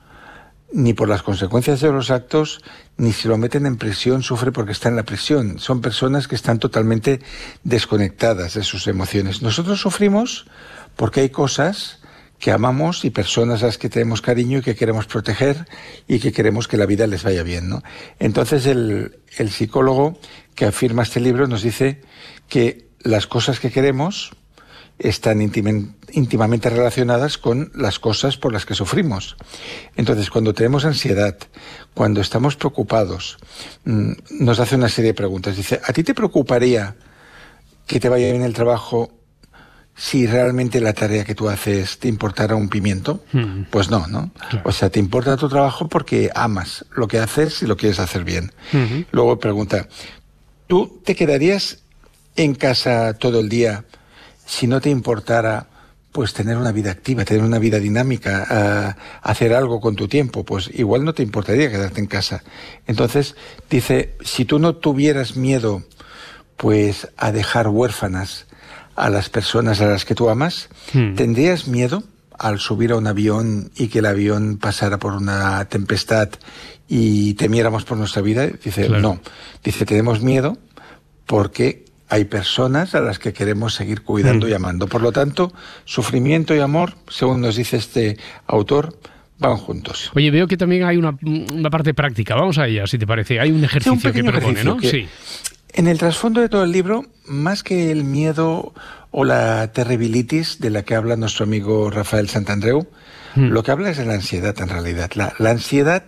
ni 0.73 0.93
por 0.93 1.09
las 1.09 1.23
consecuencias 1.23 1.81
de 1.81 1.91
los 1.91 2.11
actos, 2.11 2.61
ni 2.97 3.13
si 3.13 3.27
lo 3.27 3.37
meten 3.37 3.65
en 3.65 3.77
prisión, 3.77 4.23
sufre 4.23 4.51
porque 4.51 4.71
está 4.71 4.89
en 4.89 4.95
la 4.95 5.03
prisión. 5.03 5.59
Son 5.59 5.81
personas 5.81 6.27
que 6.27 6.35
están 6.35 6.59
totalmente 6.59 7.21
desconectadas 7.63 8.53
de 8.53 8.63
sus 8.63 8.87
emociones. 8.87 9.41
Nosotros 9.41 9.79
sufrimos 9.79 10.45
porque 10.95 11.21
hay 11.21 11.29
cosas 11.29 11.99
que 12.39 12.51
amamos 12.51 13.05
y 13.05 13.11
personas 13.11 13.61
a 13.61 13.67
las 13.67 13.77
que 13.77 13.89
tenemos 13.89 14.21
cariño 14.21 14.59
y 14.59 14.61
que 14.61 14.75
queremos 14.75 15.05
proteger 15.05 15.67
y 16.07 16.19
que 16.19 16.31
queremos 16.31 16.67
que 16.67 16.75
la 16.75 16.87
vida 16.87 17.05
les 17.05 17.23
vaya 17.23 17.43
bien. 17.43 17.69
¿no? 17.69 17.83
Entonces 18.19 18.65
el, 18.65 19.19
el 19.37 19.51
psicólogo 19.51 20.19
que 20.55 20.65
afirma 20.65 21.03
este 21.03 21.19
libro 21.19 21.47
nos 21.47 21.61
dice 21.61 22.01
que 22.49 22.89
las 23.03 23.27
cosas 23.27 23.59
que 23.59 23.71
queremos 23.71 24.31
están 25.01 25.41
íntimamente 25.41 26.69
relacionadas 26.69 27.37
con 27.37 27.71
las 27.73 27.97
cosas 27.97 28.37
por 28.37 28.53
las 28.53 28.65
que 28.65 28.75
sufrimos. 28.75 29.35
Entonces, 29.95 30.29
cuando 30.29 30.53
tenemos 30.53 30.85
ansiedad, 30.85 31.37
cuando 31.93 32.21
estamos 32.21 32.55
preocupados, 32.55 33.37
mm, 33.85 34.11
nos 34.39 34.59
hace 34.59 34.75
una 34.75 34.89
serie 34.89 35.11
de 35.11 35.15
preguntas. 35.15 35.57
Dice, 35.57 35.81
¿a 35.83 35.91
ti 35.91 36.03
te 36.03 36.13
preocuparía 36.13 36.95
que 37.87 37.99
te 37.99 38.09
vaya 38.09 38.31
bien 38.31 38.43
el 38.43 38.53
trabajo 38.53 39.11
si 39.95 40.27
realmente 40.27 40.79
la 40.79 40.93
tarea 40.93 41.25
que 41.25 41.35
tú 41.35 41.49
haces 41.49 41.97
te 41.97 42.07
importara 42.07 42.55
un 42.55 42.69
pimiento? 42.69 43.23
Pues 43.71 43.89
no, 43.89 44.05
¿no? 44.07 44.31
O 44.63 44.71
sea, 44.71 44.89
te 44.91 44.99
importa 44.99 45.35
tu 45.35 45.49
trabajo 45.49 45.89
porque 45.89 46.29
amas 46.35 46.85
lo 46.95 47.07
que 47.07 47.19
haces 47.19 47.63
y 47.63 47.65
lo 47.65 47.75
quieres 47.75 47.99
hacer 47.99 48.23
bien. 48.23 48.51
Luego 49.11 49.39
pregunta, 49.39 49.87
¿tú 50.67 51.01
te 51.03 51.15
quedarías 51.15 51.79
en 52.35 52.53
casa 52.53 53.13
todo 53.15 53.39
el 53.39 53.49
día 53.49 53.83
si 54.51 54.67
no 54.67 54.81
te 54.81 54.89
importara 54.89 55.67
pues 56.11 56.33
tener 56.33 56.57
una 56.57 56.73
vida 56.73 56.91
activa, 56.91 57.23
tener 57.23 57.41
una 57.41 57.57
vida 57.57 57.79
dinámica, 57.79 58.45
ah, 58.49 58.97
hacer 59.21 59.53
algo 59.53 59.79
con 59.79 59.95
tu 59.95 60.09
tiempo, 60.09 60.43
pues 60.43 60.69
igual 60.73 61.05
no 61.05 61.13
te 61.13 61.23
importaría 61.23 61.71
quedarte 61.71 62.01
en 62.01 62.07
casa. 62.07 62.43
Entonces, 62.85 63.35
dice, 63.69 64.15
si 64.19 64.43
tú 64.43 64.59
no 64.59 64.75
tuvieras 64.75 65.37
miedo 65.37 65.83
pues 66.57 67.07
a 67.15 67.31
dejar 67.31 67.69
huérfanas 67.69 68.45
a 68.97 69.09
las 69.09 69.29
personas 69.29 69.79
a 69.79 69.85
las 69.85 70.03
que 70.03 70.13
tú 70.13 70.29
amas, 70.29 70.67
¿tendrías 70.91 71.69
miedo 71.69 72.03
al 72.37 72.59
subir 72.59 72.91
a 72.91 72.97
un 72.97 73.07
avión 73.07 73.71
y 73.77 73.87
que 73.87 73.99
el 73.99 74.05
avión 74.05 74.57
pasara 74.57 74.99
por 74.99 75.13
una 75.13 75.63
tempestad 75.69 76.27
y 76.89 77.35
temiéramos 77.35 77.85
por 77.85 77.97
nuestra 77.97 78.21
vida? 78.21 78.47
Dice, 78.47 78.87
Claro. 78.87 79.01
no. 79.01 79.21
Dice, 79.63 79.85
tenemos 79.85 80.21
miedo 80.21 80.57
porque 81.25 81.85
hay 82.11 82.25
personas 82.25 82.93
a 82.93 83.01
las 83.01 83.17
que 83.19 83.33
queremos 83.33 83.73
seguir 83.73 84.03
cuidando 84.03 84.45
Mm. 84.45 84.49
y 84.49 84.53
amando. 84.53 84.87
Por 84.87 85.01
lo 85.01 85.11
tanto, 85.11 85.51
sufrimiento 85.85 86.53
y 86.53 86.59
amor, 86.59 86.93
según 87.09 87.41
nos 87.41 87.55
dice 87.55 87.77
este 87.77 88.17
autor, 88.47 88.97
van 89.39 89.57
juntos. 89.57 90.11
Oye, 90.13 90.29
veo 90.29 90.45
que 90.47 90.57
también 90.57 90.83
hay 90.83 90.97
una, 90.97 91.17
una 91.23 91.69
parte 91.71 91.93
práctica. 91.95 92.35
Vamos 92.35 92.57
a 92.59 92.67
ella, 92.67 92.85
si 92.85 92.97
te 92.99 93.07
parece. 93.07 93.39
Hay 93.39 93.49
un 93.51 93.63
ejercicio 93.63 94.11
que 94.13 94.23
propone, 94.23 94.59
ejercicio 94.59 94.75
¿no? 94.75 94.77
que- 94.77 94.89
Sí. 94.91 95.07
En 95.73 95.87
el 95.87 95.97
trasfondo 95.97 96.41
de 96.41 96.49
todo 96.49 96.65
el 96.65 96.71
libro, 96.73 97.05
más 97.25 97.63
que 97.63 97.91
el 97.91 98.03
miedo 98.03 98.73
o 99.09 99.23
la 99.23 99.71
terribilitis 99.71 100.59
de 100.59 100.69
la 100.69 100.83
que 100.83 100.95
habla 100.95 101.15
nuestro 101.15 101.45
amigo 101.45 101.89
Rafael 101.89 102.27
Santandreu, 102.29 102.87
lo 103.35 103.63
que 103.63 103.71
habla 103.71 103.89
es 103.89 103.97
de 103.97 104.05
la 104.05 104.15
ansiedad 104.15 104.53
en 104.59 104.67
realidad. 104.67 105.11
La, 105.15 105.33
la 105.39 105.51
ansiedad 105.51 106.03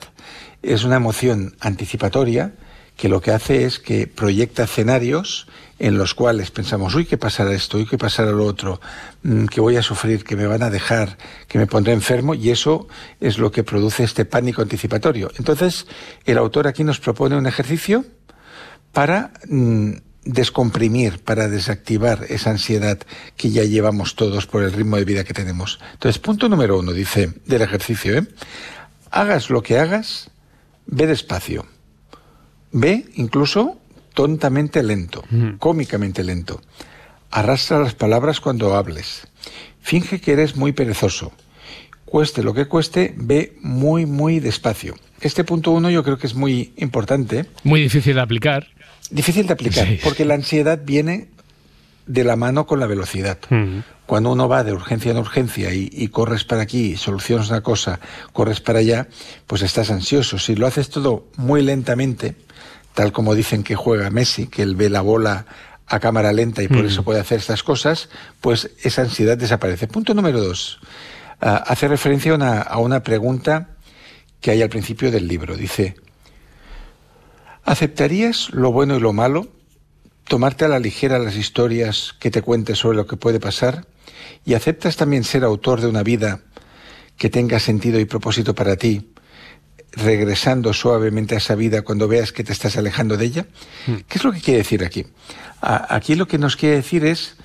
es 0.62 0.84
una 0.84 0.98
emoción 0.98 1.56
anticipatoria 1.62 2.52
que 2.98 3.08
lo 3.08 3.22
que 3.22 3.32
hace 3.32 3.64
es 3.66 3.80
que 3.80 4.06
proyecta 4.08 4.64
escenarios 4.66 5.48
en 5.80 5.98
los 5.98 6.14
cuales 6.14 6.52
pensamos, 6.52 6.94
uy, 6.96 7.06
¿qué 7.06 7.18
pasará 7.18 7.52
esto? 7.52 7.78
Uy, 7.78 7.86
¿qué 7.86 7.98
pasará 7.98 8.32
lo 8.32 8.46
otro? 8.46 8.80
Mm, 9.24 9.46
que 9.46 9.60
voy 9.60 9.76
a 9.76 9.82
sufrir, 9.82 10.24
que 10.24 10.36
me 10.36 10.48
van 10.48 10.64
a 10.64 10.70
dejar, 10.70 11.18
que 11.48 11.58
me 11.58 11.68
pondré 11.68 11.94
enfermo, 11.94 12.36
y 12.36 12.52
eso 12.52 12.88
es 13.20 13.38
lo 13.38 13.52
que 13.52 13.64
produce 13.64 14.04
este 14.04 14.26
pánico 14.26 14.62
anticipatorio. 14.62 15.32
Entonces, 15.38 15.88
el 16.26 16.38
autor 16.38 16.68
aquí 16.68 16.84
nos 16.84 17.00
propone 17.00 17.36
un 17.36 17.48
ejercicio 17.48 18.06
para 18.92 19.34
mm, 19.48 19.94
descomprimir, 20.26 21.20
para 21.24 21.50
desactivar 21.50 22.26
esa 22.30 22.52
ansiedad 22.52 23.00
que 23.36 23.50
ya 23.50 23.64
llevamos 23.64 24.16
todos 24.16 24.46
por 24.48 24.64
el 24.64 24.72
ritmo 24.72 24.98
de 24.98 25.06
vida 25.06 25.24
que 25.24 25.34
tenemos. 25.34 25.80
Entonces, 25.94 26.20
punto 26.20 26.48
número 26.48 26.80
uno, 26.80 26.94
dice, 26.94 27.34
del 27.46 27.62
ejercicio, 27.62 28.18
¿eh? 28.18 28.28
Hagas 29.12 29.50
lo 29.50 29.62
que 29.62 29.80
hagas, 29.80 30.32
ve 30.86 31.08
despacio. 31.08 31.66
Ve 32.72 33.06
incluso 33.16 33.80
tontamente 34.14 34.82
lento, 34.84 35.24
cómicamente 35.60 36.24
lento. 36.24 36.62
Arrastra 37.32 37.80
las 37.80 37.96
palabras 37.96 38.40
cuando 38.40 38.76
hables. 38.76 39.28
Finge 39.82 40.22
que 40.22 40.34
eres 40.34 40.56
muy 40.56 40.72
perezoso. 40.72 41.32
Cueste 42.06 42.44
lo 42.44 42.54
que 42.54 42.68
cueste, 42.68 43.14
ve 43.18 43.58
muy, 43.62 44.06
muy 44.06 44.40
despacio. 44.40 44.96
Este 45.20 45.44
punto 45.44 45.72
uno 45.72 45.90
yo 45.90 46.04
creo 46.04 46.18
que 46.18 46.28
es 46.28 46.36
muy 46.36 46.74
importante. 46.78 47.46
Muy 47.64 47.82
difícil 47.82 48.16
de 48.16 48.22
aplicar. 48.22 48.68
Difícil 49.10 49.48
de 49.48 49.54
aplicar, 49.54 49.88
Sí. 49.88 50.00
porque 50.04 50.26
la 50.26 50.36
ansiedad 50.36 50.80
viene 50.86 51.30
de 52.06 52.24
la 52.24 52.36
mano 52.36 52.68
con 52.68 52.80
la 52.80 52.86
velocidad. 52.88 53.40
Cuando 54.06 54.32
uno 54.32 54.48
va 54.50 54.64
de 54.64 54.74
urgencia 54.74 55.12
en 55.12 55.18
urgencia 55.18 55.74
y, 55.74 55.90
y 55.92 56.10
corres 56.10 56.44
para 56.44 56.62
aquí, 56.62 56.98
solucionas 56.98 57.50
una 57.50 57.62
cosa, 57.62 58.00
corres 58.34 58.60
para 58.60 58.80
allá, 58.80 59.08
pues 59.48 59.62
estás 59.62 59.90
ansioso. 59.90 60.38
Si 60.38 60.56
lo 60.56 60.68
haces 60.68 60.90
todo 60.90 61.28
muy 61.38 61.62
lentamente, 61.64 62.36
tal 62.94 63.12
como 63.12 63.36
dicen 63.36 63.64
que 63.64 63.76
juega 63.76 64.10
Messi, 64.10 64.48
que 64.48 64.62
él 64.62 64.76
ve 64.76 64.90
la 64.90 65.02
bola 65.02 65.46
a 65.88 66.00
cámara 66.00 66.32
lenta 66.32 66.64
y 66.64 66.68
por 66.68 66.84
Mm. 66.84 66.88
eso 66.88 67.04
puede 67.04 67.20
hacer 67.20 67.40
estas 67.40 67.64
cosas, 67.64 68.10
pues 68.42 68.72
esa 68.84 69.02
ansiedad 69.02 69.38
desaparece. 69.38 69.88
Punto 69.88 70.14
número 70.14 70.42
dos. 70.42 70.80
Ah, 71.42 71.64
hace 71.68 71.88
referencia 71.88 72.32
a 72.32 72.36
una, 72.36 72.62
a 72.62 72.78
una 72.78 73.04
pregunta 73.04 73.70
que 74.40 74.52
hay 74.52 74.62
al 74.62 74.70
principio 74.70 75.12
del 75.12 75.28
libro. 75.28 75.56
Dice, 75.58 75.96
¿aceptarías 77.64 78.50
lo 78.52 78.72
bueno 78.72 78.96
y 78.96 79.00
lo 79.00 79.14
malo? 79.14 79.48
¿Tomarte 80.28 80.66
a 80.66 80.70
la 80.70 80.80
ligera 80.80 81.20
las 81.20 81.36
historias 81.36 82.16
que 82.20 82.32
te 82.32 82.42
cuentes 82.42 82.80
sobre 82.80 82.98
lo 82.98 83.08
que 83.08 83.18
puede 83.18 83.40
pasar? 83.40 83.86
¿Y 84.46 84.54
aceptas 84.54 84.96
también 84.96 85.24
ser 85.24 85.44
autor 85.44 85.82
de 85.82 85.88
una 85.88 86.04
vida 86.04 86.42
que 87.18 87.30
tenga 87.30 87.60
sentido 87.60 88.00
y 88.00 88.06
propósito 88.06 88.56
para 88.56 88.76
ti, 88.76 89.13
regresando 89.96 90.74
suavemente 90.74 91.36
a 91.36 91.38
esa 91.38 91.56
vida 91.56 91.82
cuando 91.84 92.08
veas 92.08 92.32
que 92.32 92.44
te 92.44 92.52
estás 92.54 92.78
alejando 92.78 93.18
de 93.18 93.26
ella? 93.26 93.46
¿Qué 93.86 94.18
es 94.18 94.24
lo 94.24 94.32
que 94.32 94.42
quiere 94.42 94.60
decir 94.60 94.84
aquí? 94.84 95.06
A- 95.62 95.96
Aquí 95.96 96.16
lo 96.16 96.28
que 96.28 96.38
nos 96.38 96.56
quiere 96.56 96.76
decir 96.78 97.06
es, 97.06 97.36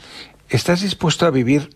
¿estás 0.48 0.80
dispuesto 0.82 1.26
a 1.26 1.30
vivir 1.30 1.70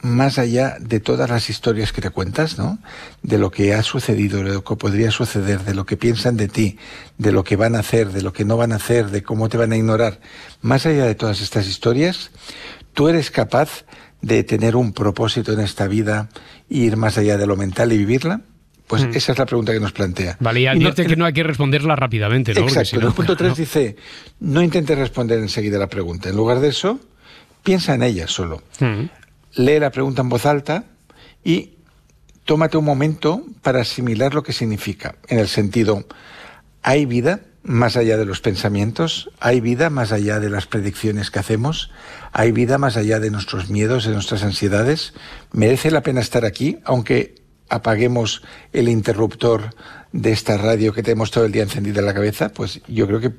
más 0.00 0.38
allá 0.38 0.76
de 0.78 1.00
todas 1.00 1.28
las 1.28 1.50
historias 1.50 1.92
que 1.92 2.00
te 2.00 2.10
cuentas, 2.10 2.56
¿no? 2.56 2.78
De 3.22 3.36
lo 3.36 3.50
que 3.50 3.74
ha 3.74 3.82
sucedido, 3.82 4.44
de 4.44 4.52
lo 4.54 4.62
que 4.62 4.76
podría 4.76 5.10
suceder, 5.10 5.64
de 5.64 5.74
lo 5.74 5.86
que 5.86 5.96
piensan 5.96 6.36
de 6.36 6.46
ti, 6.46 6.78
de 7.16 7.32
lo 7.32 7.42
que 7.42 7.56
van 7.56 7.74
a 7.74 7.80
hacer, 7.80 8.12
de 8.12 8.22
lo 8.22 8.32
que 8.32 8.44
no 8.44 8.56
van 8.56 8.70
a 8.72 8.76
hacer, 8.76 9.10
de 9.10 9.24
cómo 9.24 9.48
te 9.48 9.56
van 9.56 9.72
a 9.72 9.76
ignorar. 9.76 10.20
Más 10.60 10.86
allá 10.86 11.04
de 11.04 11.16
todas 11.16 11.40
estas 11.40 11.66
historias, 11.66 12.30
tú 12.94 13.08
eres 13.08 13.32
capaz 13.32 13.84
de 14.22 14.44
tener 14.44 14.76
un 14.76 14.92
propósito 14.92 15.52
en 15.52 15.58
esta 15.60 15.88
vida, 15.88 16.28
ir 16.68 16.96
más 16.96 17.18
allá 17.18 17.36
de 17.36 17.46
lo 17.48 17.56
mental 17.56 17.92
y 17.92 17.98
vivirla. 17.98 18.42
Pues 18.88 19.04
Mm. 19.04 19.10
esa 19.14 19.32
es 19.32 19.38
la 19.38 19.46
pregunta 19.46 19.72
que 19.72 19.80
nos 19.80 19.92
plantea. 19.92 20.36
Vale, 20.40 20.60
y 20.62 20.64
no- 20.64 20.70
advierte 20.72 21.06
que 21.06 21.14
no 21.14 21.24
hay 21.26 21.32
que 21.34 21.42
responderla 21.44 21.94
rápidamente, 21.94 22.54
¿no? 22.54 22.62
Exacto. 22.62 22.84
si 22.90 22.96
En 22.96 23.02
no- 23.02 23.08
el 23.08 23.14
punto 23.14 23.36
3 23.36 23.50
¿no? 23.50 23.54
dice, 23.54 23.96
no 24.40 24.62
intentes 24.62 24.98
responder 24.98 25.38
enseguida 25.38 25.78
la 25.78 25.88
pregunta. 25.88 26.28
En 26.30 26.36
lugar 26.36 26.58
de 26.60 26.68
eso, 26.68 26.98
piensa 27.62 27.94
en 27.94 28.02
ella 28.02 28.26
solo. 28.26 28.62
Mm. 28.80 29.04
lee 29.56 29.78
la 29.80 29.90
pregunta 29.90 30.22
en 30.22 30.28
voz 30.28 30.46
alta 30.46 30.84
y 31.44 31.74
tómate 32.44 32.76
un 32.76 32.84
momento 32.84 33.44
para 33.62 33.80
asimilar 33.82 34.32
lo 34.34 34.42
que 34.42 34.52
significa, 34.52 35.16
en 35.28 35.38
el 35.38 35.48
sentido, 35.48 36.06
¿hay 36.82 37.04
vida 37.06 37.40
más 37.64 37.96
allá 37.96 38.16
de 38.16 38.24
los 38.24 38.40
pensamientos? 38.40 39.30
¿Hay 39.40 39.60
vida 39.60 39.90
más 39.90 40.12
allá 40.12 40.38
de 40.40 40.48
las 40.48 40.66
predicciones 40.66 41.30
que 41.30 41.40
hacemos? 41.40 41.90
¿Hay 42.32 42.52
vida 42.52 42.78
más 42.78 42.96
allá 42.96 43.20
de 43.20 43.30
nuestros 43.30 43.68
miedos, 43.68 44.04
de 44.06 44.12
nuestras 44.12 44.42
ansiedades? 44.44 45.12
¿Merece 45.52 45.90
la 45.90 46.02
pena 46.02 46.20
estar 46.20 46.44
aquí, 46.46 46.78
aunque 46.84 47.34
apaguemos 47.68 48.42
el 48.72 48.88
interruptor 48.88 49.74
de 50.12 50.32
esta 50.32 50.56
radio 50.56 50.92
que 50.92 51.02
tenemos 51.02 51.30
todo 51.30 51.44
el 51.44 51.52
día 51.52 51.62
encendida 51.62 52.00
en 52.00 52.06
la 52.06 52.14
cabeza? 52.14 52.48
Pues 52.50 52.80
yo 52.88 53.06
creo 53.06 53.20
que 53.20 53.32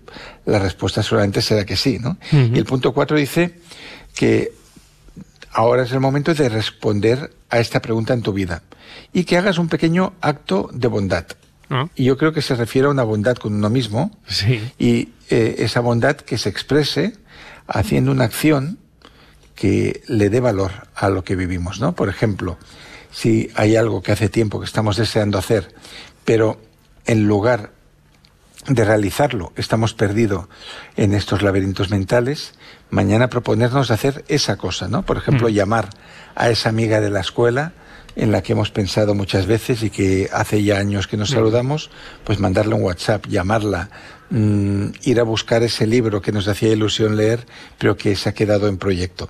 la 0.45 0.59
respuesta 0.59 1.03
solamente 1.03 1.41
será 1.41 1.65
que 1.65 1.75
sí, 1.75 1.99
¿no? 1.99 2.17
Y 2.31 2.57
el 2.57 2.65
punto 2.65 2.93
cuatro 2.93 3.17
dice 3.17 3.59
que 4.15 4.51
ahora 5.51 5.83
es 5.83 5.91
el 5.91 5.99
momento 5.99 6.33
de 6.33 6.49
responder 6.49 7.31
a 7.49 7.59
esta 7.59 7.81
pregunta 7.81 8.13
en 8.13 8.21
tu 8.21 8.33
vida 8.33 8.63
y 9.13 9.23
que 9.23 9.37
hagas 9.37 9.57
un 9.57 9.69
pequeño 9.69 10.13
acto 10.21 10.69
de 10.73 10.87
bondad. 10.87 11.25
Y 11.95 12.05
yo 12.05 12.17
creo 12.17 12.33
que 12.33 12.41
se 12.41 12.55
refiere 12.55 12.87
a 12.87 12.91
una 12.91 13.03
bondad 13.03 13.35
con 13.35 13.53
uno 13.53 13.69
mismo 13.69 14.11
y 14.79 15.09
eh, 15.29 15.55
esa 15.59 15.81
bondad 15.81 16.15
que 16.15 16.39
se 16.39 16.49
exprese 16.49 17.13
haciendo 17.67 18.11
una 18.11 18.23
acción 18.23 18.79
que 19.55 20.01
le 20.07 20.29
dé 20.29 20.39
valor 20.39 20.71
a 20.95 21.09
lo 21.09 21.23
que 21.23 21.35
vivimos, 21.35 21.79
¿no? 21.79 21.93
Por 21.93 22.09
ejemplo, 22.09 22.57
si 23.11 23.49
hay 23.55 23.75
algo 23.75 24.01
que 24.01 24.11
hace 24.11 24.29
tiempo 24.29 24.59
que 24.59 24.65
estamos 24.65 24.97
deseando 24.97 25.37
hacer, 25.37 25.73
pero 26.25 26.59
en 27.05 27.27
lugar 27.27 27.71
de 28.67 28.85
realizarlo 28.85 29.51
estamos 29.55 29.93
perdidos 29.93 30.47
en 30.97 31.13
estos 31.13 31.41
laberintos 31.41 31.89
mentales, 31.89 32.53
mañana 32.91 33.29
proponernos 33.29 33.89
hacer 33.89 34.25
esa 34.27 34.57
cosa, 34.57 34.87
¿no? 34.87 35.03
Por 35.03 35.17
ejemplo, 35.17 35.47
Mm. 35.49 35.51
llamar 35.51 35.89
a 36.35 36.49
esa 36.49 36.69
amiga 36.69 37.01
de 37.01 37.09
la 37.09 37.21
escuela 37.21 37.73
en 38.15 38.31
la 38.31 38.41
que 38.43 38.51
hemos 38.51 38.69
pensado 38.69 39.15
muchas 39.15 39.45
veces 39.45 39.81
y 39.81 39.89
que 39.89 40.29
hace 40.33 40.61
ya 40.63 40.77
años 40.77 41.07
que 41.07 41.15
nos 41.17 41.31
Mm. 41.31 41.35
saludamos, 41.35 41.89
pues 42.25 42.39
mandarle 42.39 42.75
un 42.75 42.81
WhatsApp, 42.83 43.25
llamarla, 43.27 43.89
mm, 44.29 44.87
ir 45.03 45.19
a 45.19 45.23
buscar 45.23 45.63
ese 45.63 45.87
libro 45.87 46.21
que 46.21 46.31
nos 46.31 46.47
hacía 46.47 46.69
ilusión 46.69 47.15
leer, 47.15 47.45
pero 47.77 47.95
que 47.95 48.15
se 48.15 48.29
ha 48.29 48.33
quedado 48.33 48.67
en 48.67 48.77
proyecto. 48.77 49.29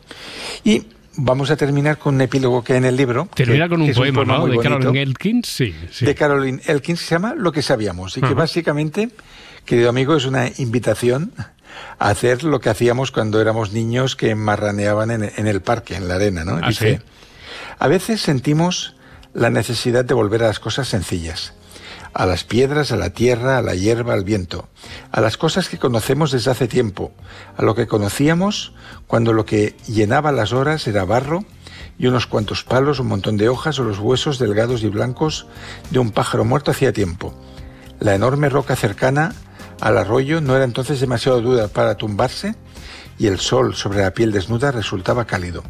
Y 0.63 0.87
vamos 1.15 1.51
a 1.51 1.55
terminar 1.57 1.97
con 1.97 2.15
un 2.15 2.21
epílogo 2.21 2.63
que 2.63 2.73
hay 2.73 2.77
en 2.79 2.85
el 2.85 2.95
libro. 2.95 3.27
Termina 3.33 3.65
que- 3.65 3.69
con 3.69 3.83
que 3.85 3.91
un 3.91 3.95
poema, 3.95 4.23
¿no? 4.25 4.33
De 4.33 4.39
bonito 4.55 4.61
Carolyn 4.63 4.95
Elkins, 4.95 5.47
sí. 5.47 5.75
sí. 5.91 6.05
de 6.05 6.15
Caroline 6.15 6.61
Elkins, 6.65 6.99
se 7.01 7.15
llama 7.15 7.35
Lo 7.35 7.51
que 7.51 7.61
sabíamos, 7.61 8.17
y 8.17 8.21
que 8.21 8.33
básicamente, 8.33 9.09
querido 9.65 9.89
amigo, 9.89 10.15
es 10.15 10.25
una 10.25 10.47
invitación 10.57 11.33
a 11.99 12.09
hacer 12.09 12.43
lo 12.43 12.59
que 12.59 12.69
hacíamos 12.69 13.11
cuando 13.11 13.39
éramos 13.41 13.73
niños 13.73 14.15
que 14.15 14.33
marraneaban 14.35 15.11
en, 15.11 15.31
en 15.35 15.47
el 15.47 15.61
parque, 15.61 15.95
en 15.95 16.07
la 16.07 16.15
arena, 16.15 16.43
¿no? 16.43 16.59
¿Ah, 16.61 16.69
Dice, 16.69 16.97
sí? 16.97 17.03
a 17.77 17.87
veces 17.87 18.21
sentimos 18.21 18.95
la 19.33 19.49
necesidad 19.51 20.03
de 20.03 20.13
volver 20.15 20.43
a 20.43 20.47
las 20.47 20.59
cosas 20.59 20.87
sencillas, 20.87 21.53
a 22.13 22.25
las 22.25 22.43
piedras, 22.43 22.91
a 22.91 22.97
la 22.97 23.11
tierra, 23.11 23.57
a 23.57 23.61
la 23.61 23.75
hierba, 23.75 24.13
al 24.13 24.23
viento, 24.23 24.67
a 25.11 25.21
las 25.21 25.37
cosas 25.37 25.69
que 25.69 25.77
conocemos 25.77 26.31
desde 26.31 26.51
hace 26.51 26.67
tiempo, 26.67 27.11
a 27.57 27.63
lo 27.63 27.75
que 27.75 27.87
conocíamos 27.87 28.73
cuando 29.07 29.33
lo 29.33 29.45
que 29.45 29.75
llenaba 29.87 30.31
las 30.31 30.53
horas 30.53 30.87
era 30.87 31.05
barro 31.05 31.45
y 31.97 32.07
unos 32.07 32.27
cuantos 32.27 32.63
palos, 32.63 32.99
un 32.99 33.07
montón 33.07 33.37
de 33.37 33.49
hojas 33.49 33.79
o 33.79 33.83
los 33.83 33.99
huesos 33.99 34.39
delgados 34.39 34.83
y 34.83 34.87
blancos 34.87 35.47
de 35.91 35.99
un 35.99 36.11
pájaro 36.11 36.45
muerto 36.45 36.71
hacía 36.71 36.93
tiempo. 36.93 37.33
La 37.99 38.15
enorme 38.15 38.49
roca 38.49 38.75
cercana 38.75 39.33
al 39.81 39.97
arroyo 39.97 40.41
no 40.41 40.55
era 40.55 40.65
entonces 40.65 40.99
demasiado 40.99 41.41
dura 41.41 41.67
para 41.67 41.95
tumbarse 41.95 42.55
y 43.17 43.27
el 43.27 43.39
sol 43.39 43.75
sobre 43.75 44.01
la 44.01 44.13
piel 44.13 44.31
desnuda 44.31 44.71
resultaba 44.71 45.25
cálido. 45.25 45.63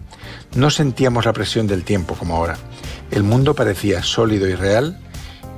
No 0.55 0.69
sentíamos 0.69 1.25
la 1.25 1.33
presión 1.33 1.67
del 1.67 1.83
tiempo 1.83 2.13
como 2.15 2.35
ahora. 2.35 2.57
El 3.09 3.23
mundo 3.23 3.55
parecía 3.55 4.03
sólido 4.03 4.47
y 4.47 4.53
real 4.53 4.99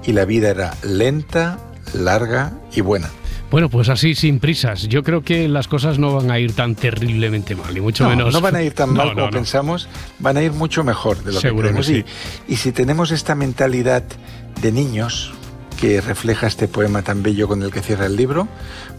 y 0.05 0.13
la 0.13 0.25
vida 0.25 0.49
era 0.49 0.75
lenta, 0.83 1.59
larga 1.93 2.53
y 2.73 2.81
buena. 2.81 3.09
Bueno, 3.49 3.69
pues 3.69 3.89
así, 3.89 4.15
sin 4.15 4.39
prisas. 4.39 4.87
Yo 4.87 5.03
creo 5.03 5.23
que 5.23 5.49
las 5.49 5.67
cosas 5.67 5.99
no 5.99 6.15
van 6.15 6.31
a 6.31 6.39
ir 6.39 6.53
tan 6.53 6.73
terriblemente 6.73 7.53
mal, 7.53 7.75
y 7.75 7.81
mucho 7.81 8.05
no, 8.05 8.11
menos. 8.11 8.33
no 8.33 8.39
van 8.39 8.55
a 8.55 8.63
ir 8.63 8.73
tan 8.73 8.89
mal 8.93 9.07
No, 9.07 9.13
como 9.13 9.25
no, 9.25 9.31
pensamos, 9.31 9.89
van 10.19 10.37
a 10.37 10.41
ir 10.41 10.53
mucho 10.53 10.85
mejor 10.85 11.21
de 11.23 11.33
lo 11.33 11.39
Seguro 11.41 11.67
que 11.69 11.75
que 11.75 11.81
creemos. 11.81 12.07
Y, 12.47 12.53
y 12.53 12.55
si 12.55 12.71
tenemos 12.71 13.11
esta 13.11 13.35
mentalidad 13.35 14.03
de 14.61 14.71
niños 14.71 15.33
que 15.81 15.99
refleja 15.99 16.45
este 16.45 16.67
poema 16.67 17.01
tan 17.01 17.23
bello 17.23 17.47
con 17.47 17.63
el 17.63 17.71
que 17.71 17.81
cierra 17.81 18.05
el 18.05 18.15
libro, 18.15 18.47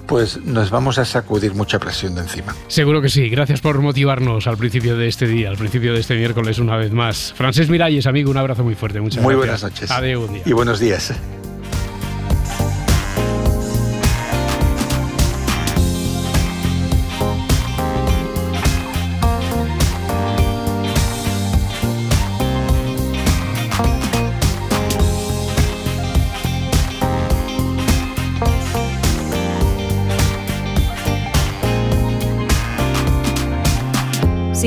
pues 0.08 0.38
nos 0.44 0.70
vamos 0.70 0.98
a 0.98 1.04
sacudir 1.04 1.54
mucha 1.54 1.78
presión 1.78 2.16
de 2.16 2.22
encima. 2.22 2.56
Seguro 2.66 3.00
que 3.00 3.08
sí. 3.08 3.28
Gracias 3.28 3.60
por 3.60 3.80
motivarnos 3.80 4.48
al 4.48 4.56
principio 4.56 4.96
de 4.96 5.06
este 5.06 5.28
día, 5.28 5.48
al 5.48 5.56
principio 5.56 5.94
de 5.94 6.00
este 6.00 6.16
miércoles 6.16 6.58
una 6.58 6.76
vez 6.76 6.90
más. 6.90 7.32
Francés 7.36 7.70
Miralles, 7.70 8.08
amigo, 8.08 8.32
un 8.32 8.36
abrazo 8.36 8.64
muy 8.64 8.74
fuerte. 8.74 9.00
Muchas 9.00 9.22
Muy 9.22 9.36
gracias. 9.36 9.60
buenas 9.62 9.80
noches. 9.80 10.18
Buen 10.18 10.32
día. 10.34 10.42
Y 10.44 10.52
buenos 10.52 10.80
días. 10.80 11.12